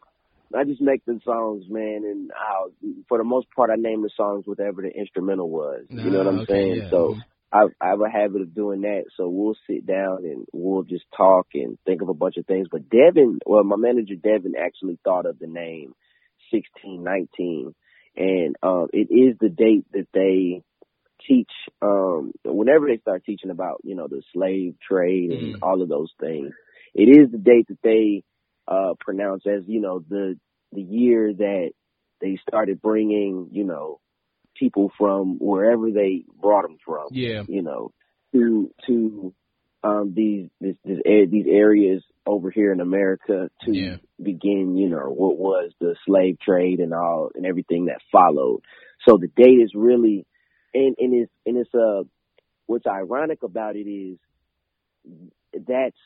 I 0.54 0.66
just 0.66 0.82
make 0.82 1.06
the 1.06 1.20
songs, 1.24 1.64
man, 1.70 2.02
and 2.04 2.32
I'll, 2.36 2.72
for 3.08 3.18
the 3.18 3.24
most 3.24 3.48
part, 3.56 3.70
I 3.70 3.76
name 3.78 4.02
the 4.02 4.10
songs 4.18 4.46
whatever 4.46 4.82
the 4.82 4.90
instrumental 4.90 5.50
was. 5.50 5.86
You 5.90 6.12
know 6.12 6.18
what 6.18 6.28
I'm 6.28 6.40
okay, 6.42 6.54
saying? 6.54 6.82
yeah. 6.84 6.90
So 6.90 7.16
I, 7.54 7.66
I 7.82 7.90
have 7.90 8.02
a 8.02 8.10
habit 8.10 8.42
of 8.42 8.56
doing 8.56 8.82
that. 8.82 9.06
So 9.18 9.30
we'll 9.30 9.58
sit 9.68 9.86
down 9.88 10.20
and 10.26 10.46
we'll 10.54 10.84
just 10.84 11.06
talk 11.16 11.48
and 11.56 11.78
think 11.86 12.02
of 12.04 12.10
a 12.10 12.14
bunch 12.16 12.38
of 12.38 12.46
things. 12.48 12.68
But 12.72 12.90
Devin, 12.90 13.40
well, 13.46 13.64
my 13.64 13.78
manager 13.78 14.16
Devin 14.16 14.54
actually 14.60 15.00
thought 15.04 15.26
of 15.28 15.40
the 15.40 15.48
name 15.48 15.94
1619, 16.52 17.76
and 18.18 18.58
um, 18.64 18.88
it 18.94 19.10
is 19.12 19.38
the 19.42 19.50
date 19.50 19.86
that 19.94 20.08
they 20.14 20.64
teach. 21.28 21.52
Um, 21.82 22.34
whenever 22.46 22.88
they 22.88 23.00
start 23.00 23.26
teaching 23.26 23.52
about, 23.52 23.82
you 23.86 23.96
know, 23.96 24.10
the 24.10 24.24
slave 24.34 24.76
trade 24.88 25.32
and 25.32 25.56
Mhm. 25.56 25.60
all 25.64 25.84
of 25.84 25.90
those 25.90 26.14
things, 26.22 26.54
it 26.96 27.10
is 27.10 27.32
the 27.32 27.40
date 27.40 27.68
that 27.70 27.82
they 27.84 28.24
uh, 28.68 28.96
pronounce 29.02 29.48
as, 29.48 29.64
you 29.68 29.82
know, 29.82 30.02
the 30.10 30.40
the 30.74 30.84
year 30.84 31.34
that 31.34 31.72
they 32.22 32.38
started 32.50 32.82
bringing, 32.84 33.50
you 33.54 33.66
know, 33.66 34.01
people 34.62 34.92
from 34.96 35.38
wherever 35.40 35.90
they 35.92 36.24
brought 36.40 36.62
them 36.62 36.78
from 36.86 37.08
Yeah. 37.12 37.44
you 37.48 37.64
know, 37.64 37.92
to 38.34 38.72
to 38.88 39.34
um 39.84 40.14
these 40.16 40.50
this, 40.62 40.76
this 40.86 41.00
these 41.32 41.48
areas 41.50 42.04
over 42.28 42.52
here 42.52 42.72
in 42.72 42.80
America 42.80 43.50
to 43.66 43.72
Yeah. 43.76 43.98
begin, 44.22 44.78
you 44.78 44.90
know, 44.90 45.10
what 45.10 45.38
was 45.38 45.72
the 45.80 45.96
slave 46.06 46.38
trade 46.40 46.80
and 46.80 46.94
all 46.94 47.32
and 47.34 47.46
everything 47.46 47.86
that 47.86 48.00
followed. 48.12 48.62
So 49.08 49.18
the 49.18 49.28
date 49.36 49.60
is 49.66 49.72
really 49.74 50.28
and 50.76 50.96
and 51.00 51.14
it's 51.22 51.32
and 51.48 51.58
it's 51.58 51.74
uh 51.74 52.04
what's 52.68 52.86
ironic 52.86 53.42
about 53.42 53.76
it 53.76 53.90
is 53.90 54.18
that's 55.68 55.98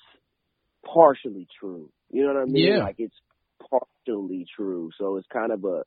partially 0.85 1.47
true. 1.59 1.89
You 2.09 2.21
know 2.25 2.33
what 2.33 2.41
I 2.43 2.45
mean? 2.45 2.67
Yeah. 2.67 2.83
Like 2.83 2.95
it's 2.99 3.19
partially 3.69 4.45
true. 4.55 4.91
So 4.97 5.17
it's 5.17 5.27
kind 5.27 5.51
of 5.51 5.65
a 5.65 5.83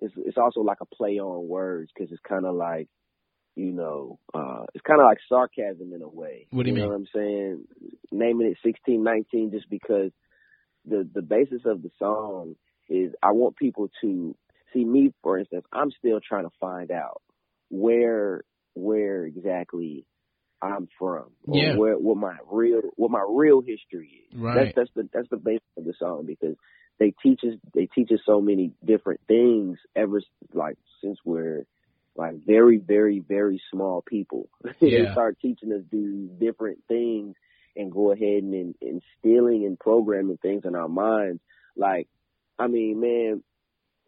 it's 0.00 0.14
it's 0.16 0.38
also 0.38 0.60
like 0.60 0.78
a 0.80 0.86
play 0.86 1.18
on 1.18 1.48
words 1.48 1.90
because 1.94 2.12
it's 2.12 2.22
kind 2.28 2.46
of 2.46 2.54
like 2.54 2.88
you 3.56 3.72
know 3.72 4.18
uh 4.34 4.64
it's 4.74 4.84
kind 4.86 5.00
of 5.00 5.06
like 5.06 5.18
sarcasm 5.28 5.92
in 5.92 6.02
a 6.02 6.08
way. 6.08 6.46
What 6.50 6.64
do 6.64 6.70
you 6.70 6.76
know 6.76 6.82
mean? 6.82 6.90
what 6.90 6.96
I'm 6.96 7.08
saying? 7.14 7.64
Naming 8.12 8.46
it 8.46 8.58
1619 8.62 9.50
just 9.50 9.68
because 9.70 10.10
the 10.86 11.08
the 11.14 11.22
basis 11.22 11.62
of 11.66 11.82
the 11.82 11.90
song 11.98 12.54
is 12.88 13.12
I 13.22 13.32
want 13.32 13.56
people 13.56 13.90
to 14.02 14.34
see 14.72 14.84
me 14.84 15.12
for 15.22 15.38
instance. 15.38 15.64
I'm 15.72 15.90
still 15.98 16.20
trying 16.26 16.44
to 16.44 16.52
find 16.60 16.90
out 16.90 17.20
where 17.70 18.42
where 18.74 19.24
exactly 19.24 20.06
I'm 20.62 20.88
from 20.98 21.26
or 21.44 21.58
Yeah. 21.62 21.76
where 21.76 21.94
what 21.98 22.16
my 22.16 22.36
real 22.50 22.80
what 22.96 23.10
my 23.10 23.24
real 23.28 23.60
history 23.60 24.24
is. 24.32 24.38
Right. 24.38 24.54
That's 24.56 24.74
that's 24.76 24.90
the 24.94 25.08
that's 25.12 25.28
the 25.30 25.36
basis 25.36 25.62
of 25.76 25.84
the 25.84 25.94
song 25.98 26.24
because 26.26 26.56
they 26.98 27.14
teach 27.22 27.40
us 27.44 27.54
they 27.74 27.86
teach 27.86 28.10
us 28.12 28.20
so 28.26 28.40
many 28.40 28.72
different 28.84 29.20
things 29.28 29.78
ever 29.94 30.20
like 30.52 30.76
since 31.02 31.18
we're 31.24 31.64
like 32.16 32.34
very 32.44 32.78
very 32.78 33.20
very 33.20 33.60
small 33.70 34.02
people. 34.02 34.48
they 34.80 35.06
start 35.12 35.38
teaching 35.40 35.72
us 35.72 35.82
these 35.90 36.28
different 36.38 36.78
things 36.88 37.36
and 37.78 37.92
go 37.92 38.12
ahead 38.12 38.42
and, 38.42 38.74
and 38.82 39.02
instilling 39.22 39.64
and 39.64 39.78
programming 39.78 40.38
things 40.38 40.64
in 40.64 40.74
our 40.74 40.88
minds. 40.88 41.40
Like, 41.76 42.08
I 42.58 42.66
mean, 42.66 43.00
man, 43.00 43.42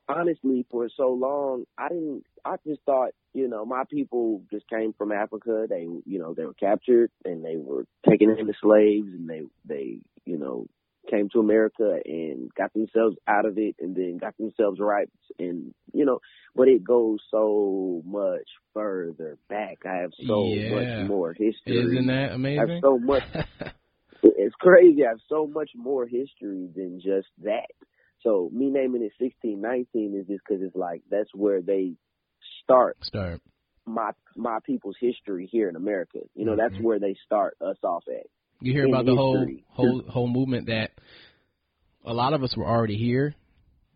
honestly, 0.08 0.66
for 0.70 0.88
so 0.94 1.12
long, 1.12 1.64
I 1.78 1.88
didn't. 1.88 2.24
I 2.44 2.56
just 2.66 2.80
thought, 2.84 3.10
you 3.32 3.48
know, 3.48 3.64
my 3.64 3.84
people 3.88 4.42
just 4.50 4.68
came 4.68 4.92
from 4.94 5.12
Africa. 5.12 5.66
They, 5.68 5.86
you 6.04 6.18
know, 6.18 6.34
they 6.34 6.44
were 6.44 6.54
captured 6.54 7.10
and 7.24 7.44
they 7.44 7.56
were 7.56 7.86
taken 8.08 8.30
into 8.30 8.52
slaves, 8.60 9.06
and 9.06 9.28
they, 9.28 9.42
they, 9.64 9.98
you 10.24 10.38
know, 10.38 10.66
came 11.08 11.28
to 11.30 11.40
America 11.40 11.98
and 12.04 12.50
got 12.56 12.72
themselves 12.72 13.16
out 13.26 13.46
of 13.46 13.58
it, 13.58 13.76
and 13.80 13.94
then 13.96 14.18
got 14.18 14.36
themselves 14.36 14.78
right 14.80 15.08
and 15.38 15.74
you 15.92 16.04
know, 16.04 16.18
but 16.54 16.68
it 16.68 16.84
goes 16.84 17.18
so 17.30 18.02
much 18.04 18.48
further 18.74 19.38
back. 19.48 19.78
I 19.86 19.96
have 20.02 20.12
so 20.26 20.54
Yeah. 20.56 20.70
much 20.70 21.08
more 21.08 21.32
history. 21.32 21.52
Isn't 21.66 22.06
that 22.06 22.32
amazing? 22.32 22.58
I 22.58 22.72
have 22.72 22.80
so 22.82 22.98
much. 22.98 23.22
It's 24.22 24.54
crazy. 24.56 25.04
I 25.04 25.10
have 25.10 25.20
so 25.28 25.46
much 25.46 25.70
more 25.74 26.06
history 26.06 26.68
than 26.74 27.00
just 27.02 27.28
that. 27.42 27.70
So 28.22 28.50
me 28.52 28.68
naming 28.70 29.02
it 29.02 29.12
1619 29.18 30.18
is 30.20 30.26
just 30.26 30.42
because 30.46 30.62
it's 30.62 30.76
like 30.76 31.02
that's 31.10 31.30
where 31.34 31.62
they 31.62 31.94
start 32.62 32.98
Start. 33.02 33.40
my 33.86 34.10
my 34.36 34.58
people's 34.64 34.96
history 35.00 35.48
here 35.50 35.68
in 35.70 35.76
America. 35.76 36.18
You 36.34 36.44
know, 36.44 36.56
that's 36.56 36.76
Mhm. 36.78 36.82
where 36.82 36.98
they 36.98 37.14
start 37.24 37.56
us 37.62 37.78
off 37.82 38.04
at. 38.08 38.26
You 38.60 38.72
hear 38.72 38.86
about 38.86 39.06
the 39.06 39.14
whole 39.14 39.46
whole 39.68 40.02
whole 40.08 40.28
movement 40.28 40.66
that 40.66 40.90
a 42.04 42.12
lot 42.12 42.32
of 42.32 42.42
us 42.42 42.56
were 42.56 42.66
already 42.66 42.96
here. 42.96 43.34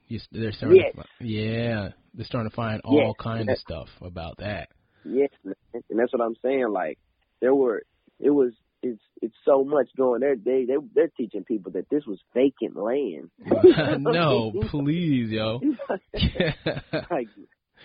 You, 0.08 0.20
they're 0.30 0.52
starting 0.52 0.82
Yes. 0.94 1.06
yeah, 1.20 1.88
they're 2.12 2.26
starting 2.26 2.50
to 2.50 2.56
find 2.56 2.80
all 2.84 2.98
Yes. 2.98 3.14
kind 3.18 3.48
of 3.48 3.58
stuff 3.58 3.88
about 4.00 4.38
that. 4.38 4.68
Yes, 5.04 5.30
and 5.44 5.54
that's 5.98 6.12
what 6.12 6.22
I'm 6.22 6.36
saying. 6.42 6.68
Like 6.70 6.98
there 7.40 7.54
were, 7.54 7.82
it 8.18 8.30
was, 8.30 8.52
it's 8.82 9.00
it's 9.22 9.34
so 9.44 9.64
much 9.64 9.88
going 9.96 10.20
there. 10.20 10.36
They 10.36 10.64
they 10.66 10.76
they're 10.94 11.10
teaching 11.16 11.44
people 11.44 11.72
that 11.72 11.88
this 11.90 12.04
was 12.06 12.18
vacant 12.34 12.76
land. 12.76 13.30
no, 14.02 14.52
please, 14.70 15.30
yo. 15.30 15.60
like, 17.10 17.28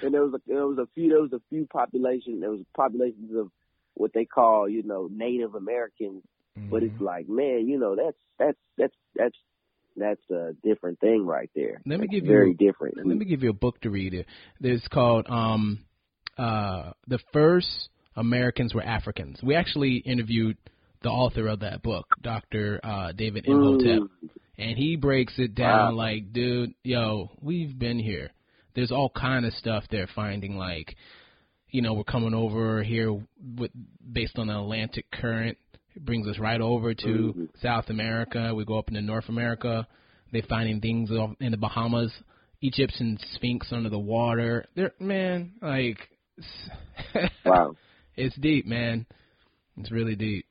and 0.02 0.14
there 0.14 0.24
was 0.24 0.34
a, 0.34 0.42
there 0.48 0.68
was 0.68 0.78
a 0.78 0.88
few 0.94 1.10
there 1.10 1.22
was 1.22 1.34
a 1.34 1.42
few 1.50 1.66
population 1.68 2.40
there 2.40 2.52
was 2.52 2.62
populations 2.76 3.36
of 3.36 3.50
what 3.96 4.12
they 4.14 4.26
call 4.26 4.70
you 4.70 4.84
know 4.84 5.10
Native 5.12 5.56
Americans, 5.56 6.24
but 6.68 6.84
it's 6.84 6.96
Mhm. 6.96 7.02
like 7.02 7.30
man, 7.30 7.68
you 7.68 7.78
know 7.80 7.96
that's 7.96 8.18
that's 8.38 8.58
that's 8.78 8.96
that's 9.16 9.38
that's 9.96 10.30
a 10.32 10.54
different 10.64 11.00
thing 11.00 11.26
right 11.26 11.50
there. 11.56 11.82
Let 11.86 12.00
me 12.00 12.08
That's 12.08 12.12
give 12.12 12.26
you 12.26 12.32
very 12.32 12.54
different. 12.54 12.98
Let 12.98 13.18
me 13.18 13.26
give 13.26 13.44
you 13.44 13.50
a 13.50 13.54
book 13.54 13.82
to 13.82 13.90
read. 13.90 14.26
It's 14.62 14.88
called 14.88 15.28
um 15.30 15.86
uh 16.38 16.92
The 17.08 17.20
First 17.34 17.90
Americans 18.16 18.74
Were 18.74 18.84
Africans. 18.84 19.40
We 19.44 19.56
actually 19.56 19.98
interviewed 19.98 20.58
the 21.02 21.10
author 21.10 21.48
of 21.48 21.62
that 21.62 21.82
book, 21.82 22.08
Dr. 22.22 22.80
Uh 22.84 23.12
David 23.14 23.46
Imhotep. 23.48 24.02
Mm, 24.02 24.10
and 24.58 24.78
he 24.78 24.96
breaks 24.98 25.34
it 25.40 25.56
down 25.56 25.90
Wow. 25.90 25.92
like, 25.96 26.34
dude, 26.34 26.74
yo, 26.84 27.32
we've 27.42 27.78
been 27.78 27.98
here. 28.00 28.30
There's 28.76 28.92
all 28.92 29.10
kind 29.10 29.46
of 29.46 29.54
stuff 29.54 29.86
they're 29.90 30.10
finding, 30.14 30.58
like, 30.58 30.96
you 31.70 31.82
know, 31.82 31.94
we're 31.94 32.04
coming 32.04 32.34
over 32.34 32.84
here 32.84 33.12
with 33.58 33.72
based 34.12 34.38
on 34.38 34.48
the 34.48 34.58
Atlantic 34.58 35.10
current. 35.12 35.58
It 36.00 36.06
brings 36.06 36.28
us 36.28 36.40
right 36.40 36.62
over 36.62 36.94
to 36.94 37.08
Mhm. 37.08 37.50
South 37.62 37.90
America. 37.90 38.54
We 38.56 38.64
go 38.66 38.78
up 38.80 38.88
into 38.88 39.02
North 39.02 39.28
America. 39.30 39.86
They're 40.32 40.42
finding 40.44 40.80
things 40.80 41.12
in 41.40 41.52
the 41.52 41.58
Bahamas, 41.58 42.14
Egyptian 42.62 43.18
Sphinx 43.34 43.72
under 43.74 43.90
the 43.90 44.00
water. 44.00 44.66
They're 44.76 44.94
man, 45.00 45.54
like, 45.62 45.98
it's, 46.38 47.32
wow, 47.46 47.76
it's 48.16 48.36
deep, 48.38 48.66
man. 48.66 49.06
It's 49.78 49.92
really 49.92 50.16
deep. 50.16 50.46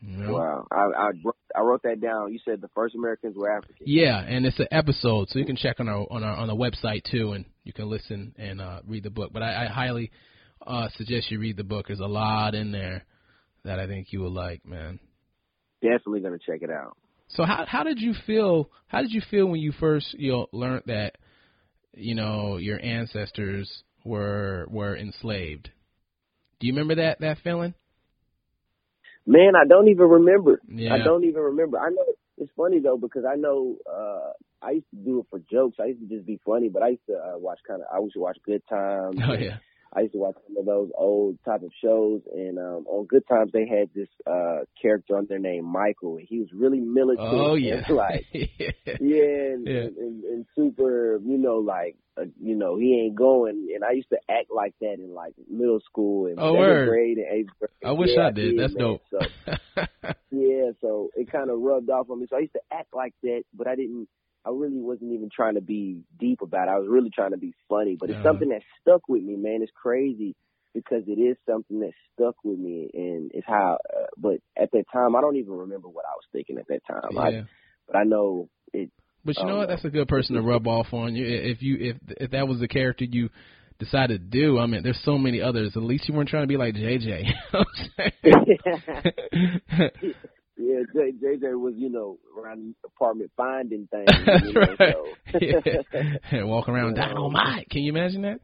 You 0.00 0.16
know? 0.18 0.32
wow. 0.34 0.66
I 0.70 0.76
I 0.84 1.10
wrote- 1.24 1.36
I 1.54 1.60
wrote 1.60 1.82
that 1.82 2.00
down. 2.00 2.32
You 2.32 2.38
said 2.44 2.60
the 2.60 2.68
first 2.68 2.94
Americans 2.94 3.36
were 3.36 3.50
African. 3.50 3.84
Yeah, 3.86 4.18
and 4.20 4.46
it's 4.46 4.58
an 4.58 4.68
episode, 4.70 5.28
so 5.28 5.38
you 5.38 5.44
can 5.44 5.56
check 5.56 5.80
on 5.80 5.88
our 5.88 6.06
on 6.10 6.24
our 6.24 6.36
on 6.36 6.48
the 6.48 6.56
website 6.56 7.04
too, 7.04 7.32
and 7.32 7.44
you 7.64 7.72
can 7.72 7.88
listen 7.90 8.34
and 8.38 8.60
uh, 8.60 8.80
read 8.86 9.02
the 9.04 9.10
book. 9.10 9.32
But 9.32 9.42
I, 9.42 9.64
I 9.64 9.66
highly 9.66 10.10
uh, 10.66 10.88
suggest 10.96 11.30
you 11.30 11.38
read 11.38 11.56
the 11.56 11.64
book. 11.64 11.86
There's 11.88 12.00
a 12.00 12.06
lot 12.06 12.54
in 12.54 12.72
there 12.72 13.04
that 13.64 13.78
I 13.78 13.86
think 13.86 14.12
you 14.12 14.20
will 14.20 14.32
like, 14.32 14.64
man. 14.66 14.98
Definitely 15.80 16.20
gonna 16.20 16.38
check 16.38 16.62
it 16.62 16.70
out. 16.70 16.96
So 17.28 17.44
how 17.44 17.64
how 17.66 17.82
did 17.82 18.00
you 18.00 18.14
feel? 18.26 18.70
How 18.86 19.02
did 19.02 19.12
you 19.12 19.22
feel 19.30 19.46
when 19.46 19.60
you 19.60 19.72
first 19.72 20.14
you 20.14 20.32
know 20.32 20.48
learned 20.52 20.84
that 20.86 21.16
you 21.94 22.14
know 22.14 22.56
your 22.56 22.80
ancestors 22.80 23.82
were 24.04 24.66
were 24.70 24.96
enslaved? 24.96 25.70
Do 26.60 26.66
you 26.66 26.72
remember 26.72 26.96
that 26.96 27.20
that 27.20 27.38
feeling? 27.42 27.74
Man, 29.26 29.52
I 29.56 29.66
don't 29.66 29.88
even 29.88 30.08
remember. 30.08 30.60
Yeah. 30.68 30.94
I 30.94 30.98
don't 30.98 31.24
even 31.24 31.42
remember. 31.42 31.78
I 31.78 31.90
know 31.90 32.04
it's 32.38 32.50
funny 32.56 32.80
though 32.80 32.98
because 32.98 33.24
I 33.24 33.36
know 33.36 33.76
uh 33.90 34.32
I 34.62 34.72
used 34.72 34.90
to 34.90 34.96
do 34.96 35.20
it 35.20 35.26
for 35.30 35.40
jokes. 35.50 35.78
I 35.80 35.86
used 35.86 36.00
to 36.00 36.06
just 36.06 36.26
be 36.26 36.40
funny, 36.44 36.68
but 36.68 36.82
I 36.82 36.90
used 36.90 37.06
to 37.08 37.14
uh, 37.14 37.38
watch 37.38 37.58
kind 37.66 37.82
of. 37.82 37.88
I 37.92 37.98
used 38.00 38.14
to 38.14 38.20
watch 38.20 38.38
Good 38.44 38.62
Times. 38.68 39.16
Oh 39.24 39.32
yeah. 39.32 39.58
I 39.94 40.00
used 40.02 40.12
to 40.14 40.18
watch 40.18 40.36
some 40.46 40.56
of 40.56 40.64
those 40.64 40.90
old 40.96 41.38
type 41.44 41.62
of 41.62 41.70
shows, 41.82 42.22
and 42.34 42.58
um 42.58 42.86
on 42.86 43.06
Good 43.06 43.26
Times 43.28 43.52
they 43.52 43.66
had 43.66 43.90
this 43.94 44.08
uh 44.26 44.60
character 44.80 45.16
on 45.16 45.26
there 45.28 45.38
named 45.38 45.66
Michael, 45.66 46.16
and 46.16 46.26
he 46.28 46.38
was 46.38 46.48
really 46.54 46.80
militant. 46.80 47.28
Oh 47.30 47.54
yeah. 47.54 47.82
and, 47.86 47.96
like 47.96 48.26
yeah. 48.32 48.70
and, 48.86 49.66
Yeah. 49.66 49.80
And, 49.82 49.96
and, 49.96 50.24
and 50.24 50.46
super, 50.56 51.18
you 51.24 51.38
know, 51.38 51.56
like 51.58 51.96
uh, 52.18 52.24
you 52.40 52.54
know, 52.56 52.76
he 52.76 53.02
ain't 53.04 53.16
going. 53.16 53.68
And 53.74 53.84
I 53.84 53.92
used 53.92 54.10
to 54.10 54.18
act 54.30 54.48
like 54.54 54.74
that 54.80 54.94
in 54.94 55.14
like 55.14 55.34
middle 55.50 55.80
school 55.80 56.26
and 56.26 56.36
Oh, 56.38 56.54
seventh 56.54 56.88
grade 56.88 57.18
and 57.18 57.26
eighth 57.26 57.50
grade. 57.58 57.70
I 57.84 57.92
wish 57.92 58.10
Yeah, 58.14 58.26
I 58.26 58.30
did. 58.30 58.58
That's 58.58 58.74
man. 58.74 58.82
dope. 58.84 59.02
So 59.10 59.18
yeah, 60.30 60.70
so 60.80 61.10
it 61.14 61.30
kind 61.30 61.50
of 61.50 61.58
rubbed 61.60 61.90
off 61.90 62.10
on 62.10 62.20
me. 62.20 62.26
So 62.28 62.36
I 62.36 62.40
used 62.40 62.52
to 62.54 62.60
act 62.72 62.94
like 62.94 63.14
that, 63.22 63.42
but 63.54 63.66
I 63.66 63.76
didn't. 63.76 64.08
I 64.44 64.50
really 64.50 64.80
wasn't 64.80 65.12
even 65.12 65.30
trying 65.34 65.54
to 65.54 65.60
be 65.60 66.02
deep 66.18 66.40
about 66.42 66.68
it. 66.68 66.72
I 66.72 66.78
was 66.78 66.88
really 66.88 67.10
trying 67.10 67.30
to 67.30 67.36
be 67.36 67.54
funny. 67.68 67.96
But 67.98 68.10
it's 68.10 68.18
Uh-huh. 68.18 68.30
something 68.30 68.48
that 68.48 68.62
stuck 68.80 69.08
with 69.08 69.22
me, 69.22 69.36
man. 69.36 69.62
It's 69.62 69.72
crazy 69.74 70.34
because 70.74 71.04
it 71.06 71.20
is 71.20 71.36
something 71.48 71.80
that 71.80 71.92
stuck 72.12 72.34
with 72.44 72.58
me, 72.58 72.90
and 72.94 73.30
it's 73.34 73.46
how. 73.46 73.78
Uh, 73.94 74.06
but 74.16 74.38
at 74.60 74.70
that 74.72 74.84
time, 74.92 75.14
I 75.14 75.20
don't 75.20 75.36
even 75.36 75.52
remember 75.52 75.88
what 75.88 76.04
I 76.04 76.14
was 76.14 76.24
thinking 76.32 76.58
at 76.58 76.66
that 76.68 76.80
time. 76.86 77.18
I, 77.18 77.44
but 77.86 77.96
I 77.96 78.04
know 78.04 78.48
it. 78.72 78.90
But 79.24 79.38
you 79.38 79.46
know 79.46 79.58
what? 79.58 79.68
That's 79.68 79.84
a 79.84 79.90
good 79.90 80.08
person 80.08 80.36
to 80.36 80.42
rub 80.42 80.66
off 80.66 80.92
on 80.92 81.14
you. 81.14 81.24
If 81.26 81.62
you 81.62 81.76
if 81.78 81.96
if 82.20 82.30
that 82.32 82.48
was 82.48 82.58
the 82.58 82.68
character 82.68 83.04
you 83.04 83.30
decided 83.78 84.30
to 84.30 84.40
do, 84.40 84.58
I 84.58 84.66
mean, 84.66 84.82
there's 84.82 85.00
so 85.04 85.18
many 85.18 85.40
others. 85.40 85.72
At 85.76 85.82
least 85.82 86.08
you 86.08 86.14
weren't 86.14 86.28
trying 86.28 86.44
to 86.44 86.48
be 86.48 86.56
like 86.56 86.74
JJ. 86.74 87.24
You 90.56 90.74
know 90.74 90.80
what 90.80 90.88
I'm 90.88 90.94
saying? 90.94 91.18
yeah, 91.22 91.38
J, 91.38 91.46
JJ 91.46 91.60
was, 91.60 91.74
you 91.76 91.88
know, 91.88 92.18
around 92.38 92.74
the 92.82 92.88
apartment 92.88 93.30
finding 93.36 93.88
things. 93.90 94.06
You 94.44 94.52
know, 94.54 94.76
right. 94.78 94.78
so. 94.78 95.38
yeah. 95.40 96.18
And 96.30 96.48
walk 96.48 96.68
around 96.68 96.96
Yeah. 96.96 97.08
dynamite. 97.08 97.70
Can 97.70 97.82
you 97.82 97.92
imagine 97.92 98.22
that? 98.22 98.40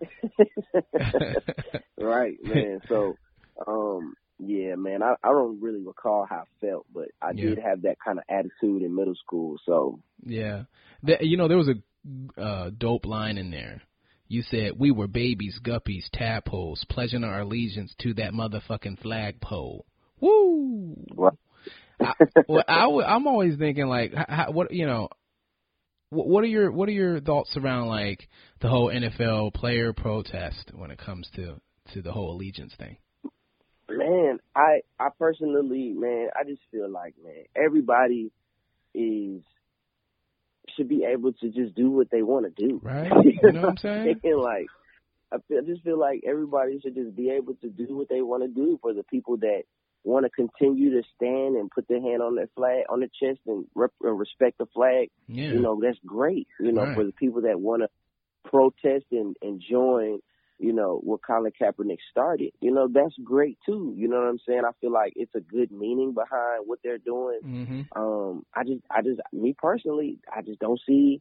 right, 1.98 2.36
man. 2.42 2.80
So, 2.88 3.18
um, 3.66 4.14
yeah, 4.38 4.74
man. 4.76 5.02
I, 5.02 5.14
I 5.22 5.28
don't 5.28 5.60
really 5.60 5.80
recall 5.80 6.26
how 6.28 6.44
I 6.44 6.66
felt, 6.66 6.86
but 6.92 7.08
I 7.20 7.32
Yeah. 7.34 7.50
did 7.50 7.58
have 7.58 7.82
that 7.82 7.96
kind 8.04 8.18
of 8.18 8.24
attitude 8.28 8.82
in 8.82 8.94
middle 8.94 9.14
school. 9.16 9.56
So, 9.66 10.00
Yeah. 10.24 10.64
The, 11.02 11.18
you 11.20 11.36
know, 11.36 11.48
there 11.48 11.56
was 11.58 11.68
a 11.68 12.40
uh, 12.40 12.70
dope 12.76 13.04
line 13.06 13.38
in 13.38 13.50
there. 13.50 13.82
You 14.28 14.42
said, 14.42 14.72
We 14.78 14.90
were 14.90 15.06
babies, 15.08 15.58
guppies, 15.62 16.04
tadpoles, 16.12 16.84
pledging 16.88 17.24
our 17.24 17.40
allegiance 17.40 17.94
to 18.00 18.14
that 18.14 18.32
motherfucking 18.32 19.00
flagpole. 19.00 19.84
Woo! 20.20 20.96
Right. 21.14 21.32
I, 22.00 22.12
well, 22.48 22.64
I, 22.66 22.82
w- 22.82 23.02
I'm 23.02 23.26
always 23.26 23.56
thinking, 23.56 23.86
like, 23.86 24.12
how, 24.14 24.50
what, 24.52 24.72
you 24.72 24.86
know, 24.86 25.08
what, 26.10 26.26
what 26.26 26.44
are 26.44 26.48
your 26.48 26.70
what 26.70 26.88
are 26.88 26.92
your 26.92 27.20
thoughts 27.20 27.56
around 27.56 27.88
like 27.88 28.28
the 28.60 28.68
whole 28.68 28.88
NFL 28.88 29.54
player 29.54 29.92
protest 29.92 30.70
when 30.74 30.90
it 30.90 30.98
comes 30.98 31.28
to 31.36 31.60
to 31.92 32.02
the 32.02 32.12
whole 32.12 32.34
allegiance 32.34 32.74
thing? 32.78 32.96
man, 33.88 34.38
I 34.54 34.80
I 34.98 35.08
personally, 35.18 35.92
man, 35.96 36.28
I 36.38 36.44
just 36.44 36.62
feel 36.70 36.90
like, 36.90 37.14
man, 37.22 37.44
everybody 37.56 38.30
is 38.94 39.42
should 40.76 40.88
be 40.88 41.04
able 41.04 41.32
to 41.32 41.48
just 41.48 41.74
do 41.74 41.90
what 41.90 42.10
they 42.10 42.22
want 42.22 42.44
to 42.46 42.68
do. 42.68 42.80
Right? 42.82 43.10
You 43.42 43.52
know 43.52 43.62
what 43.62 43.70
I'm 43.70 43.76
saying? 43.78 44.20
like, 44.24 44.66
I, 45.32 45.36
feel, 45.48 45.58
I 45.58 45.66
just 45.66 45.82
feel 45.82 45.98
like 45.98 46.22
everybody 46.26 46.78
should 46.80 46.94
just 46.94 47.16
be 47.16 47.30
able 47.30 47.54
to 47.54 47.68
do 47.68 47.96
what 47.96 48.08
they 48.08 48.22
want 48.22 48.42
to 48.42 48.48
do 48.48 48.78
for 48.80 48.92
the 48.92 49.02
people 49.02 49.38
that 49.38 49.62
want 50.04 50.24
to 50.24 50.30
continue 50.30 50.90
to 51.00 51.02
stand 51.16 51.56
and 51.56 51.70
put 51.70 51.86
their 51.88 52.00
hand 52.00 52.22
on 52.22 52.34
their 52.36 52.48
flag, 52.56 52.84
on 52.88 53.00
their 53.00 53.08
chest, 53.20 53.40
and, 53.46 53.66
rep, 53.74 53.90
respect 54.00 54.58
the 54.58 54.66
flag. 54.66 55.10
Yeah. 55.26 55.50
You 55.52 55.60
know, 55.60 55.78
that's 55.82 55.98
great. 56.06 56.48
You 56.60 56.72
know, 56.72 56.82
Right. 56.84 56.94
for 56.94 57.04
the 57.04 57.12
people 57.12 57.42
that 57.42 57.60
want 57.60 57.82
to 57.82 57.88
protest 58.48 59.06
and, 59.12 59.36
and 59.42 59.60
join, 59.60 60.20
you 60.58 60.72
know, 60.72 61.00
what 61.02 61.20
Colin 61.26 61.52
Kaepernick 61.60 61.98
started. 62.10 62.52
You 62.60 62.72
know, 62.72 62.88
that's 62.92 63.14
great 63.22 63.58
too. 63.66 63.94
You 63.96 64.08
know 64.08 64.16
what 64.16 64.28
I'm 64.28 64.38
saying? 64.46 64.62
I 64.66 64.72
feel 64.80 64.92
like 64.92 65.12
it's 65.16 65.34
a 65.34 65.40
good 65.40 65.70
meaning 65.70 66.14
behind 66.14 66.64
what 66.66 66.78
they're 66.82 66.98
doing. 66.98 67.40
hmm 67.42 67.80
Um, 67.94 68.44
I 68.54 68.64
just, 68.64 68.82
I 68.90 69.02
just, 69.02 69.20
me 69.32 69.54
personally, 69.56 70.18
I 70.34 70.42
just 70.42 70.58
don't 70.60 70.80
see. 70.86 71.20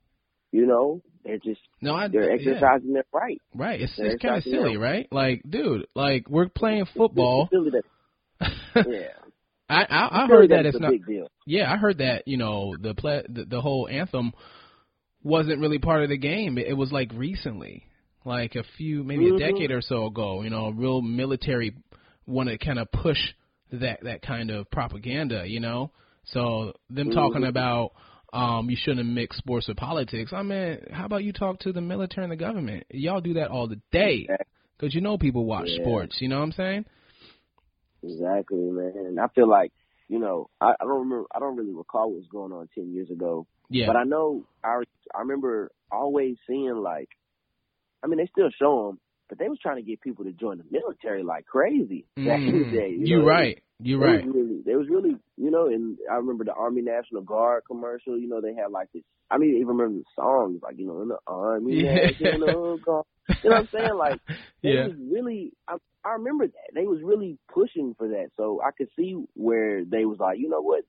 You 0.53 0.65
know, 0.65 1.01
they're 1.25 1.39
just 1.39 1.59
No, 1.81 1.93
I 1.93 2.07
they're 2.07 2.33
yeah. 2.33 2.51
exercising 2.53 2.93
their 2.93 3.03
right. 3.13 3.41
Right. 3.53 3.81
It's 3.81 3.93
Yeah, 3.97 4.05
it's 4.11 4.21
kind 4.21 4.37
of 4.37 4.43
silly, 4.43 4.77
right? 4.77 5.05
Like, 5.11 5.41
dude, 5.47 5.87
like 5.93 6.29
we're 6.29 6.47
playing 6.47 6.85
football. 6.95 7.43
It's 7.43 7.51
silly 7.51 7.71
that- 8.39 8.51
I 8.75 8.83
yeah, 8.87 9.07
I, 9.69 10.23
I 10.23 10.27
heard 10.27 10.49
that 10.51 10.65
it's 10.65 10.79
not. 10.79 10.91
big 10.91 11.05
deal. 11.05 11.27
Yeah, 11.45 11.71
I 11.71 11.77
heard 11.77 11.97
that 11.99 12.27
you 12.27 12.37
know 12.37 12.75
the 12.79 12.93
play 12.93 13.23
the, 13.27 13.45
the 13.45 13.61
whole 13.61 13.87
anthem 13.89 14.33
wasn't 15.23 15.59
really 15.59 15.79
part 15.79 16.03
of 16.03 16.09
the 16.09 16.17
game. 16.17 16.57
It, 16.57 16.67
it 16.67 16.73
was 16.73 16.91
like 16.91 17.11
recently, 17.13 17.83
like 18.25 18.55
a 18.55 18.63
few 18.77 19.03
maybe 19.03 19.25
Mhm. 19.25 19.35
a 19.35 19.39
decade 19.39 19.71
or 19.71 19.81
so 19.81 20.05
ago. 20.05 20.41
You 20.41 20.49
know, 20.49 20.67
a 20.67 20.73
real 20.73 21.01
military 21.01 21.75
want 22.25 22.49
to 22.49 22.57
kind 22.57 22.79
of 22.79 22.91
push 22.91 23.19
that 23.73 24.03
that 24.03 24.21
kind 24.21 24.51
of 24.51 24.69
propaganda. 24.71 25.43
You 25.47 25.59
know, 25.59 25.91
so 26.25 26.73
them 26.89 27.11
talking 27.11 27.41
Mhm. 27.41 27.49
about 27.49 27.91
um 28.33 28.69
you 28.69 28.77
shouldn't 28.79 29.09
mix 29.09 29.37
sports 29.37 29.67
with 29.67 29.77
politics. 29.77 30.31
I 30.33 30.43
mean, 30.43 30.79
how 30.91 31.05
about 31.05 31.23
you 31.23 31.33
talk 31.33 31.59
to 31.61 31.73
the 31.73 31.81
military 31.81 32.23
and 32.25 32.31
the 32.31 32.35
government? 32.37 32.85
Y'all 32.91 33.21
do 33.21 33.33
that 33.35 33.49
all 33.49 33.67
the 33.67 33.81
day 33.91 34.27
because 34.77 34.93
you 34.95 35.01
know 35.01 35.17
people 35.17 35.45
watch 35.45 35.67
Yeah. 35.69 35.81
sports. 35.83 36.21
You 36.21 36.27
know 36.29 36.37
what 36.37 36.43
I'm 36.45 36.51
saying? 36.53 36.85
Exactly, 38.03 38.57
man. 38.59 39.17
I 39.21 39.27
feel 39.33 39.47
like, 39.49 39.71
you 40.07 40.19
know, 40.19 40.49
I, 40.61 40.71
I 40.79 40.83
don't 40.85 40.99
remember, 41.09 41.25
I 41.33 41.39
don't 41.39 41.55
really 41.57 41.73
recall 41.73 42.09
what 42.09 42.17
was 42.17 42.27
going 42.31 42.51
on 42.51 42.69
ten 42.73 42.93
years 42.93 43.09
ago, 43.09 43.47
Yeah. 43.69 43.87
but 43.87 43.95
I 43.95 44.03
know 44.03 44.45
I 44.63 44.81
I 45.15 45.19
remember 45.21 45.71
always 45.91 46.37
seeing 46.47 46.75
like, 46.75 47.09
I 48.03 48.07
mean, 48.07 48.17
they 48.19 48.27
still 48.31 48.49
show 48.57 48.87
them, 48.87 48.99
but 49.29 49.39
they 49.39 49.49
was 49.49 49.59
trying 49.61 49.77
to 49.77 49.81
get 49.81 50.01
people 50.01 50.25
to 50.25 50.31
join 50.31 50.57
the 50.59 50.63
military 50.71 51.23
like 51.23 51.45
crazy 51.45 52.05
back 52.17 52.39
in 52.45 52.59
the 52.59 52.65
Mm. 52.65 52.71
day. 52.71 52.95
You 52.97 53.17
know? 53.19 53.25
right. 53.25 53.61
You're 53.79 53.99
right. 53.99 54.25
Was 54.25 54.33
really, 54.35 54.61
they 54.65 54.75
was 54.75 54.87
really, 54.89 55.17
you 55.37 55.51
know, 55.51 55.67
and 55.67 55.97
I 56.11 56.15
remember 56.15 56.43
the 56.45 56.53
Army 56.53 56.81
National 56.81 57.21
Guard 57.21 57.63
commercial. 57.67 58.17
You 58.17 58.27
know, 58.27 58.41
they 58.41 58.55
had 58.55 58.71
like 58.71 58.91
this. 58.91 59.03
I 59.29 59.37
mean, 59.37 59.55
even 59.57 59.67
remember 59.67 59.99
the 59.99 60.03
songs, 60.15 60.61
like 60.63 60.79
you 60.79 60.87
know, 60.87 61.01
in 61.03 61.09
the 61.09 61.17
Army 61.27 61.83
Yeah. 61.83 62.07
National 62.07 62.77
Guard. 62.77 63.05
You 63.43 63.49
know 63.49 63.55
what 63.57 63.59
I'm 63.59 63.69
saying? 63.73 63.95
Like 63.97 64.19
Yeah. 64.63 64.87
was 64.87 64.95
really. 65.11 65.51
I, 65.67 65.75
I 66.07 66.13
remember 66.13 66.47
that 66.47 66.73
they 66.73 66.85
was 66.85 67.01
really 67.03 67.37
pushing 67.53 67.95
for 67.97 68.07
that. 68.09 68.29
So 68.37 68.61
I 68.65 68.71
could 68.71 68.89
see 68.97 69.15
where 69.33 69.83
they 69.83 70.05
was 70.05 70.17
like, 70.19 70.39
you 70.39 70.49
know 70.49 70.61
what, 70.61 70.83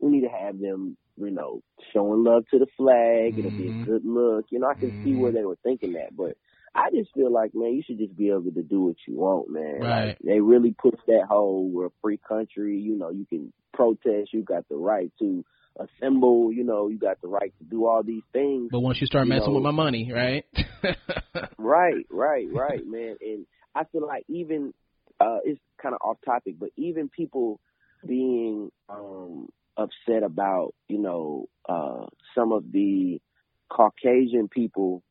we 0.00 0.10
need 0.10 0.22
to 0.22 0.28
have 0.28 0.58
them, 0.58 0.96
you 1.16 1.30
know, 1.30 1.62
showing 1.92 2.24
love 2.24 2.44
to 2.50 2.58
the 2.58 2.66
flag. 2.76 3.38
It'll 3.38 3.50
be 3.52 3.68
a 3.68 3.72
good 3.86 4.04
look. 4.04 4.46
You 4.50 4.58
know, 4.58 4.66
I 4.68 4.74
can 4.74 4.92
see 5.02 5.12
Mhm. 5.14 5.18
where 5.18 5.32
they 5.32 5.44
were 5.44 5.58
thinking 5.62 5.92
that, 5.94 6.16
but. 6.16 6.36
I 6.76 6.90
just 6.90 7.14
feel 7.14 7.30
like, 7.30 7.54
man, 7.54 7.72
you 7.74 7.82
should 7.86 7.98
just 7.98 8.16
be 8.16 8.30
able 8.30 8.50
to 8.50 8.62
do 8.64 8.80
what 8.80 8.96
you 9.06 9.14
want, 9.14 9.48
man. 9.48 9.78
Right. 9.78 10.06
Like, 10.08 10.18
they 10.24 10.40
really 10.40 10.72
push 10.76 10.98
that 11.06 11.26
whole 11.28 11.68
we're 11.68 11.86
a 11.86 11.90
free 12.02 12.16
country. 12.28 12.80
You 12.80 12.96
know, 12.98 13.10
you 13.10 13.24
can 13.26 13.52
protest. 13.72 14.32
You 14.32 14.42
got 14.42 14.68
the 14.68 14.74
right 14.74 15.12
to 15.20 15.44
assemble. 15.78 16.52
You 16.52 16.64
know, 16.64 16.88
you 16.88 16.98
got 16.98 17.20
the 17.20 17.28
right 17.28 17.52
to 17.58 17.64
do 17.64 17.86
all 17.86 18.02
these 18.02 18.24
things. 18.32 18.70
But 18.72 18.80
once 18.80 19.00
you 19.00 19.06
start 19.06 19.26
You 19.26 19.34
messing 19.34 19.50
know- 19.50 19.54
with 19.54 19.62
my 19.62 19.70
money, 19.70 20.10
right? 20.12 20.44
Right, 21.58 22.06
right, 22.10 22.46
right, 22.52 22.84
man. 22.86 23.16
And 23.20 23.46
I 23.74 23.84
feel 23.84 24.06
like 24.06 24.24
even 24.28 24.72
uh 25.20 25.38
it's 25.44 25.60
kind 25.80 25.94
of 25.94 26.00
off 26.02 26.18
topic, 26.24 26.54
but 26.58 26.70
even 26.76 27.08
people 27.08 27.60
being 28.06 28.70
um 28.88 29.48
upset 29.76 30.22
about, 30.22 30.74
you 30.88 30.98
know, 30.98 31.46
uh 31.68 32.06
some 32.34 32.52
of 32.52 32.70
the 32.72 33.20
Caucasian 33.70 34.48
people 34.48 35.02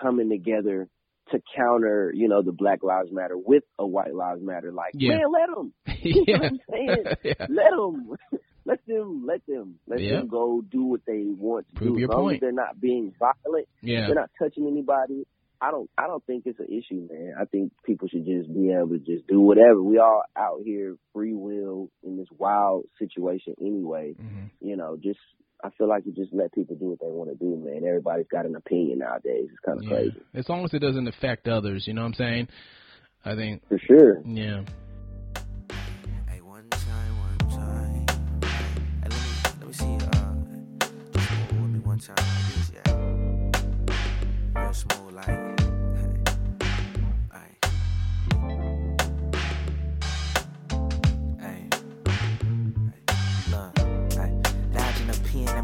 coming 0.00 0.28
together 0.30 0.88
to 1.30 1.40
counter, 1.56 2.12
you 2.14 2.28
know, 2.28 2.42
the 2.42 2.52
Black 2.52 2.82
Lives 2.82 3.08
Matter 3.10 3.36
with 3.38 3.64
a 3.78 3.86
White 3.86 4.14
Lives 4.14 4.40
Matter. 4.42 4.72
Like, 4.72 4.94
Yeah. 4.94 5.16
man, 5.18 5.32
let 5.32 5.54
them. 5.54 5.72
You 6.04 6.24
know 6.26 6.38
what 6.38 6.50
I'm 6.52 6.60
saying? 6.70 7.04
yeah. 7.24 7.34
Let 7.48 7.70
them. 7.70 8.16
Let 8.64 8.86
them. 8.86 9.24
Let 9.26 9.46
them. 9.46 9.78
Let 9.86 10.00
Yeah. 10.00 10.10
them 10.18 10.28
go 10.28 10.62
do 10.68 10.84
what 10.84 11.00
they 11.06 11.24
want 11.26 11.68
to 11.70 11.76
Prove 11.76 11.94
do. 11.94 12.00
your 12.00 12.10
as 12.10 12.14
long 12.14 12.24
point. 12.24 12.36
as 12.36 12.40
they're 12.40 12.52
not 12.52 12.80
being 12.80 13.12
violent 13.18 13.68
Yeah. 13.82 14.06
they're 14.06 14.14
not 14.14 14.30
touching 14.38 14.66
anybody. 14.66 15.26
I 15.64 15.70
don't 15.70 15.88
I 15.96 16.08
don't 16.08 16.24
think 16.26 16.42
it's 16.46 16.58
an 16.58 16.66
issue, 16.66 17.06
man. 17.08 17.34
I 17.40 17.44
think 17.44 17.72
people 17.84 18.08
should 18.08 18.26
just 18.26 18.52
be 18.52 18.72
able 18.72 18.88
to 18.88 18.98
just 18.98 19.28
do 19.28 19.40
whatever. 19.40 19.80
We 19.80 19.98
all 19.98 20.22
out 20.36 20.60
here 20.64 20.96
free 21.14 21.34
will 21.34 21.88
in 22.02 22.16
this 22.16 22.26
wild 22.36 22.86
situation 22.98 23.54
anyway. 23.60 24.14
Mhm. 24.20 24.50
You 24.60 24.76
know, 24.76 24.96
just 25.00 25.20
I 25.64 25.70
feel 25.78 25.86
like 25.88 26.04
you 26.04 26.10
just 26.12 26.32
let 26.32 26.52
people 26.52 26.74
do 26.74 26.86
what 26.86 26.98
they 26.98 27.06
want 27.06 27.30
to 27.30 27.36
do, 27.36 27.56
man. 27.56 27.84
Everybody's 27.86 28.26
got 28.26 28.44
an 28.46 28.56
opinion 28.56 28.98
nowadays. 28.98 29.46
It's 29.48 29.60
kind 29.64 29.78
of 29.78 29.84
Yeah. 29.84 29.90
crazy. 29.96 30.20
As 30.34 30.48
long 30.48 30.64
as 30.64 30.74
it 30.74 30.80
doesn't 30.80 31.06
affect 31.06 31.46
others, 31.46 31.86
you 31.86 31.94
know 31.94 32.02
what 32.02 32.08
I'm 32.08 32.14
saying? 32.14 32.48
I 33.24 33.36
think, 33.36 33.62
For 33.68 33.78
sure. 33.78 34.20
yeah. 34.26 34.64
Hey, 36.28 36.40
one 36.40 36.66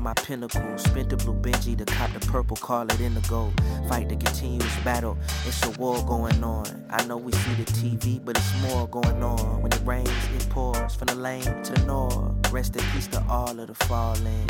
my 0.09 0.15
pinnacle. 0.23 0.79
Spent 0.79 1.11
the 1.11 1.17
blue 1.17 1.35
Benji 1.35 1.77
to 1.77 1.85
cop 1.85 2.11
the 2.15 2.21
purple, 2.21 2.57
call 2.57 2.87
it 2.91 3.01
indigo. 3.01 3.53
Fight 3.89 4.09
the 4.09 4.17
continuous 4.17 4.75
battle. 4.83 5.19
It's 5.47 5.63
a 5.67 5.71
war 5.73 6.03
going 6.07 6.43
on. 6.43 6.67
I 6.89 7.05
know 7.05 7.19
we 7.19 7.33
see 7.33 7.55
the 7.55 7.65
TV, 7.65 8.25
but 8.25 8.37
it's 8.39 8.63
more 8.63 8.89
going 8.89 9.23
on. 9.23 9.61
When 9.61 9.71
it 9.71 9.83
rains, 9.85 10.09
it 10.35 10.49
pours 10.49 10.95
from 10.95 11.09
the 11.09 11.15
lane 11.15 11.43
to 11.65 11.73
the 11.75 11.85
north. 11.85 12.51
Rest 12.51 12.77
in 12.77 12.83
peace 12.93 13.07
to 13.09 13.23
all 13.29 13.61
of 13.61 13.67
the 13.67 13.75
fallen. 13.87 14.47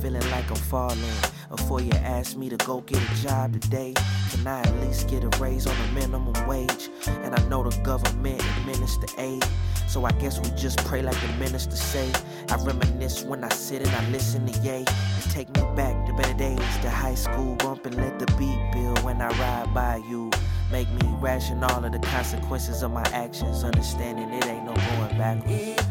Feeling 0.00 0.30
like 0.30 0.48
I'm 0.48 0.62
falling. 0.72 1.18
Before 1.50 1.80
you 1.80 1.92
ask 1.94 2.36
me 2.36 2.48
to 2.48 2.56
go 2.58 2.80
get 2.82 3.02
a 3.02 3.14
job 3.22 3.60
today, 3.60 3.94
can 4.30 4.46
I 4.46 4.60
at 4.60 4.74
least 4.82 5.08
get 5.08 5.24
a 5.24 5.30
raise 5.42 5.66
on 5.66 5.74
the 5.82 5.88
minimum 6.00 6.46
wage? 6.46 6.88
And 7.24 7.34
I 7.34 7.42
know 7.48 7.68
the 7.68 7.76
government 7.82 8.40
administer 8.58 9.08
aid. 9.18 9.44
So 9.88 10.04
I 10.04 10.12
guess 10.12 10.38
we 10.38 10.50
just 10.50 10.76
pray 10.84 11.00
like 11.00 11.18
the 11.20 11.28
minister 11.38 11.74
say. 11.74 12.12
I 12.50 12.56
reminisce 12.56 13.24
when 13.24 13.42
I 13.42 13.48
sit 13.48 13.80
and 13.80 13.90
I 13.90 14.10
listen 14.10 14.46
to. 14.46 14.52
It 14.52 14.86
take 15.30 15.48
me 15.56 15.62
back 15.74 16.06
to 16.06 16.12
better 16.12 16.34
days, 16.34 16.58
to 16.82 16.90
high 16.90 17.14
school 17.14 17.56
bump 17.56 17.86
and 17.86 17.96
let 17.96 18.18
the 18.18 18.26
beat 18.36 18.58
build 18.72 19.02
when 19.02 19.22
I 19.22 19.28
ride 19.38 19.72
by 19.72 19.96
you. 19.96 20.30
Make 20.70 20.90
me 20.90 21.08
ration 21.20 21.64
all 21.64 21.82
of 21.82 21.90
the 21.90 21.98
consequences 22.00 22.82
of 22.82 22.90
my 22.90 23.04
actions, 23.14 23.64
understanding 23.64 24.28
it 24.30 24.44
ain't 24.44 24.66
no 24.66 24.74
going 24.74 25.16
backwards. 25.16 25.87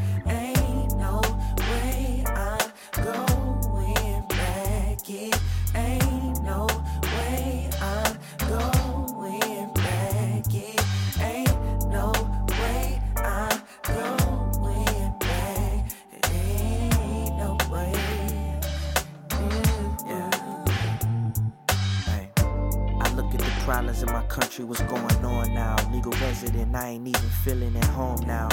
Country, 24.39 24.65
what's 24.65 24.81
going 24.83 25.25
on 25.25 25.51
now. 25.55 25.75
Legal 25.91 26.11
resident, 26.21 26.75
I 26.75 26.89
ain't 26.89 27.07
even 27.07 27.29
feeling 27.43 27.75
at 27.75 27.85
home 27.85 28.21
now. 28.27 28.47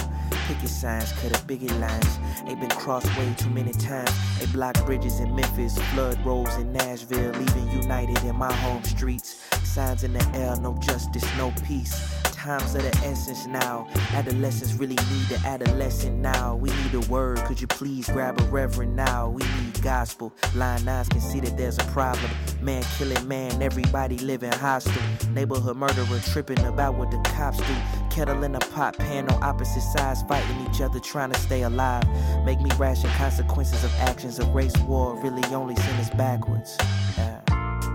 Picket 0.49 0.70
signs, 0.70 1.12
cut 1.12 1.35
up 1.35 1.47
biggie 1.47 1.78
lines. 1.78 2.18
Ain't 2.49 2.59
been 2.59 2.70
crossed 2.70 3.07
way 3.18 3.35
too 3.37 3.51
many 3.51 3.72
times. 3.72 4.11
They 4.39 4.47
block 4.47 4.82
bridges 4.87 5.20
in 5.20 5.35
Memphis, 5.37 5.76
flood 5.93 6.24
roads 6.24 6.57
in 6.57 6.72
Nashville, 6.72 7.32
leaving 7.32 7.70
united 7.82 8.24
in 8.24 8.35
my 8.37 8.53
home 8.53 8.82
streets. 8.85 9.45
Signs 9.62 10.05
in 10.05 10.14
the 10.14 10.26
air, 10.35 10.57
no 10.57 10.74
justice, 10.78 11.26
no 11.37 11.53
peace. 11.66 12.24
Times 12.45 12.75
of 12.75 12.83
the 12.83 12.95
essence 13.07 13.47
now. 13.47 13.89
Adolescents 14.13 14.75
really 14.75 14.97
need 14.97 15.27
the 15.31 15.41
adolescent 15.47 16.19
now. 16.19 16.55
We 16.55 16.69
need 16.69 16.93
a 16.93 17.01
word, 17.11 17.39
could 17.47 17.59
you 17.59 17.67
please 17.67 18.07
grab 18.07 18.39
a 18.39 18.45
reverend 18.45 18.95
now? 18.95 19.31
We 19.31 19.43
need 19.43 19.81
gospel. 19.81 20.31
Line 20.55 20.87
eyes 20.87 21.09
can 21.09 21.23
see 21.23 21.41
that 21.41 21.57
there's 21.57 21.79
a 21.79 21.85
problem. 21.85 22.31
Man 22.61 22.83
killing 22.99 23.27
man, 23.27 23.63
everybody 23.63 24.19
living 24.19 24.53
hostile. 24.53 24.93
Neighborhood 25.31 25.79
murderer 25.79 26.21
tripping 26.33 26.63
about 26.67 26.97
what 26.97 27.11
the 27.11 27.17
cops 27.31 27.57
do. 27.57 27.77
Kettle 28.11 28.45
in 28.45 28.55
a 28.55 28.61
pot, 28.61 28.99
pan 28.99 29.27
on 29.31 29.43
opposite 29.43 29.81
sides, 29.81 30.21
fighting 30.25 30.67
each 30.69 30.83
other, 30.83 31.01
trying 31.01 31.33
to 31.33 31.41
stay 31.41 31.63
alive. 31.63 32.05
Make 32.45 32.61
me 32.61 32.69
ration 32.79 33.09
consequences 33.13 33.83
of 33.85 33.95
actions. 34.01 34.39
A 34.39 34.45
race 34.51 34.77
war 34.81 35.19
really 35.23 35.43
only 35.55 35.77
send 35.77 35.99
us 35.99 36.11
backwards. 36.11 36.77
Yeah. 37.17 37.41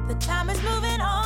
The 0.07 0.15
time 0.15 0.49
is 0.49 0.59
moving 0.63 0.99
on, 1.01 1.18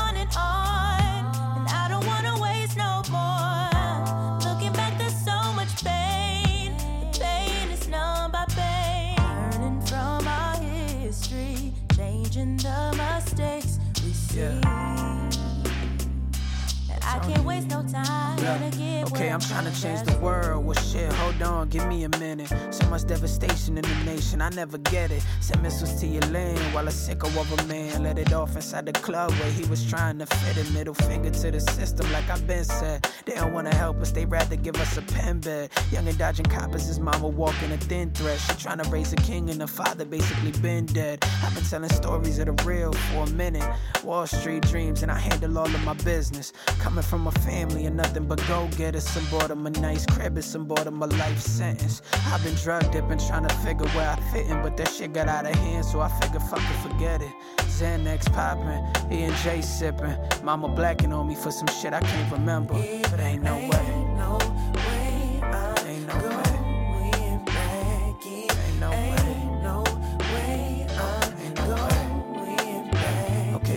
Okay, 18.53 19.29
I'm 19.29 19.39
trying 19.39 19.71
to 19.71 19.81
change 19.81 20.03
the 20.03 20.17
world. 20.19 20.65
Well, 20.65 20.75
shit, 20.75 21.11
hold 21.13 21.41
on, 21.41 21.69
give 21.69 21.87
me 21.87 22.03
a 22.03 22.09
minute. 22.19 22.51
So 22.71 22.87
much 22.89 23.05
devastation 23.05 23.77
in 23.77 23.83
the 23.83 24.03
nation, 24.05 24.41
I 24.41 24.49
never 24.49 24.77
get 24.77 25.11
it. 25.11 25.23
Send 25.41 25.61
missiles 25.61 25.99
to 26.01 26.07
your 26.07 26.21
lane 26.23 26.57
while 26.73 26.87
a 26.87 26.91
sicko 26.91 27.25
of 27.39 27.59
a 27.59 27.67
man 27.67 28.03
let 28.03 28.19
it 28.19 28.33
off 28.33 28.55
inside 28.55 28.85
the 28.85 28.93
club 28.93 29.31
where 29.31 29.51
he 29.51 29.63
was 29.65 29.89
trying 29.89 30.19
to 30.19 30.25
fit 30.25 30.57
a 30.57 30.73
Middle 30.73 30.93
finger 30.93 31.29
to 31.29 31.51
the 31.51 31.59
system, 31.59 32.11
like 32.11 32.29
I've 32.29 32.45
been 32.47 32.63
said. 32.63 33.07
They 33.25 33.35
don't 33.35 33.53
wanna 33.53 33.73
help 33.75 33.97
us, 34.01 34.11
they 34.11 34.25
rather 34.25 34.55
give 34.55 34.75
us 34.77 34.97
a 34.97 35.01
pen 35.01 35.39
bed. 35.39 35.71
Young 35.91 36.07
and 36.07 36.17
dodging 36.17 36.45
coppers, 36.45 36.85
his 36.85 36.99
mama 36.99 37.27
walking 37.27 37.71
a 37.71 37.77
thin 37.77 38.11
thread. 38.11 38.39
She 38.39 38.53
trying 38.57 38.79
to 38.79 38.89
raise 38.89 39.13
a 39.13 39.17
king 39.17 39.49
and 39.49 39.61
the 39.61 39.67
father 39.67 40.05
basically 40.05 40.51
been 40.61 40.85
dead. 40.85 41.23
I've 41.43 41.53
been 41.55 41.63
telling 41.63 41.89
stories 41.89 42.39
of 42.39 42.45
the 42.45 42.63
real 42.63 42.93
for 42.93 43.23
a 43.23 43.29
minute. 43.31 43.63
Wall 44.03 44.27
Street 44.27 44.63
dreams, 44.63 45.03
and 45.03 45.11
I 45.11 45.17
handle 45.17 45.57
all 45.57 45.65
of 45.65 45.83
my 45.83 45.93
business. 45.93 46.53
Coming 46.79 47.03
from 47.03 47.27
a 47.27 47.31
family 47.31 47.85
of 47.85 47.93
nothing 47.93 48.25
but 48.25 48.42
go 48.47 48.67
getters. 48.77 49.07
Some 49.07 49.25
bought 49.29 49.51
him 49.51 49.65
a 49.65 49.69
nice 49.69 50.05
crib 50.05 50.35
and 50.35 50.43
some 50.43 50.65
him 50.87 51.01
a 51.01 51.07
life 51.07 51.39
sentence. 51.39 52.01
I've 52.27 52.43
been 52.43 52.55
drug 52.55 52.91
dipping, 52.91 53.19
trying 53.19 53.47
to 53.47 53.55
figure 53.55 53.87
where 53.89 54.09
I 54.09 54.15
fit 54.31 54.47
in, 54.47 54.61
but 54.61 54.77
that 54.77 54.89
shit 54.89 55.13
got 55.13 55.27
out 55.27 55.45
of 55.45 55.55
hand, 55.55 55.85
so 55.85 56.01
I 56.01 56.09
figure 56.19 56.39
fuck 56.39 56.59
it, 56.59 56.89
forget 56.89 57.21
it. 57.21 57.33
Xanax 57.57 58.31
popping, 58.31 59.11
E 59.11 59.23
and 59.23 59.35
J 59.37 59.61
sipping. 59.61 60.15
Mama 60.43 60.67
blacking 60.67 61.11
on 61.13 61.27
me 61.27 61.35
for 61.35 61.51
some 61.51 61.67
shit 61.67 61.93
I 61.93 62.01
can't 62.01 62.31
remember, 62.31 62.73
but. 62.73 63.19
Ain't 63.19 63.43
no 63.43 63.55
way 63.55 64.03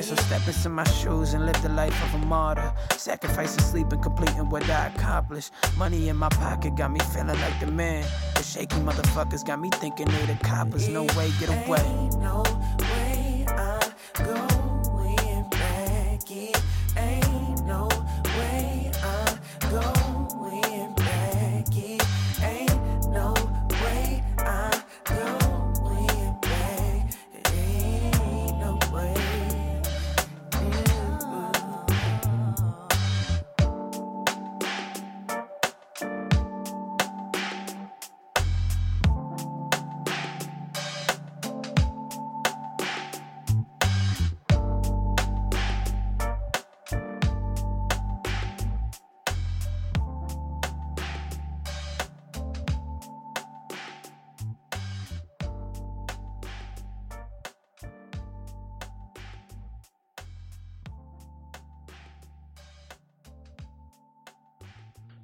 so 0.06 0.14
step 0.14 0.46
into 0.46 0.68
my 0.68 0.84
shoes 0.84 1.34
and 1.34 1.46
live 1.46 1.60
the 1.62 1.68
life 1.68 1.96
of 2.04 2.22
a 2.22 2.26
martyr. 2.26 2.72
Sacrificing 2.96 3.58
sleep 3.58 3.90
and 3.90 4.00
completing 4.00 4.48
what 4.48 4.62
I 4.70 4.86
accomplished. 4.86 5.52
Money 5.76 6.08
in 6.08 6.16
my 6.16 6.28
pocket 6.28 6.76
got 6.76 6.92
me 6.92 7.00
feeling 7.12 7.40
like 7.40 7.58
the 7.58 7.66
man. 7.66 8.04
The 8.36 8.42
shaky 8.44 8.76
motherfuckers 8.76 9.44
got 9.44 9.60
me 9.60 9.68
thinking 9.70 10.06
they 10.06 10.26
the 10.26 10.38
coppers. 10.44 10.88
No 10.88 11.02
way, 11.16 11.32
get 11.40 11.48
away. 11.48 11.80
Ain't 11.80 12.18
no 12.20 12.44
way 12.80 13.46
I'm 13.48 14.55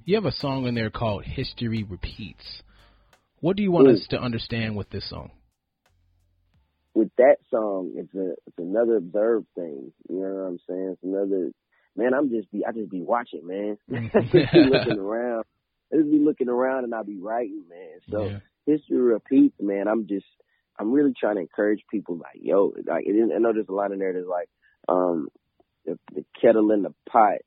You 0.05 0.15
have 0.15 0.25
a 0.25 0.31
song 0.31 0.65
in 0.67 0.75
there 0.75 0.89
called 0.89 1.23
History 1.23 1.83
Repeats. 1.83 2.61
What 3.39 3.55
do 3.55 3.63
you 3.63 3.71
want 3.71 3.87
Mm. 3.87 3.93
us 3.93 4.05
to 4.09 4.19
understand 4.19 4.75
with 4.75 4.89
this 4.89 5.09
song? 5.09 5.31
with 6.93 7.09
that 7.17 7.37
song, 7.49 7.93
it's 7.95 8.13
a 8.13 8.31
it's 8.45 8.57
another 8.57 8.97
observed 8.97 9.47
thing. 9.55 9.91
You 10.09 10.19
know 10.19 10.33
what 10.33 10.47
I'm 10.47 10.59
saying? 10.67 10.89
It's 10.93 11.03
another 11.03 11.51
man. 11.95 12.13
I'm 12.13 12.29
just 12.29 12.51
be 12.51 12.63
I 12.65 12.71
just 12.71 12.91
be 12.91 13.01
watching, 13.01 13.45
man. 13.47 13.77
just 14.31 14.51
be 14.53 14.63
looking 14.69 14.97
around. 14.99 15.45
I 15.91 15.97
just 15.97 16.11
be 16.11 16.19
looking 16.19 16.49
around 16.49 16.83
and 16.83 16.93
I 16.93 17.01
be 17.03 17.17
writing, 17.17 17.63
man. 17.69 17.99
So 18.09 18.29
Yeah. 18.29 18.39
history 18.65 18.97
repeats, 18.97 19.55
man. 19.59 19.87
I'm 19.87 20.07
just 20.07 20.25
I'm 20.77 20.91
really 20.91 21.13
trying 21.19 21.35
to 21.35 21.41
encourage 21.41 21.83
people, 21.89 22.17
like 22.17 22.39
yo, 22.41 22.73
like 22.85 23.05
it, 23.07 23.31
I 23.35 23.39
know 23.39 23.53
there's 23.53 23.69
a 23.69 23.73
lot 23.73 23.91
in 23.91 23.99
there 23.99 24.13
that's 24.13 24.27
like 24.27 24.49
um 24.87 25.29
the, 25.85 25.97
the 26.13 26.25
kettle 26.39 26.71
and 26.71 26.85
the 26.85 26.93
pot, 27.09 27.39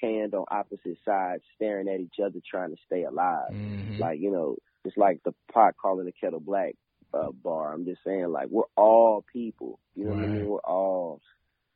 hand 0.00 0.34
on 0.34 0.44
opposite 0.50 0.98
sides, 1.04 1.42
staring 1.56 1.88
at 1.88 2.00
each 2.00 2.16
other, 2.24 2.40
trying 2.48 2.70
to 2.70 2.76
stay 2.86 3.04
alive. 3.04 3.50
Mhm. 3.52 3.98
Like, 3.98 4.20
you 4.20 4.30
know, 4.30 4.56
it's 4.84 4.96
like 4.96 5.22
the 5.24 5.34
pot 5.52 5.74
calling 5.80 6.06
the 6.06 6.12
kettle 6.12 6.40
black 6.40 6.74
uh, 7.12 7.30
bar. 7.30 7.72
I'm 7.72 7.84
just 7.84 8.02
saying, 8.04 8.28
like, 8.28 8.48
we're 8.48 8.64
all 8.76 9.24
people. 9.32 9.78
You 9.94 10.04
know 10.06 10.10
what 10.12 10.24
I 10.24 10.26
mean? 10.26 10.46
We're 10.46 10.58
all 10.58 11.20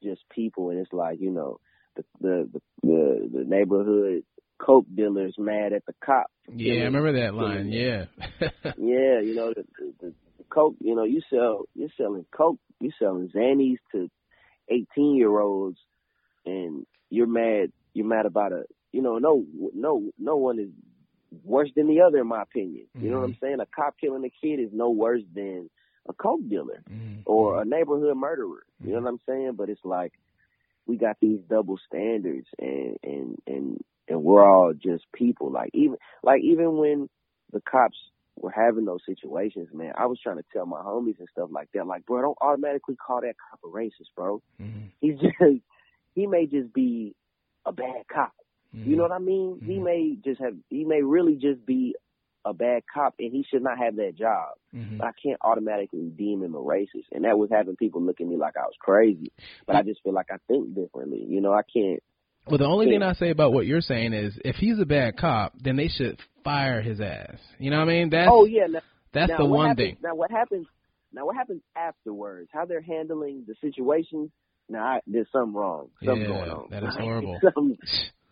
just 0.03 0.23
people. 0.31 0.71
And 0.71 0.79
it's 0.81 0.93
like, 0.93 1.21
you 1.21 1.31
know, 1.31 1.61
the 1.97 2.05
the 2.21 2.51
the, 2.53 2.61
the, 2.83 3.31
the 3.39 3.45
neighborhood 3.45 4.25
coke 4.59 4.87
dealers 4.93 5.35
mad 5.39 5.73
at 5.73 5.87
the 5.87 5.95
cop. 6.05 6.27
yeah, 6.53 6.81
I 6.81 6.85
remember 6.85 7.13
that 7.13 7.35
line. 7.35 7.69
Yeah. 7.69 8.07
Yeah, 8.77 9.21
you 9.21 9.35
know, 9.35 9.53
the, 9.55 9.65
the, 9.79 9.93
the, 10.01 10.15
the 10.39 10.45
coke, 10.51 10.77
you 10.81 10.95
know, 10.95 11.05
you 11.05 11.21
sell, 11.31 11.65
you're 11.75 11.89
selling 11.97 12.25
coke, 12.37 12.59
you're 12.81 12.93
selling 12.99 13.29
Xannies 13.35 13.79
to 13.93 14.11
18 14.69 15.17
year 15.17 15.39
olds 15.39 15.79
and 16.47 16.87
you're 17.11 17.27
mad, 17.27 17.73
you're 17.95 18.07
mad 18.07 18.27
about 18.27 18.53
a, 18.53 18.65
you 18.93 19.03
know, 19.03 19.19
no, 19.19 19.45
no, 19.75 20.11
no 20.19 20.37
one 20.37 20.59
is 20.59 20.71
worse 21.45 21.71
than 21.77 21.89
the 21.89 22.01
other 22.01 22.19
in 22.19 22.27
my 22.27 22.43
opinion. 22.43 22.87
You 23.01 23.11
know 23.11 23.19
what 23.19 23.25
I'm 23.27 23.37
saying? 23.43 23.59
A 23.61 23.67
cop 23.67 23.97
killing 24.01 24.25
a 24.25 24.31
kid 24.47 24.61
is 24.61 24.71
no 24.73 24.91
worse 24.91 25.23
than 25.35 25.69
a 26.09 26.13
coke 26.15 26.41
dealer 26.49 26.83
Mhm. 26.89 27.23
or 27.27 27.61
a 27.61 27.65
neighborhood 27.65 28.17
murderer. 28.17 28.65
You 28.83 28.93
know 28.95 29.01
what 29.03 29.09
I'm 29.09 29.21
saying? 29.27 29.53
But 29.57 29.69
it's 29.69 29.85
like 29.85 30.13
we 30.87 30.97
got 30.97 31.17
these 31.21 31.41
double 31.49 31.79
standards 31.87 32.47
and 32.59 32.97
and 33.03 33.39
and 33.47 33.81
and 34.09 34.23
we're 34.25 34.45
all 34.49 34.73
just 34.73 35.05
people. 35.15 35.51
Like 35.51 35.71
even 35.75 35.97
like 36.23 36.43
even 36.43 36.79
when 36.79 37.09
the 37.53 37.61
cops 37.61 37.99
were 38.37 38.51
having 38.51 38.85
those 38.85 39.05
situations, 39.05 39.69
man, 39.73 39.93
I 39.99 40.07
was 40.07 40.19
trying 40.23 40.37
to 40.39 40.45
tell 40.53 40.65
my 40.67 40.81
homies 40.81 41.19
and 41.19 41.29
stuff 41.31 41.51
like 41.53 41.69
that, 41.75 41.87
like, 41.87 42.07
bro, 42.07 42.23
don't 42.23 42.39
automatically 42.41 42.97
call 42.97 43.21
that 43.21 43.35
cop 43.51 43.61
a 43.65 43.69
racist, 43.69 44.15
bro. 44.17 44.41
Mhm. 44.61 44.91
He's 45.01 45.19
just 45.21 45.35
he 46.15 46.27
may 46.27 46.47
just 46.47 46.73
be 46.73 47.15
a 47.69 47.73
bad 47.73 48.09
cop. 48.13 48.33
You 48.73 48.97
know 48.97 49.03
what 49.03 49.13
I 49.13 49.19
mean? 49.19 49.61
He 49.65 49.79
Mhm. 49.79 49.85
may 49.85 50.17
just 50.25 50.41
have 50.41 50.57
he 50.71 50.85
may 50.85 51.03
really 51.03 51.37
just 51.37 51.65
be 51.67 51.95
a 52.45 52.53
bad 52.55 52.83
cop 52.93 53.15
and 53.19 53.33
he 53.33 53.43
should 53.43 53.63
not 53.63 53.79
have 53.79 53.97
that 53.97 54.15
job. 54.15 54.57
Mhm. 54.75 54.99
But 54.99 55.09
I 55.09 55.13
can't 55.13 55.39
automatically 55.43 56.11
deem 56.11 56.43
him 56.43 56.55
a 56.55 56.59
racist. 56.61 57.07
And 57.13 57.25
that 57.25 57.39
was 57.39 57.51
having 57.51 57.77
people 57.77 58.01
look 58.01 58.21
at 58.21 58.27
me 58.27 58.37
like 58.37 58.57
I 58.57 58.63
was 58.63 58.77
crazy. 58.79 59.33
But 59.67 59.77
I 59.77 59.83
just 59.83 60.03
feel 60.03 60.13
like 60.13 60.31
I 60.31 60.37
think 60.49 60.75
differently. 60.75 61.25
You 61.25 61.41
know, 61.41 61.53
I 61.53 61.63
can't 61.63 62.03
Well, 62.47 62.59
the 62.59 62.67
only 62.67 62.87
thing 62.87 63.03
I 63.03 63.13
say 63.13 63.31
about 63.31 63.53
what 63.53 63.67
you're 63.67 63.83
saying 63.83 64.15
is, 64.15 64.39
if 64.45 64.57
he's 64.57 64.79
a 64.79 64.87
bad 64.87 65.19
cop, 65.19 65.53
then 65.61 65.77
they 65.77 65.89
should 65.89 66.19
fire 66.45 66.81
his 66.81 67.01
ass. 67.01 67.39
You 67.59 67.71
know 67.71 67.79
what 67.79 67.89
I 67.89 67.93
mean? 67.93 68.11
That's 68.11 68.31
Oh 68.33 68.47
yeah, 68.47 68.67
now, 68.67 68.81
that's 69.13 69.31
now 69.31 69.39
the 69.39 69.45
one 69.45 69.69
happens, 69.69 69.89
thing. 69.89 69.97
Now 70.03 70.15
what 70.15 70.31
happens 70.31 70.67
now 71.13 71.27
what 71.27 71.37
happens 71.37 71.63
afterwards, 71.77 72.49
how 72.53 72.65
they're 72.65 72.81
handling 72.81 73.45
the 73.47 73.55
situation, 73.61 74.31
now 74.69 74.85
I, 74.85 75.01
there's 75.07 75.27
something 75.33 75.55
wrong. 75.55 75.89
Something's 76.05 76.29
Yeah, 76.29 76.35
going 76.35 76.51
on. 76.51 76.71
that 76.71 76.85
is 76.85 76.95
horrible. 76.99 77.41
Something, 77.55 77.79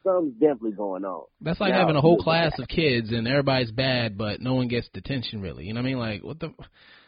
something's 0.04 0.34
definitely 0.34 0.72
going 0.72 1.04
on. 1.04 1.24
That's 1.40 1.60
like 1.60 1.72
Now, 1.72 1.80
having 1.80 1.96
a 1.96 2.00
whole 2.00 2.18
class 2.18 2.52
of 2.58 2.68
kids 2.68 3.10
and 3.12 3.26
everybody's 3.26 3.72
bad, 3.72 4.16
but 4.16 4.40
no 4.40 4.54
one 4.54 4.68
gets 4.68 4.88
detention. 4.92 5.40
Really, 5.40 5.64
you 5.64 5.74
know 5.74 5.80
what 5.80 5.86
I 5.86 5.90
mean? 5.90 5.98
Like 5.98 6.22
what 6.22 6.38
the? 6.40 6.52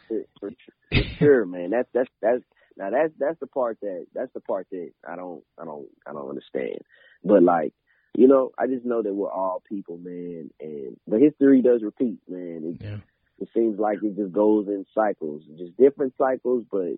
for, 0.07 0.19
for, 0.39 0.49
for 0.89 1.01
sure, 1.17 1.45
man. 1.45 1.69
That's 1.69 1.87
that's 1.93 2.09
that's 2.21 2.43
now 2.77 2.89
that's 2.89 3.13
that's 3.19 3.39
the 3.39 3.47
part 3.47 3.77
that 3.81 4.07
that's 4.13 4.33
the 4.33 4.41
part 4.41 4.67
that 4.71 4.91
I 5.07 5.15
don't 5.15 5.43
I 5.59 5.65
don't 5.65 5.87
I 6.07 6.13
don't 6.13 6.29
understand. 6.29 6.79
But 7.23 7.43
like, 7.43 7.73
you 8.15 8.27
know, 8.27 8.51
I 8.57 8.67
just 8.67 8.85
know 8.85 9.01
that 9.01 9.13
we're 9.13 9.31
all 9.31 9.63
people, 9.67 9.97
man, 9.97 10.49
and 10.59 10.97
the 11.07 11.19
history 11.19 11.61
does 11.61 11.81
repeat, 11.83 12.19
man. 12.27 12.75
It, 12.79 12.85
Yeah. 12.85 12.97
it 13.39 13.49
seems 13.53 13.79
like 13.79 13.99
it 14.03 14.15
just 14.15 14.33
goes 14.33 14.67
in 14.67 14.85
cycles, 14.93 15.43
just 15.57 15.77
different 15.77 16.13
cycles, 16.17 16.65
but 16.71 16.95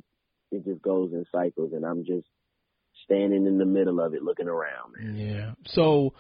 it 0.52 0.66
just 0.66 0.82
goes 0.82 1.12
in 1.14 1.26
cycles, 1.32 1.74
and 1.74 1.86
I'm 1.86 2.06
just 2.06 2.28
standing 3.06 3.46
in 3.46 3.58
the 3.58 3.66
middle 3.66 4.00
of 4.00 4.14
it, 4.14 4.24
looking 4.24 4.48
around, 4.48 4.94
man. 4.98 5.18
Yeah. 5.18 5.52
So, 5.68 6.14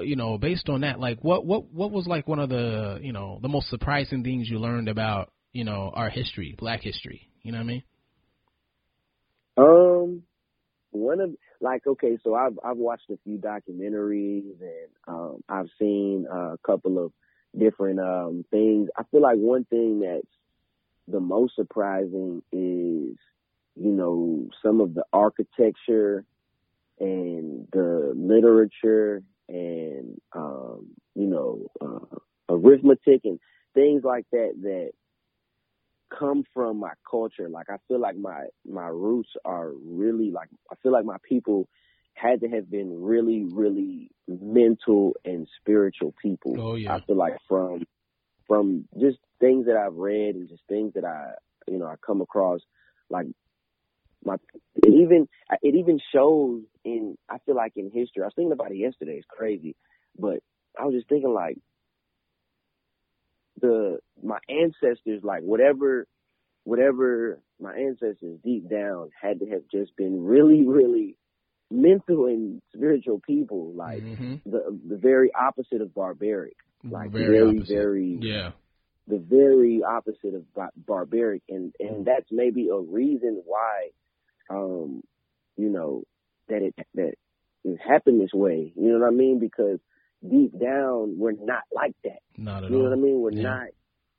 you 0.00 0.16
know, 0.16 0.38
based 0.38 0.68
on 0.68 0.82
that, 0.82 1.00
like, 1.00 1.22
what 1.22 1.44
what 1.44 1.72
what 1.72 1.90
was 1.90 2.06
like 2.06 2.28
one 2.28 2.38
of 2.38 2.48
the 2.48 2.98
you 3.02 3.12
know 3.12 3.38
the 3.42 3.48
most 3.48 3.68
surprising 3.68 4.22
things 4.22 4.48
you 4.48 4.58
learned 4.58 4.88
about 4.88 5.32
you 5.52 5.64
know 5.64 5.90
our 5.94 6.10
history, 6.10 6.54
Black 6.58 6.82
history? 6.82 7.28
You 7.42 7.52
know 7.52 7.58
what 7.58 7.64
I 7.64 7.66
mean? 7.66 7.82
Um, 9.56 10.22
one 10.90 11.20
of 11.20 11.30
like 11.60 11.86
okay, 11.86 12.18
so 12.22 12.34
I've 12.34 12.58
I've 12.64 12.76
watched 12.76 13.10
a 13.10 13.18
few 13.24 13.38
documentaries 13.38 14.60
and 14.60 14.88
um 15.06 15.42
I've 15.48 15.68
seen 15.78 16.26
uh, 16.30 16.54
a 16.54 16.58
couple 16.64 17.04
of 17.04 17.12
different 17.58 18.00
um 18.00 18.44
things. 18.50 18.88
I 18.96 19.04
feel 19.10 19.22
like 19.22 19.36
one 19.36 19.64
thing 19.64 20.00
that's 20.00 20.26
the 21.08 21.20
most 21.20 21.54
surprising 21.56 22.42
is 22.52 23.16
you 23.76 23.90
know 23.90 24.48
some 24.62 24.80
of 24.80 24.94
the 24.94 25.04
architecture 25.12 26.24
and 26.98 27.66
the 27.72 28.12
literature 28.14 29.22
and 29.48 30.20
um 30.34 30.88
you 31.14 31.26
know 31.26 31.66
uh, 31.80 32.18
arithmetic 32.48 33.22
and 33.24 33.38
things 33.74 34.02
like 34.04 34.26
that 34.32 34.52
that 34.62 34.90
come 36.16 36.44
from 36.52 36.78
my 36.78 36.92
culture. 37.08 37.48
Like 37.48 37.70
I 37.70 37.76
feel 37.88 38.00
like 38.00 38.16
my 38.16 38.44
my 38.68 38.88
roots 38.88 39.30
are 39.44 39.70
really 39.70 40.30
like 40.30 40.48
I 40.70 40.74
feel 40.82 40.92
like 40.92 41.04
my 41.04 41.18
people 41.26 41.68
had 42.14 42.40
to 42.40 42.48
have 42.48 42.70
been 42.70 43.02
really 43.02 43.44
really 43.44 44.10
mental 44.28 45.14
and 45.24 45.48
spiritual 45.60 46.14
people. 46.20 46.60
Oh, 46.60 46.74
yeah. 46.74 46.96
I 46.96 47.00
feel 47.00 47.16
like 47.16 47.36
from 47.48 47.84
from 48.46 48.88
just 49.00 49.18
things 49.38 49.66
that 49.66 49.76
I've 49.76 49.94
read 49.94 50.34
and 50.34 50.48
just 50.48 50.62
things 50.68 50.92
that 50.94 51.04
I 51.04 51.32
you 51.68 51.78
know 51.78 51.86
I 51.86 51.94
come 52.04 52.20
across 52.20 52.60
like 53.08 53.26
my 54.24 54.36
it 54.76 54.88
even 54.94 55.28
it 55.62 55.74
even 55.74 55.98
shows 56.12 56.62
in 56.84 57.16
I 57.28 57.38
feel 57.46 57.56
like 57.56 57.72
in 57.76 57.90
history. 57.90 58.22
I 58.22 58.26
was 58.26 58.32
thinking 58.36 58.52
about 58.52 58.72
it 58.72 58.76
yesterday. 58.76 59.16
It's 59.16 59.26
crazy, 59.28 59.74
but 60.18 60.40
I 60.78 60.84
was 60.84 60.94
just 60.94 61.08
thinking 61.08 61.32
like 61.32 61.58
the 63.60 63.98
my 64.22 64.38
ancestors 64.48 65.22
like 65.22 65.42
whatever 65.42 66.06
whatever 66.64 67.40
my 67.60 67.74
ancestors 67.74 68.38
deep 68.44 68.68
down 68.70 69.10
had 69.20 69.40
to 69.40 69.46
have 69.50 69.62
just 69.72 69.94
been 69.96 70.24
really 70.24 70.66
really 70.66 71.16
mental 71.70 72.26
and 72.26 72.60
spiritual 72.74 73.20
people 73.26 73.72
like 73.72 74.02
Mhm. 74.02 74.40
the 74.44 74.78
the 74.88 74.96
very 74.96 75.32
opposite 75.34 75.80
of 75.80 75.94
barbaric 75.94 76.56
like 76.84 77.10
Very 77.12 77.26
very 77.26 77.58
very 77.60 78.18
Yeah. 78.20 78.52
the 79.06 79.18
very 79.18 79.82
opposite 79.82 80.34
of 80.34 80.52
bar- 80.54 80.72
barbaric 80.76 81.42
and 81.48 81.74
and 81.80 82.04
that's 82.04 82.30
maybe 82.30 82.68
a 82.68 82.76
reason 82.78 83.42
why 83.44 83.90
um 84.50 85.02
you 85.56 85.68
know 85.68 86.02
that 86.48 86.62
it 86.62 86.74
that 86.94 87.14
it 87.64 87.78
happened 87.86 88.20
this 88.20 88.32
way. 88.34 88.72
You 88.76 88.92
know 88.92 88.98
what 88.98 89.08
I 89.08 89.10
mean? 89.10 89.38
Because 89.38 89.78
deep 90.28 90.58
down, 90.58 91.18
we're 91.18 91.32
not 91.32 91.62
like 91.74 91.94
that. 92.04 92.20
Not 92.36 92.64
at 92.64 92.70
You 92.70 92.78
know 92.78 92.84
all. 92.84 92.90
what 92.90 92.98
I 92.98 93.00
mean? 93.00 93.20
We're 93.20 93.30
Yeah. 93.30 93.42
not 93.42 93.68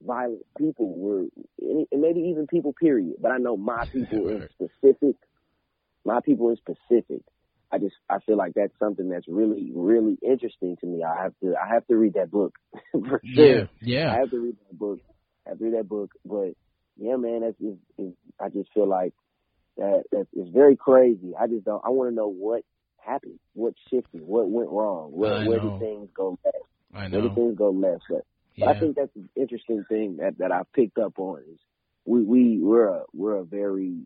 violent 0.03 0.45
people. 0.57 0.93
We're 0.95 1.27
and 1.59 1.87
maybe 2.01 2.21
even 2.31 2.47
people. 2.47 2.73
Period. 2.73 3.15
But 3.19 3.31
I 3.31 3.37
know 3.37 3.57
my 3.57 3.85
people 3.93 4.27
in 4.29 4.47
specific. 4.53 5.15
My 6.05 6.19
people 6.23 6.49
in 6.49 6.57
specific. 6.57 7.21
I 7.71 7.77
just 7.77 7.95
I 8.09 8.19
feel 8.25 8.37
like 8.37 8.53
that's 8.55 8.77
something 8.79 9.09
that's 9.09 9.27
really 9.27 9.71
really 9.73 10.17
interesting 10.21 10.75
to 10.81 10.87
me. 10.87 11.03
I 11.03 11.23
have 11.23 11.33
to 11.43 11.55
I 11.55 11.73
have 11.73 11.85
to 11.87 11.95
read 11.95 12.15
that 12.15 12.31
book 12.31 12.53
for 12.91 13.21
Yeah, 13.23 13.65
sure. 13.85 14.09
I 14.09 14.15
have 14.17 14.31
to 14.31 14.39
read 14.39 14.55
that 14.67 14.77
book. 14.77 14.99
I 15.45 15.51
have 15.51 15.59
to 15.59 15.65
read 15.65 15.73
that 15.75 15.87
book. 15.87 16.11
But 16.25 16.53
yeah, 16.97 17.15
man, 17.15 17.41
that's 17.41 17.59
is, 17.61 17.77
is, 17.97 18.13
I 18.39 18.49
just 18.49 18.69
feel 18.73 18.87
like 18.87 19.13
that 19.77 20.03
that 20.11 20.27
is 20.33 20.49
very 20.53 20.75
crazy. 20.75 21.33
I 21.39 21.47
just 21.47 21.65
don't. 21.65 21.83
I 21.85 21.89
want 21.89 22.09
to 22.11 22.15
know 22.15 22.27
what 22.27 22.63
happened, 22.97 23.39
what 23.53 23.73
shifted, 23.89 24.21
what 24.21 24.49
went 24.49 24.69
wrong, 24.69 25.11
where 25.11 25.45
where 25.45 25.59
did 25.59 25.79
things 25.79 26.09
go 26.15 26.37
left, 26.45 26.57
I 26.93 27.07
where 27.07 27.21
did 27.21 27.35
things 27.35 27.57
go 27.57 27.69
left. 27.71 28.03
But, 28.09 28.25
but 28.59 28.65
Yeah, 28.65 28.69
I 28.69 28.79
think 28.79 28.95
that's 28.95 29.15
an 29.15 29.29
interesting 29.35 29.85
thing 29.89 30.17
that 30.17 30.37
that 30.39 30.51
I 30.51 30.61
picked 30.73 30.97
up 30.97 31.17
on 31.17 31.39
is 31.51 31.59
we 32.05 32.23
we 32.23 32.59
we're 32.59 32.87
a 32.87 33.03
we're 33.13 33.37
a 33.37 33.43
very 33.43 34.05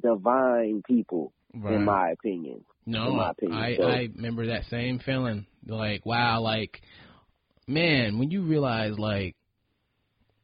divine 0.00 0.82
people 0.86 1.32
right. 1.54 1.74
in 1.74 1.84
my 1.84 2.10
opinion. 2.10 2.64
No, 2.84 3.08
in 3.08 3.16
my 3.16 3.30
opinion, 3.30 3.58
I 3.58 3.76
so- 3.76 3.88
I 3.88 4.08
remember 4.14 4.46
that 4.48 4.66
same 4.70 5.00
feeling. 5.00 5.46
Like, 5.66 6.06
wow, 6.06 6.40
like, 6.40 6.80
man, 7.66 8.18
when 8.18 8.30
you 8.30 8.42
realize, 8.42 8.96
like, 8.96 9.34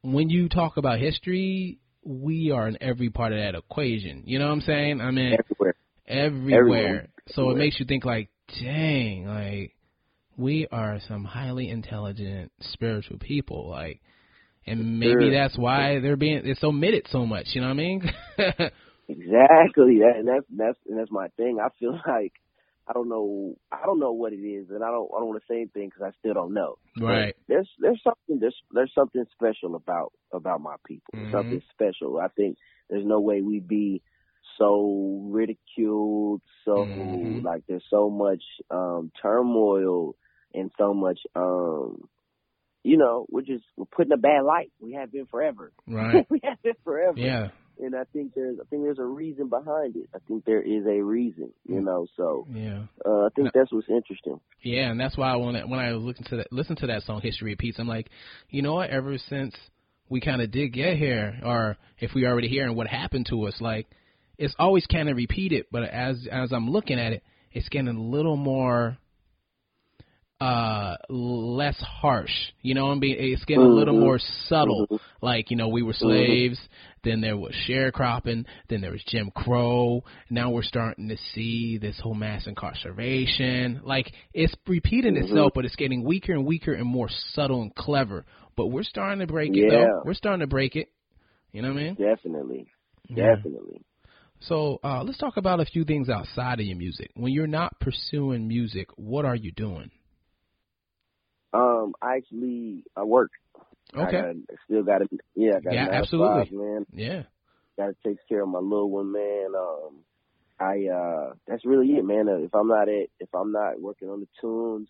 when 0.01 0.29
you 0.29 0.49
talk 0.49 0.75
about 0.75 0.99
history, 0.99 1.79
we 2.03 2.51
are 2.51 2.67
in 2.67 2.77
every 2.81 3.09
part 3.09 3.31
of 3.33 3.39
that 3.39 3.55
equation. 3.55 4.23
You 4.25 4.39
know 4.39 4.47
what 4.47 4.53
I'm 4.53 4.61
saying? 4.61 5.01
I 5.01 5.11
mean, 5.11 5.37
Everywhere. 5.39 5.75
everywhere. 6.07 6.59
Everywhere. 6.59 7.07
So 7.29 7.49
it 7.51 7.57
makes 7.57 7.79
you 7.79 7.85
think, 7.85 8.05
like, 8.05 8.29
dang, 8.61 9.25
like, 9.25 9.75
we 10.37 10.67
are 10.71 10.99
some 11.07 11.23
highly 11.23 11.69
intelligent, 11.69 12.51
spiritual 12.59 13.19
people. 13.19 13.69
Like, 13.69 14.01
and 14.65 14.99
maybe 14.99 15.11
Sure. 15.11 15.31
that's 15.31 15.57
why 15.57 15.99
they're 15.99 16.15
being 16.17 16.41
it's 16.45 16.63
omitted 16.63 17.07
so 17.09 17.25
much. 17.25 17.47
You 17.53 17.61
know 17.61 17.67
what 17.67 17.73
I 17.73 17.77
mean? 17.77 18.11
Exactly. 19.09 19.99
That, 19.99 20.13
and 20.17 20.27
that's 20.27 20.45
that's 20.49 20.77
and 20.87 20.97
that's 20.97 21.11
my 21.11 21.27
thing. 21.35 21.59
I 21.61 21.67
feel 21.79 21.91
like 22.07 22.33
I 22.87 22.93
don't 22.93 23.07
know. 23.09 23.55
I 23.71 23.85
don't 23.85 23.99
know 23.99 24.11
what 24.11 24.33
it 24.33 24.37
is, 24.43 24.69
and 24.69 24.83
I 24.83 24.87
don't. 24.87 25.09
I 25.15 25.19
don't 25.19 25.27
want 25.27 25.41
to 25.41 25.47
say 25.53 25.57
anything 25.61 25.89
because 25.89 26.03
I 26.03 26.17
still 26.19 26.33
don't 26.33 26.53
know. 26.53 26.75
But 26.95 27.05
right. 27.05 27.35
There's 27.47 27.69
there's 27.79 28.01
something 28.03 28.39
there's 28.39 28.55
there's 28.71 28.91
something 28.93 29.23
special 29.33 29.75
about 29.75 30.11
about 30.33 30.61
my 30.61 30.75
people. 30.85 31.13
Mhm. 31.15 31.31
Something 31.31 31.61
special. 31.71 32.19
I 32.19 32.27
think 32.29 32.57
there's 32.89 33.05
no 33.05 33.19
way 33.21 33.41
we'd 33.41 33.67
be 33.67 34.01
so 34.57 35.19
ridiculed. 35.31 36.41
So 36.65 36.85
Mhm. 36.87 37.43
like 37.43 37.63
there's 37.67 37.85
so 37.89 38.09
much 38.09 38.43
um 38.69 39.11
turmoil 39.21 40.15
and 40.53 40.71
so 40.77 40.93
much 40.93 41.19
um. 41.35 42.09
You 42.85 42.97
know, 42.97 43.25
we're 43.29 43.43
just 43.43 43.63
we're 43.77 43.85
putting 43.85 44.11
a 44.11 44.17
bad 44.17 44.43
light. 44.43 44.69
We 44.81 44.93
have 44.93 45.09
been 45.09 45.25
forever. 45.27 45.71
Right. 45.87 46.25
we 46.29 46.41
have 46.43 46.61
been 46.61 46.73
forever 46.83 47.17
Yeah. 47.17 47.51
And 47.81 47.95
I 47.95 48.03
think 48.13 48.33
there's 48.35 48.57
I 48.59 48.63
think 48.69 48.83
there's 48.83 48.99
a 48.99 49.05
reason 49.05 49.47
behind 49.49 49.95
it. 49.95 50.09
I 50.13 50.19
think 50.27 50.45
there 50.45 50.61
is 50.61 50.85
a 50.85 51.01
reason, 51.01 51.51
you 51.67 51.75
Mm. 51.81 51.83
know. 51.85 52.07
So 52.17 52.47
Yeah. 52.53 52.83
uh, 53.05 53.25
I 53.25 53.29
think 53.35 53.51
that's 53.53 53.71
what's 53.71 53.89
interesting. 53.89 54.39
Yeah, 54.61 54.91
and 54.91 54.99
that's 54.99 55.17
why 55.17 55.35
when 55.35 55.55
I 55.55 55.63
when 55.65 55.79
I 55.79 55.91
listen 55.93 56.23
to 56.25 56.37
that 56.37 56.51
listen 56.51 56.75
to 56.77 56.87
that 56.87 57.03
song 57.03 57.21
History 57.21 57.51
Repeats, 57.51 57.79
I'm 57.79 57.87
like, 57.87 58.09
you 58.49 58.61
know 58.61 58.73
what? 58.75 58.89
Ever 58.89 59.17
since 59.17 59.55
we 60.09 60.19
kind 60.21 60.41
of 60.41 60.51
did 60.51 60.69
get 60.73 60.97
here, 60.97 61.39
or 61.43 61.77
if 61.99 62.13
we 62.13 62.25
already 62.27 62.47
here, 62.47 62.65
and 62.65 62.75
what 62.75 62.87
happened 62.87 63.25
to 63.27 63.47
us, 63.47 63.59
like 63.61 63.87
it's 64.37 64.55
always 64.59 64.85
kind 64.87 65.09
of 65.09 65.17
repeated. 65.17 65.65
But 65.71 65.83
as 65.83 66.27
as 66.31 66.51
I'm 66.51 66.69
looking 66.69 66.99
at 66.99 67.13
it, 67.13 67.23
it's 67.51 67.69
getting 67.69 67.87
a 67.87 67.99
little 68.01 68.37
more 68.37 68.97
uh 70.43 70.95
less 71.09 71.79
harsh. 72.01 72.35
You 72.61 72.73
know 72.75 72.85
what 72.87 72.97
i 72.97 72.99
mean 72.99 73.15
it's 73.19 73.45
getting 73.45 73.63
a 73.63 73.67
little 73.79 73.95
Mhm. 73.95 73.99
more 74.07 74.19
subtle. 74.49 74.87
Mhm. 74.91 74.99
like 75.21 75.45
you 75.51 75.57
know 75.57 75.69
we 75.69 75.83
were 75.83 75.93
slaves 75.93 76.59
then 77.03 77.21
there 77.21 77.37
was 77.37 77.53
sharecropping 77.67 78.45
then 78.69 78.81
there 78.81 78.91
was 78.91 79.03
jim 79.05 79.31
crow. 79.41 80.03
Now 80.29 80.47
we're 80.51 80.63
starting 80.75 81.07
to 81.09 81.17
see 81.33 81.77
this 81.77 81.97
whole 82.03 82.13
mass 82.25 82.47
incarceration. 82.47 83.81
Like 83.83 84.11
it's 84.33 84.53
repeating 84.67 85.15
itself 85.17 85.51
but 85.55 85.65
it's 85.65 85.75
getting 85.75 86.03
weaker 86.03 86.33
and 86.33 86.45
weaker 86.45 86.73
and 86.73 86.87
more 86.87 87.09
subtle 87.35 87.61
and 87.61 87.73
clever. 87.75 88.25
But 88.57 88.67
we're 88.67 88.83
starting 88.83 89.19
to 89.19 89.27
break 89.27 89.51
it 89.55 89.63
Yeah. 89.63 89.69
though 89.69 90.01
we're 90.05 90.13
starting 90.23 90.41
to 90.41 90.47
break 90.47 90.75
it. 90.75 90.87
You 91.53 91.61
know 91.61 91.69
what 91.73 91.79
i 91.81 91.83
mean? 91.83 91.95
Definitely, 91.95 92.67
Yeah. 93.09 93.35
definitely. 93.35 93.81
so 94.39 94.79
uh 94.83 95.03
let's 95.03 95.17
talk 95.19 95.37
about 95.37 95.59
a 95.61 95.65
few 95.65 95.83
things 95.85 96.09
outside 96.09 96.59
of 96.59 96.65
your 96.65 96.77
music. 96.77 97.09
When 97.15 97.31
you're 97.31 97.47
not 97.61 97.79
pursuing 97.79 98.47
music 98.47 98.87
what 98.97 99.23
are 99.25 99.35
you 99.45 99.51
doing 99.53 99.89
Um, 101.53 101.93
I 102.01 102.17
actually 102.17 102.83
I 102.95 103.03
work. 103.03 103.31
I 103.95 103.99
okay 104.03 104.11
gotta, 104.11 104.33
still 104.65 104.83
got 104.83 104.99
to 104.99 105.07
yeah. 105.35 105.57
I 105.57 105.59
got 105.59 105.73
Yeah, 105.73 105.87
absolutely. 105.91 106.45
Five, 106.45 106.51
man. 106.51 106.85
yeah 106.91 107.23
Got 107.77 107.87
to 107.87 107.95
take 108.05 108.17
care 108.29 108.43
of 108.43 108.49
my 108.49 108.59
little 108.59 108.89
one, 108.89 109.11
man. 109.11 109.47
Um, 109.57 109.99
I 110.59 110.87
uh, 110.87 111.33
that's 111.47 111.65
really 111.65 111.87
it, 111.93 112.05
man. 112.05 112.29
Uh, 112.29 112.37
if 112.37 112.53
I'm 112.53 112.67
not 112.67 112.89
at 112.89 113.07
if 113.19 113.29
I'm 113.33 113.51
not 113.51 113.81
working 113.81 114.09
on 114.09 114.19
the 114.19 114.27
tunes, 114.41 114.87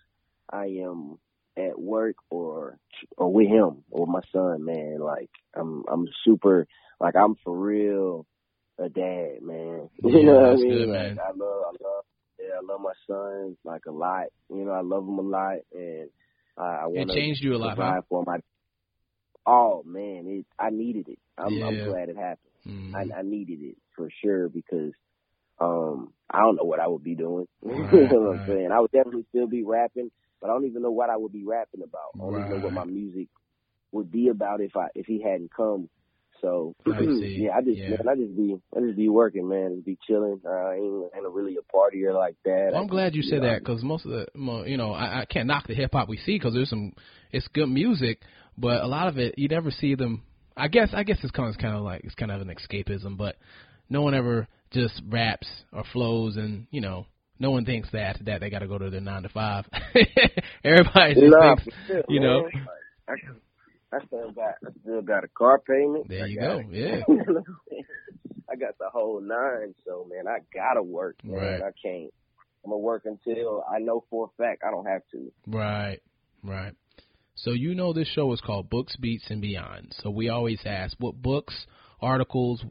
I 0.51 0.66
am 0.84 1.18
at 1.57 1.80
work 1.80 2.16
or 2.30 2.78
or 3.18 3.32
with 3.32 3.47
him 3.47 3.84
or 3.91 4.07
my 4.07 4.22
son, 4.32 4.66
man. 4.66 4.99
Like 4.99 5.30
I'm 5.55 5.84
I'm 5.91 6.07
super 6.24 6.68
like 6.99 7.16
I'm 7.16 7.36
for 7.43 7.57
real 7.57 8.26
a 8.80 8.89
dad, 8.89 9.41
man. 9.41 9.89
Yeah, 10.03 10.18
you 10.18 10.26
know 10.26 10.34
what 10.34 10.49
I 10.49 10.55
mean? 10.55 10.78
good, 10.78 10.89
like. 10.89 11.18
I 11.18 11.32
love 11.36 11.64
I 11.68 11.84
love 11.84 12.03
yeah, 12.39 12.55
I 12.57 12.66
love 12.66 12.82
my 12.82 12.93
son 13.07 13.57
like 13.64 13.86
a 13.88 13.91
lot. 13.91 14.26
You 14.49 14.66
know, 14.66 14.72
I 14.72 14.82
love 14.82 15.03
him 15.07 15.20
a 15.20 15.22
lot 15.22 15.57
and 15.74 16.09
I, 16.57 16.83
I 16.83 16.87
it 16.93 17.07
want 17.07 17.11
to 17.11 17.19
changed 17.19 17.43
you 17.43 17.55
a 17.55 17.57
lot 17.57 17.77
huh? 17.77 17.93
for 18.09 18.23
my 18.25 18.37
Oh 19.45 19.83
man, 19.85 20.25
it 20.27 20.45
I 20.59 20.69
needed 20.71 21.09
it. 21.09 21.19
I'm, 21.37 21.61
I'm 21.63 21.81
glad 21.81 22.09
it 22.09 22.17
happened. 22.17 22.39
Mhm. 22.67 23.13
I, 23.15 23.19
I 23.19 23.23
needed 23.23 23.59
it 23.61 23.77
for 23.95 24.09
sure 24.23 24.49
because 24.49 24.93
um 25.59 26.13
I 26.31 26.39
don't 26.39 26.55
know 26.57 26.63
what 26.65 26.79
I 26.79 26.87
would 26.87 27.03
be 27.03 27.15
doing. 27.15 27.47
Right, 27.63 27.87
you 27.93 28.07
know 28.09 28.21
what 28.21 28.31
right. 28.31 28.33
I'm 28.33 28.41
saying? 28.47 28.69
I 28.73 28.79
would 28.81 28.91
definitely 28.91 29.25
still 29.29 29.47
be 29.47 29.63
rapping, 29.63 30.11
but 30.41 30.49
I 30.49 30.53
don't 30.53 30.65
even 30.67 30.81
know 30.83 30.91
what 30.91 31.09
I 31.09 31.17
would 31.17 31.33
be 31.33 31.45
rapping 31.45 31.83
about. 31.83 32.15
I 32.21 32.25
don't 32.25 32.37
even 32.39 32.49
know 32.51 32.57
what 32.57 32.73
my 32.73 32.85
music 32.85 33.29
would 33.91 34.11
be 34.11 34.29
about 34.29 34.61
if 34.61 34.75
I 34.77 34.87
if 34.95 35.07
he 35.07 35.21
hadn't 35.21 35.51
come. 35.55 35.89
So 36.43 36.75
I 36.85 36.99
yeah, 37.01 37.55
I 37.55 37.61
just 37.61 37.79
Yeah. 37.79 37.89
man, 37.89 38.09
I 38.09 38.15
just 38.15 38.35
be 38.35 38.55
I 38.75 38.81
just 38.81 38.97
be 38.97 39.07
working, 39.07 39.47
man. 39.47 39.75
Just 39.75 39.85
be 39.85 39.97
chilling. 40.05 40.41
Uh, 40.45 40.49
I 40.49 40.75
ain't, 40.75 41.03
ain't 41.15 41.33
really 41.33 41.55
a 41.57 41.75
partier 41.75 42.13
like 42.13 42.35
that. 42.43 42.69
Well, 42.73 42.81
I'm 42.81 42.87
glad 42.87 43.15
you 43.15 43.23
said 43.23 43.41
know, 43.41 43.49
that 43.49 43.59
because 43.59 43.81
most 43.81 44.05
of 44.05 44.11
the, 44.11 44.27
you 44.67 44.77
know, 44.77 44.91
I, 44.91 45.21
I 45.21 45.25
can't 45.25 45.47
knock 45.47 45.67
the 45.67 45.73
hip 45.73 45.91
hop 45.93 46.09
we 46.09 46.17
see 46.17 46.35
because 46.35 46.53
there's 46.53 46.69
some, 46.69 46.93
it's 47.31 47.47
good 47.47 47.69
music, 47.69 48.19
but 48.57 48.83
a 48.83 48.87
lot 48.87 49.07
of 49.07 49.17
it 49.17 49.35
you 49.37 49.47
never 49.47 49.71
see 49.71 49.95
them. 49.95 50.23
I 50.55 50.67
guess 50.67 50.89
I 50.93 51.03
guess 51.03 51.17
it's 51.23 51.31
kind 51.31 51.49
of 51.49 51.59
kind 51.59 51.75
of 51.75 51.81
like 51.83 52.03
it's 52.03 52.15
kind 52.15 52.31
of 52.31 52.41
an 52.41 52.53
escapism, 52.53 53.17
but 53.17 53.37
no 53.89 54.01
one 54.01 54.13
ever 54.13 54.47
just 54.71 55.01
raps 55.07 55.47
or 55.71 55.85
flows, 55.93 56.35
and 56.35 56.67
you 56.71 56.81
know, 56.81 57.05
no 57.39 57.51
one 57.51 57.63
thinks 57.63 57.89
that 57.91 58.01
after 58.01 58.23
that 58.25 58.41
they 58.41 58.49
got 58.49 58.59
to 58.59 58.67
go 58.67 58.77
to 58.77 58.89
their 58.89 59.01
nine 59.01 59.23
to 59.23 59.29
five. 59.29 59.65
Everybody 60.63 61.13
just 61.13 61.37
Nah, 61.37 61.55
thinks, 61.55 61.77
sure, 61.87 62.03
you 62.09 62.19
know. 62.19 62.43
man. 62.43 62.51
I, 63.07 63.13
I 63.93 64.05
still 64.07 64.31
got 64.31 64.55
I 64.65 64.69
still 64.81 65.01
got 65.01 65.23
a 65.23 65.27
car 65.27 65.59
payment. 65.59 66.07
There 66.09 66.23
I 66.23 66.27
you 66.27 66.39
go, 66.39 66.61
yeah. 66.71 67.01
I 68.51 68.55
got 68.55 68.77
the 68.77 68.89
whole 68.91 69.21
nine, 69.21 69.73
so 69.85 70.07
man, 70.09 70.27
I 70.27 70.39
gotta 70.53 70.83
work, 70.83 71.17
man. 71.23 71.35
Right. 71.35 71.61
I 71.61 71.71
can't. 71.81 72.13
I'm 72.63 72.71
gonna 72.71 72.77
work 72.77 73.03
until 73.05 73.63
I 73.69 73.79
know 73.79 74.03
for 74.09 74.25
a 74.25 74.41
fact 74.41 74.63
I 74.65 74.71
don't 74.71 74.85
have 74.85 75.01
to. 75.11 75.31
Right, 75.47 75.99
right. 76.43 76.73
So 77.35 77.51
you 77.51 77.75
know 77.75 77.93
this 77.93 78.07
show 78.07 78.31
is 78.33 78.41
called 78.41 78.69
Books, 78.69 78.95
Beats, 78.95 79.25
and 79.29 79.41
Beyond. 79.41 79.95
So 80.01 80.09
we 80.11 80.29
always 80.29 80.61
ask 80.65 80.95
what 80.99 81.21
books, 81.21 81.65
articles, 82.01 82.63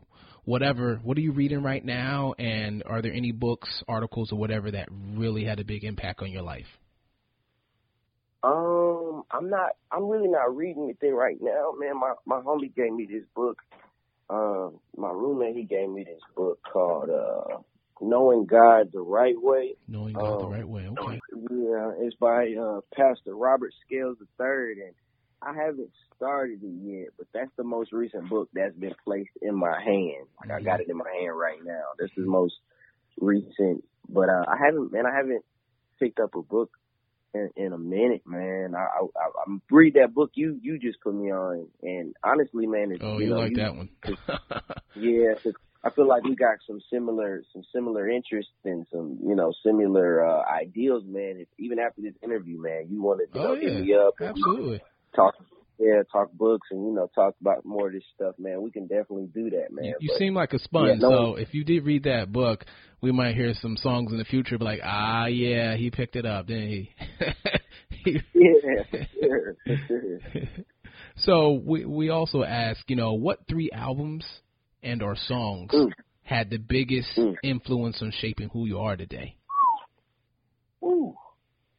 whatever, 0.44 1.00
what 1.02 1.16
are 1.18 1.20
you 1.20 1.32
reading 1.32 1.62
right 1.62 1.84
now, 1.84 2.34
and 2.38 2.82
are 2.86 3.02
there 3.02 3.12
any 3.12 3.32
books, 3.32 3.82
articles, 3.88 4.32
or 4.32 4.38
whatever 4.38 4.70
that 4.70 4.88
really 4.90 5.44
had 5.44 5.60
a 5.60 5.64
big 5.64 5.84
impact 5.84 6.22
on 6.22 6.30
your 6.30 6.42
life? 6.42 6.66
Um, 8.44 8.91
I'm 9.30 9.48
not. 9.50 9.70
I'm 9.90 10.08
really 10.08 10.28
not 10.28 10.54
reading 10.56 10.84
anything 10.84 11.14
right 11.14 11.36
now, 11.40 11.72
man. 11.78 11.98
My 11.98 12.14
my 12.26 12.40
homie 12.40 12.74
gave 12.74 12.92
me 12.92 13.06
this 13.10 13.24
book. 13.34 13.58
Um, 14.30 14.78
my 14.96 15.10
roommate 15.10 15.56
he 15.56 15.64
gave 15.64 15.88
me 15.90 16.04
this 16.04 16.20
book 16.36 16.58
called 16.72 17.10
uh, 17.10 17.58
"Knowing 18.00 18.46
God 18.46 18.90
the 18.92 19.00
Right 19.00 19.40
Way." 19.40 19.74
Knowing 19.88 20.14
God 20.14 20.40
the 20.40 20.46
Um, 20.46 20.52
right 20.52 20.68
way. 20.68 20.88
Okay. 20.88 21.20
Yeah, 21.50 21.92
it's 21.98 22.16
by 22.16 22.54
uh, 22.54 22.80
Pastor 22.94 23.34
Robert 23.34 23.72
Scales 23.86 24.18
III, 24.40 24.84
and 24.84 24.94
I 25.42 25.54
haven't 25.54 25.90
started 26.16 26.62
it 26.62 26.66
yet, 26.82 27.08
but 27.18 27.26
that's 27.34 27.50
the 27.56 27.64
most 27.64 27.92
recent 27.92 28.28
book 28.28 28.48
that's 28.54 28.76
been 28.76 28.94
placed 29.04 29.30
in 29.40 29.54
my 29.54 29.82
hand. 29.82 30.26
Like 30.40 30.50
I 30.50 30.62
got 30.62 30.80
it 30.80 30.88
in 30.88 30.96
my 30.96 31.10
hand 31.20 31.36
right 31.36 31.58
now. 31.64 31.82
This 31.98 32.10
is 32.16 32.26
most 32.26 32.54
recent, 33.20 33.84
but 34.08 34.28
uh, 34.28 34.44
I 34.48 34.56
haven't, 34.58 34.92
man, 34.92 35.06
I 35.06 35.14
haven't 35.16 35.44
picked 35.98 36.20
up 36.20 36.34
a 36.34 36.42
book 36.42 36.70
in, 37.34 37.50
in 37.56 37.72
a 37.72 37.78
minute, 37.78 38.22
man. 38.26 38.74
I, 38.74 38.80
I, 38.80 39.04
I 39.16 39.28
I'm 39.46 39.62
read 39.70 39.94
that 39.94 40.14
book 40.14 40.30
you 40.34 40.58
you 40.62 40.78
just 40.78 41.00
put 41.00 41.14
me 41.14 41.30
on, 41.32 41.68
and 41.82 42.14
honestly, 42.24 42.66
man, 42.66 42.92
it's, 42.92 43.02
Oh, 43.02 43.18
you 43.18 43.24
you 43.24 43.30
know, 43.30 43.40
like 43.40 43.50
you, 43.50 43.56
that 43.58 43.74
one? 43.76 43.88
Yeah, 44.94 45.34
'cause 45.42 45.54
I 45.84 45.90
feel 45.90 46.06
like 46.06 46.22
we 46.22 46.36
got 46.36 46.58
some 46.66 46.80
similar 46.92 47.42
some 47.52 47.62
similar 47.74 48.08
interests 48.08 48.52
and 48.64 48.86
some 48.92 49.18
you 49.26 49.34
know 49.34 49.52
similar 49.64 50.24
uh, 50.24 50.42
ideals, 50.48 51.04
man. 51.06 51.38
If, 51.38 51.48
even 51.58 51.78
after 51.78 52.02
this 52.02 52.14
interview, 52.22 52.60
man, 52.60 52.86
you 52.90 53.02
want 53.02 53.20
to 53.20 53.26
you 53.32 53.40
Oh 53.40 53.48
know, 53.48 53.54
hit 53.54 53.72
yeah, 53.72 53.80
me 53.80 53.94
up 53.94 54.14
and 54.20 54.28
absolutely. 54.28 54.80
talk 55.16 55.34
yeah 55.82 56.02
talk 56.10 56.32
books 56.32 56.68
and 56.70 56.86
you 56.86 56.92
know 56.94 57.10
talk 57.14 57.34
about 57.40 57.64
more 57.64 57.88
of 57.88 57.92
this 57.92 58.04
stuff, 58.14 58.34
man. 58.38 58.62
We 58.62 58.70
can 58.70 58.86
definitely 58.86 59.26
do 59.34 59.50
that, 59.50 59.72
man. 59.72 59.84
You, 59.86 59.94
you 60.00 60.08
But- 60.12 60.18
seem 60.18 60.34
like 60.34 60.52
a 60.52 60.58
sponge, 60.58 60.88
Yeah, 61.00 61.08
no- 61.08 61.10
so 61.34 61.34
if 61.36 61.52
you 61.54 61.64
did 61.64 61.84
read 61.84 62.04
that 62.04 62.30
book, 62.32 62.64
we 63.00 63.10
might 63.12 63.34
hear 63.34 63.52
some 63.54 63.76
songs 63.76 64.12
in 64.12 64.18
the 64.18 64.24
future. 64.24 64.56
Be 64.58 64.64
like, 64.64 64.80
ah, 64.84 65.26
yeah, 65.26 65.74
he 65.76 65.90
picked 65.90 66.14
it 66.16 66.24
up, 66.24 66.46
didn't 66.46 66.68
he? 66.70 66.90
yeah, 68.34 68.82
for 68.90 69.06
sure, 69.20 69.56
for 69.66 69.76
sure. 69.88 70.18
so 71.16 71.60
we 71.64 71.84
we 71.84 72.08
also 72.10 72.42
ask, 72.44 72.88
you 72.88 72.96
know, 72.96 73.12
what 73.14 73.40
three 73.48 73.70
albums 73.72 74.24
and 74.82 75.02
or 75.02 75.14
songs 75.16 75.70
Mm. 75.72 75.90
had 76.22 76.50
the 76.50 76.58
biggest 76.58 77.10
Mm. 77.16 77.34
influence 77.42 78.00
on 78.02 78.10
shaping 78.12 78.48
who 78.52 78.66
you 78.66 78.78
are 78.80 78.96
today? 78.96 79.36
Woo. 80.80 81.14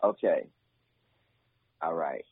Okay. 0.04 0.48
All 1.82 1.94
right. 1.94 2.24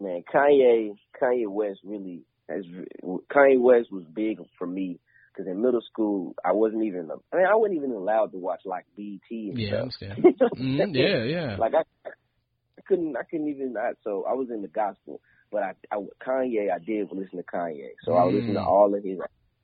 Man, 0.00 0.22
Kanye, 0.32 0.94
Kanye 1.20 1.48
West 1.48 1.80
really 1.84 2.22
has. 2.48 2.64
Kanye 3.04 3.60
West 3.60 3.90
was 3.90 4.04
big 4.14 4.38
for 4.58 4.66
me 4.66 5.00
because 5.32 5.50
in 5.50 5.60
middle 5.62 5.80
school 5.90 6.34
I 6.44 6.52
wasn't 6.52 6.84
even. 6.84 7.10
I 7.32 7.36
mean, 7.36 7.46
I 7.46 7.54
wasn't 7.56 7.78
even 7.78 7.92
allowed 7.92 8.32
to 8.32 8.38
watch 8.38 8.60
like 8.64 8.86
BET 8.96 9.20
and 9.30 9.58
Yeah, 9.58 9.88
stuff. 9.90 10.18
Mm, 10.58 10.94
yeah, 10.94 11.24
yeah. 11.24 11.56
Like 11.58 11.74
I, 11.74 11.82
I 12.06 12.82
couldn't, 12.86 13.16
I 13.16 13.22
couldn't 13.24 13.48
even. 13.48 13.74
I, 13.76 13.92
so 14.04 14.24
I 14.28 14.34
was 14.34 14.48
in 14.50 14.62
the 14.62 14.68
gospel, 14.68 15.20
but 15.50 15.62
I, 15.62 15.72
I, 15.92 15.96
Kanye, 16.24 16.72
I 16.72 16.78
did 16.78 17.08
listen 17.12 17.38
to 17.38 17.44
Kanye. 17.44 17.90
So 18.04 18.14
I 18.14 18.24
listened 18.24 18.54
to 18.54 18.60
Mm. 18.60 18.66
all 18.66 18.94
of 18.94 19.02
his, 19.04 19.18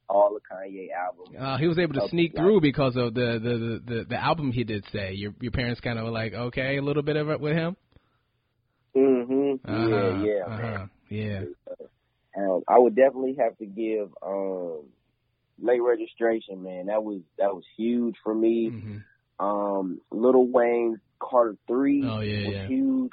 all 0.09 0.35
the 0.35 0.41
Kanye 0.55 0.89
albums. 0.93 1.37
Uh, 1.39 1.57
he 1.59 1.67
was 1.69 1.79
able 1.79 1.95
to 1.95 2.09
sneak 2.09 2.35
through 2.37 2.61
because 2.61 2.97
of 2.97 3.15
the 3.15 3.39
the, 3.41 3.51
the, 3.51 3.95
the 3.95 4.05
the 4.11 4.17
album 4.17 4.51
he 4.53 4.65
did 4.65 4.85
say. 4.93 5.13
Your 5.15 5.33
your 5.41 5.53
parents 5.53 5.81
kind 5.81 5.99
of 5.99 6.05
were 6.05 6.11
like, 6.11 6.35
okay, 6.35 6.77
a 6.77 6.83
little 6.83 7.03
bit 7.05 7.17
of 7.17 7.29
it 7.31 7.41
with 7.41 7.53
him. 7.55 7.77
Mhm. 8.97 9.61
Uh-huh, 9.65 9.89
Yeah, 9.89 10.27
yeah, 10.27 10.47
uh-huh, 10.47 10.61
man. 10.63 10.91
yeah. 11.09 11.41
Um, 12.37 12.63
I 12.69 12.79
would 12.79 12.97
definitely 12.97 13.37
have 13.39 13.57
to 13.59 13.67
give 13.67 14.09
um, 14.23 14.87
late 15.61 15.81
registration, 15.81 16.63
man. 16.63 16.87
That 16.87 17.03
was 17.05 17.21
that 17.39 17.55
was 17.55 17.65
huge 17.77 18.17
for 18.23 18.35
me. 18.35 18.69
hmm 18.71 19.45
Um, 19.45 20.01
Lil 20.11 20.47
Wayne's 20.49 20.99
Carter 21.21 21.57
Three 21.69 22.05
Oh, 22.05 22.21
yeah, 22.21 22.47
was 22.47 22.55
yeah. 22.57 22.67
huge. 22.69 23.11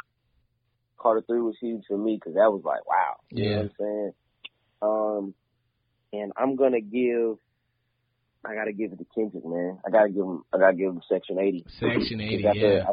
Carter 0.99 1.23
Three 1.27 1.41
was 1.41 1.55
huge 1.61 1.83
for 1.87 1.97
me 1.97 2.15
because 2.15 2.33
that 2.35 2.51
was 2.51 2.61
like 2.63 2.85
wow. 2.87 3.15
You 3.31 3.43
know 3.43 3.49
Yeah. 3.49 3.57
what 3.57 3.63
I'm 3.63 3.71
saying? 3.79 4.13
Um, 4.81 5.35
and 6.13 6.31
I'm 6.35 6.55
gonna 6.55 6.81
give. 6.81 7.37
I 8.43 8.55
gotta 8.55 8.73
give 8.73 8.91
it 8.91 8.97
to 8.97 9.05
Kendrick, 9.13 9.45
man. 9.45 9.79
I 9.85 9.91
gotta 9.91 10.09
give 10.09 10.23
him. 10.23 10.43
I 10.51 10.57
gotta 10.57 10.75
give 10.75 10.89
him 10.89 11.01
Section 11.07 11.37
80. 11.37 11.63
Section 11.79 12.21
80, 12.21 12.45
after, 12.47 12.59
yeah. 12.59 12.83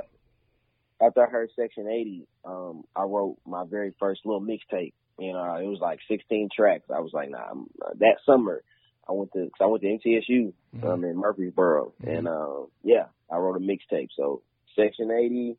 After 1.00 1.26
I 1.26 1.30
heard 1.30 1.50
Section 1.54 1.88
80, 1.88 2.26
um, 2.44 2.84
I 2.96 3.02
wrote 3.02 3.38
my 3.46 3.64
very 3.64 3.94
first 4.00 4.22
little 4.24 4.40
mixtape. 4.40 4.94
You 5.18 5.32
know, 5.32 5.54
it 5.56 5.66
was 5.66 5.78
like 5.80 6.00
16 6.08 6.48
tracks. 6.54 6.84
I 6.94 7.00
was 7.00 7.12
like, 7.12 7.30
nah. 7.30 7.50
I'm, 7.50 7.66
uh, 7.84 7.90
that 7.98 8.16
summer, 8.26 8.62
I 9.08 9.12
went 9.12 9.32
to, 9.32 9.48
I 9.60 9.66
went 9.66 9.82
to 9.82 9.88
MTSU 9.88 10.52
Mhm. 10.74 10.84
um, 10.84 11.04
in 11.04 11.16
Murfreesboro, 11.16 11.92
Mhm. 12.02 12.18
and 12.18 12.28
uh, 12.28 12.66
yeah, 12.82 13.06
I 13.30 13.38
wrote 13.38 13.56
a 13.56 13.60
mixtape. 13.60 14.08
So 14.16 14.42
Section 14.76 15.10
80, 15.10 15.56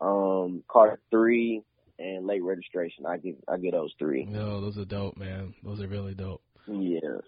um, 0.00 0.62
Carter 0.68 1.00
Three, 1.10 1.62
and 1.98 2.26
Late 2.26 2.42
Registration. 2.42 3.06
I 3.06 3.18
get 3.18 3.36
I 3.48 3.58
get 3.58 3.72
those 3.72 3.94
three. 3.98 4.24
No, 4.24 4.60
those 4.60 4.78
are 4.78 4.84
dope, 4.84 5.16
man. 5.16 5.54
Those 5.62 5.80
are 5.80 5.88
really 5.88 6.14
dope. 6.14 6.42
Yeah. 6.66 7.20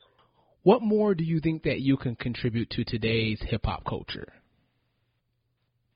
What 0.62 0.82
more 0.82 1.14
do 1.14 1.24
you 1.24 1.40
think 1.40 1.64
that 1.64 1.80
you 1.80 1.96
can 1.96 2.16
contribute 2.16 2.70
to 2.70 2.84
today's 2.84 3.40
hip 3.42 3.66
hop 3.66 3.84
culture? 3.84 4.32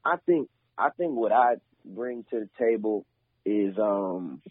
I 0.04 0.16
think 0.26 0.48
I 0.78 0.90
think 0.96 1.14
what 1.16 1.32
I 1.32 1.54
bring 1.84 2.24
to 2.30 2.40
the 2.40 2.48
table 2.58 3.04
is 3.44 3.76
um 3.78 4.42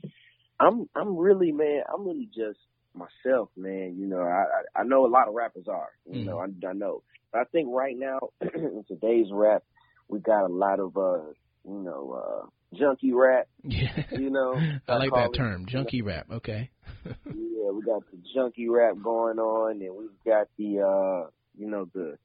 I'm 0.60 0.90
I'm 0.96 1.16
really 1.18 1.52
man 1.52 1.84
I'm 1.92 2.06
really 2.06 2.28
just 2.28 2.60
myself 2.94 3.50
man 3.56 3.96
you 3.98 4.08
know 4.08 4.22
I 4.22 4.80
I 4.80 4.84
know 4.84 5.06
a 5.06 5.08
lot 5.08 5.28
of 5.28 5.36
rappers 5.36 5.68
are 5.68 5.90
you 6.12 6.26
know 6.26 6.40
I, 6.40 6.46
I 6.68 6.74
know 6.74 7.04
but 7.32 7.42
I 7.42 7.44
think 7.46 7.70
right 7.72 7.96
now 7.98 8.20
in 8.42 8.84
today's 8.88 9.28
rap 9.32 9.64
we 10.08 10.20
got 10.20 10.46
a 10.46 10.54
lot 10.54 10.80
of 10.80 10.98
uh 10.98 11.32
you 11.66 11.84
know 11.84 12.12
uh 12.44 12.78
junkie 12.78 13.14
rap 13.14 13.48
Yeah, 13.64 14.04
you 14.12 14.30
know 14.30 14.60
I 14.88 14.98
like 14.98 15.12
that 15.12 15.30
it. 15.34 15.38
term, 15.38 15.66
junkie 15.68 16.02
rap. 16.02 16.28
Okay. 16.32 16.70
yeah 17.06 17.72
we 17.72 17.82
got 17.86 18.04
the 18.12 18.18
junkie 18.34 18.70
rap 18.70 18.96
going 19.02 19.38
on 19.38 19.82
and 19.82 19.96
we've 19.96 20.10
got 20.26 20.48
the 20.58 20.80
uh 20.80 21.30
you 21.58 21.70
know 21.70 21.88
the 21.94 22.18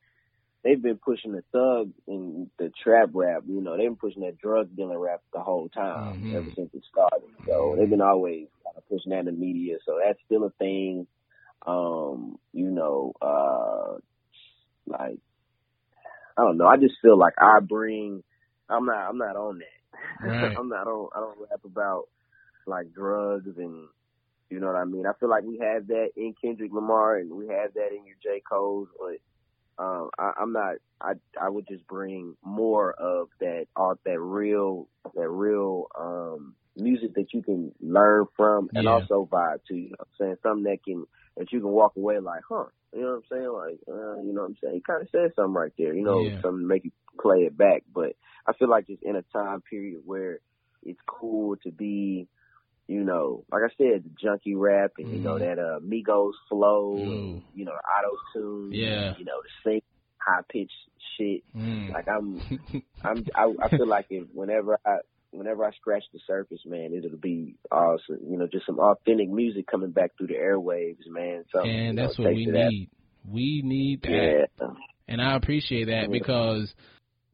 they've 0.65 0.83
been 0.83 0.99
pushing 0.99 1.33
the 1.33 1.43
thug 1.53 1.93
and 2.07 2.51
the 2.59 2.71
trap 2.83 3.11
rap. 3.15 3.43
You 3.47 3.61
know, 3.61 3.77
they've 3.77 3.89
been 3.89 3.97
pushing 3.97 4.23
that 4.23 4.39
drug 4.39 4.75
dealer 4.77 4.99
rap 4.99 5.23
the 5.33 5.41
whole 5.41 5.69
time 5.69 6.15
Mhm. 6.23 6.35
ever 6.37 6.51
since 6.55 6.73
it 6.75 6.85
started. 6.85 7.29
So 7.47 7.77
they've 7.79 7.91
been 7.91 8.01
always 8.01 8.49
kind 8.65 8.77
of 8.77 8.87
pushing 8.89 9.11
that 9.11 9.21
in 9.21 9.27
the 9.27 9.33
media. 9.33 9.79
So 9.85 9.99
that's 10.05 10.19
still 10.25 10.45
a 10.45 10.51
thing. 10.51 11.07
Um, 11.67 12.39
you 12.53 12.71
know, 12.71 13.13
uh, 13.21 13.99
like 14.87 15.19
I 16.37 16.43
don't 16.43 16.57
know. 16.59 16.67
I 16.67 16.77
just 16.77 16.95
feel 17.03 17.19
like 17.19 17.35
I 17.39 17.61
bring. 17.61 18.23
I'm 18.69 18.87
not. 18.87 19.09
I'm 19.09 19.19
not 19.19 19.37
on 19.37 19.59
that. 19.59 20.27
Right. 20.27 20.53
I'm 20.57 20.69
not 20.69 20.87
on. 20.87 21.09
I 21.15 21.21
don't 21.21 21.39
rap 21.41 21.61
about 21.65 22.09
like 22.67 22.93
drugs 22.93 23.57
and. 23.59 23.89
You 24.51 24.61
know 24.61 24.67
what 24.67 24.77
I 24.77 24.85
mean? 24.85 25.07
I 25.07 25.13
feel 25.19 25.31
like 25.31 25.45
we 25.45 25.59
have 25.59 25.87
that 25.87 26.11
in 26.15 26.35
Kendrick 26.41 26.73
Lamar 26.73 27.17
and 27.17 27.31
we 27.33 27.49
have 27.49 27.73
that 27.75 27.89
in 27.97 28.05
your 28.05 28.17
J. 28.23 28.43
Cole's, 28.47 28.89
but 28.99 29.17
um, 29.79 30.11
I, 30.19 30.33
I'm 30.41 30.53
not. 30.53 30.77
I 31.01 31.15
I 31.41 31.49
would 31.51 31.67
just 31.69 31.87
bring 31.89 32.37
more 32.45 32.93
of 32.93 33.29
that 33.41 33.67
art, 33.77 34.01
that 34.07 34.21
real, 34.21 34.89
that 35.15 35.29
real 35.29 35.87
um, 35.99 36.55
music 36.77 37.15
that 37.17 37.35
you 37.35 37.43
can 37.43 37.73
learn 37.81 38.27
from, 38.37 38.71
and 38.77 38.89
Yeah. 38.89 38.89
also 38.89 39.29
vibe 39.31 39.65
to. 39.69 39.75
You 39.77 39.91
know, 39.91 39.97
what 39.99 40.09
I'm 40.21 40.27
saying 40.27 40.37
something 40.43 40.65
that 40.65 40.85
can 40.85 41.07
that 41.37 41.53
you 41.53 41.61
can 41.61 41.71
walk 41.71 41.95
away 41.97 42.19
like, 42.21 42.43
huh? 42.49 42.67
You 42.95 43.03
know 43.03 43.09
what 43.09 43.15
I'm 43.17 43.23
saying? 43.31 43.53
Like, 43.53 43.81
uh, 43.89 44.23
you 44.23 44.33
know 44.35 44.43
what 44.43 44.49
I'm 44.51 44.57
saying? 44.63 44.75
He 44.77 44.83
kind 44.83 45.03
of 45.03 45.09
said 45.11 45.33
something 45.37 45.55
right 45.55 45.73
there. 45.79 45.95
You 45.95 46.05
know, 46.05 46.31
Yeah. 46.31 46.43
something 46.43 46.63
to 46.63 46.67
make 46.69 46.85
you 46.85 46.93
play 47.21 47.41
it 47.41 47.57
back. 47.59 47.85
But 47.95 48.15
I 48.47 48.53
feel 48.55 48.69
like 48.71 48.87
just 48.89 49.03
in 49.03 49.17
a 49.17 49.25
time 49.33 49.63
period 49.69 50.03
where 50.05 50.41
it's 50.85 51.01
cool 51.09 51.57
to 51.65 51.73
be 51.73 52.29
you 52.89 53.05
know, 53.05 53.45
like 53.51 53.63
I 53.65 53.69
said, 53.79 54.05
the 54.05 54.11
junkie 54.21 54.55
rap 54.55 54.93
and 54.99 55.09
you 55.13 55.21
know 55.21 55.35
Mhm. 55.35 55.41
that 55.41 55.59
uh 55.59 55.81
Migos 55.81 56.33
flow, 56.49 56.97
Ooh. 56.99 57.13
and, 57.13 57.43
you 57.55 57.65
know, 57.65 57.73
auto 57.73 58.17
tune, 58.35 58.73
Yeah. 58.73 59.15
you 59.19 59.25
know, 59.25 59.41
the 59.43 59.71
sing 59.71 59.83
high 60.21 60.43
pitched 60.49 60.73
shit. 61.17 61.43
Mm. 61.57 61.91
Like 61.93 62.07
I'm, 62.09 62.41
I'm, 63.05 63.25
I, 63.35 63.53
I 63.65 63.69
feel 63.77 63.89
like 63.89 64.07
if 64.11 64.29
whenever 64.33 64.79
I, 64.87 64.99
whenever 65.33 65.65
I 65.65 65.73
scratch 65.73 66.05
the 66.13 66.21
surface, 66.27 66.61
man, 66.65 66.93
it'll 66.93 67.19
be 67.19 67.57
awesome. 67.71 68.19
You 68.29 68.39
know, 68.39 68.47
just 68.47 68.67
some 68.67 68.79
authentic 68.79 69.29
music 69.31 69.67
coming 69.67 69.91
back 69.91 70.13
through 70.17 70.29
the 70.29 70.35
airwaves, 70.35 71.07
man. 71.09 71.45
So 71.53 71.65
and 71.65 71.99
that's 71.99 72.19
what 72.19 72.29
we 72.35 72.47
need. 72.47 72.91
We 73.29 73.63
need 73.65 74.03
that. 74.03 74.49
Yeah, 74.61 74.67
And 75.09 75.21
I 75.23 75.37
appreciate 75.37 75.87
that 75.87 76.03
Yeah. 76.03 76.07
because, 76.11 76.73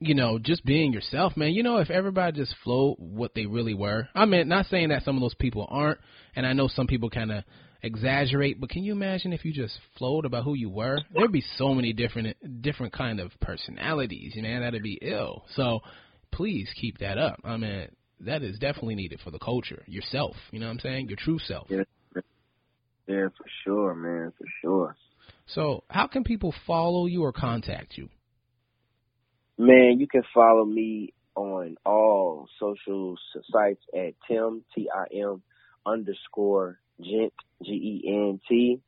you 0.01 0.15
know, 0.15 0.39
just 0.39 0.65
being 0.65 0.93
yourself, 0.93 1.37
man. 1.37 1.53
You 1.53 1.63
know, 1.63 1.79
if 1.79 1.91
everybody 1.91 2.39
just 2.39 2.55
flowed 2.63 2.97
what 2.99 3.35
they 3.35 3.47
really 3.47 3.75
were. 3.75 4.09
I 4.15 4.27
mean, 4.27 4.49
not 4.49 4.67
saying 4.67 4.91
that 4.91 5.03
some 5.03 5.17
of 5.17 5.21
those 5.21 5.35
people 5.35 5.67
aren't, 5.69 5.99
and 6.37 6.47
I 6.47 6.53
know 6.53 6.69
some 6.69 6.87
people 6.87 7.11
kind 7.11 7.33
of 7.33 7.45
exaggerate, 7.83 8.61
but 8.61 8.71
can 8.71 8.85
you 8.85 8.93
imagine 8.93 9.33
if 9.33 9.45
you 9.45 9.53
just 9.53 9.79
flowed 9.97 10.25
about 10.25 10.45
who 10.45 10.55
you 10.55 10.71
were? 10.71 10.99
There'd 11.15 11.33
be 11.33 11.45
so 11.57 11.75
many 11.75 11.93
different 11.93 12.63
different 12.63 12.93
kind 12.93 13.21
of 13.21 13.33
personalities, 13.41 14.33
you 14.35 14.43
know, 14.43 14.61
That'd 14.61 14.83
be 14.83 14.99
ill. 15.03 15.45
So 15.55 15.81
please 16.33 16.69
keep 16.81 16.99
that 16.99 17.19
up. 17.19 17.41
I 17.45 17.57
mean, 17.57 17.89
that 18.21 18.43
is 18.43 18.59
definitely 18.59 18.97
needed 18.97 19.21
for 19.23 19.31
the 19.31 19.39
culture. 19.39 19.83
Yourself, 19.87 20.37
you 20.51 20.61
know 20.61 20.67
what 20.67 20.73
I'm 20.73 20.81
saying? 20.81 21.09
Your 21.09 21.19
true 21.19 21.39
self. 21.39 21.69
Yeah. 21.71 21.83
yeah, 23.07 23.29
for 23.37 23.47
sure, 23.65 23.95
man, 23.95 24.33
for 24.37 24.47
sure. 24.61 24.97
So, 25.47 25.85
how 25.89 26.07
can 26.07 26.25
people 26.25 26.55
follow 26.67 27.07
you 27.07 27.23
or 27.23 27.33
contact 27.33 27.97
you? 27.97 28.11
Man, 29.59 29.99
you 29.99 30.07
can 30.07 30.23
follow 30.33 30.65
me 30.65 31.13
on 31.35 31.77
all 31.85 32.49
social 32.61 33.17
sites 33.51 33.83
at 33.93 34.15
Tim 34.29 34.63
T 34.73 34.89
I 34.95 35.07
M 35.13 35.43
underscore 35.85 36.79
Gent 37.01 37.33
G 37.65 37.73
E 37.73 38.03
N 38.07 38.41
T. 38.49 38.81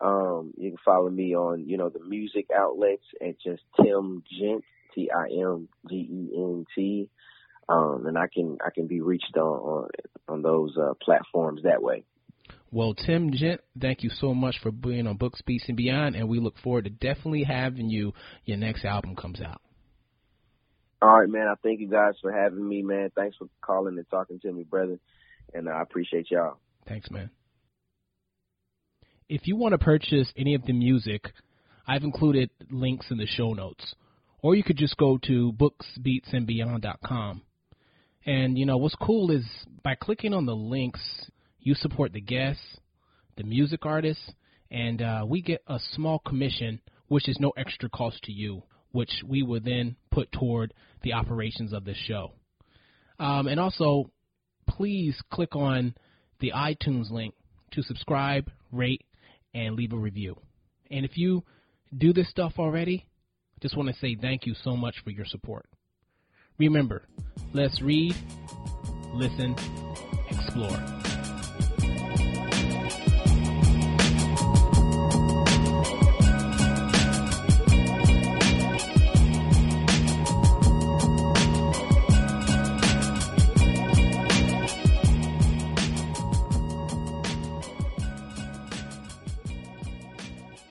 Um, 0.00 0.54
you 0.56 0.70
can 0.70 0.78
follow 0.82 1.10
me 1.10 1.36
on 1.36 1.68
you 1.68 1.76
know 1.76 1.90
the 1.90 2.00
music 2.00 2.46
outlets 2.54 3.04
at 3.20 3.38
just 3.40 3.62
Tim 3.78 4.22
Gent 4.40 4.64
T 4.94 5.10
I 5.14 5.26
M 5.38 5.68
G 5.88 5.96
E 5.96 6.30
N 6.34 6.64
T. 6.74 7.10
Um, 7.68 8.06
and 8.06 8.16
I 8.16 8.26
can 8.32 8.56
I 8.64 8.70
can 8.70 8.86
be 8.86 9.02
reached 9.02 9.36
on 9.36 9.42
on, 9.42 9.88
on 10.28 10.42
those 10.42 10.74
uh, 10.78 10.94
platforms 11.02 11.62
that 11.64 11.82
way. 11.82 12.04
Well, 12.72 12.94
Tim 12.94 13.32
Gent, 13.32 13.60
thank 13.78 14.02
you 14.02 14.10
so 14.10 14.32
much 14.32 14.60
for 14.62 14.70
being 14.70 15.06
on 15.06 15.18
Books, 15.18 15.42
Beats, 15.42 15.64
and 15.68 15.76
Beyond, 15.76 16.16
and 16.16 16.26
we 16.26 16.40
look 16.40 16.58
forward 16.58 16.84
to 16.84 16.90
definitely 16.90 17.44
having 17.44 17.90
you. 17.90 18.14
Your 18.46 18.56
next 18.56 18.86
album 18.86 19.14
comes 19.14 19.42
out. 19.42 19.60
All 21.02 21.20
right, 21.20 21.28
man. 21.28 21.46
I 21.48 21.54
thank 21.62 21.80
you 21.80 21.88
guys 21.88 22.14
for 22.22 22.32
having 22.32 22.66
me, 22.66 22.82
man. 22.82 23.10
Thanks 23.14 23.36
for 23.36 23.48
calling 23.60 23.98
and 23.98 24.08
talking 24.10 24.40
to 24.40 24.52
me, 24.52 24.64
brother. 24.64 24.98
And 25.54 25.68
I 25.68 25.82
appreciate 25.82 26.30
y'all. 26.30 26.58
Thanks, 26.88 27.10
man. 27.10 27.30
If 29.28 29.46
you 29.46 29.56
want 29.56 29.72
to 29.72 29.78
purchase 29.78 30.32
any 30.36 30.54
of 30.54 30.64
the 30.64 30.72
music 30.72 31.32
I've 31.86 32.02
included 32.02 32.50
links 32.70 33.06
in 33.10 33.18
the 33.18 33.26
show 33.26 33.52
notes. 33.52 33.94
Or 34.42 34.54
you 34.54 34.64
could 34.64 34.76
just 34.76 34.96
go 34.96 35.18
to 35.24 35.52
booksbeatsandbeyond.com. 35.52 37.42
And 38.26 38.58
you 38.58 38.66
know 38.66 38.76
what's 38.76 38.96
cool 38.96 39.30
is 39.30 39.44
by 39.84 39.94
clicking 39.94 40.34
on 40.34 40.46
the 40.46 40.54
links, 40.54 41.00
you 41.60 41.74
support 41.74 42.12
the 42.12 42.20
guests, 42.20 42.62
the 43.36 43.44
music 43.44 43.86
artists, 43.86 44.32
and 44.70 45.00
uh, 45.00 45.24
we 45.26 45.42
get 45.42 45.62
a 45.68 45.78
small 45.92 46.18
commission, 46.18 46.80
which 47.06 47.28
is 47.28 47.38
no 47.38 47.52
extra 47.56 47.88
cost 47.88 48.20
to 48.24 48.32
you, 48.32 48.64
which 48.96 49.22
we 49.28 49.42
will 49.42 49.60
then 49.60 49.94
put 50.10 50.32
toward 50.32 50.72
the 51.02 51.12
operations 51.12 51.74
of 51.74 51.84
this 51.84 51.98
show. 52.08 52.32
Um, 53.18 53.46
and 53.46 53.60
also, 53.60 54.10
please 54.66 55.20
click 55.30 55.54
on 55.54 55.94
the 56.40 56.52
iTunes 56.56 57.10
link 57.10 57.34
to 57.72 57.82
subscribe, 57.82 58.50
rate, 58.72 59.04
and 59.52 59.74
leave 59.74 59.92
a 59.92 59.98
review. 59.98 60.36
And 60.90 61.04
if 61.04 61.18
you 61.18 61.44
do 61.96 62.14
this 62.14 62.30
stuff 62.30 62.54
already, 62.58 63.06
I 63.54 63.58
just 63.60 63.76
want 63.76 63.90
to 63.90 63.94
say 63.96 64.16
thank 64.18 64.46
you 64.46 64.54
so 64.64 64.74
much 64.74 64.96
for 65.04 65.10
your 65.10 65.26
support. 65.26 65.66
Remember, 66.58 67.02
let's 67.52 67.82
read, 67.82 68.16
listen, 69.12 69.54
explore. 70.30 70.95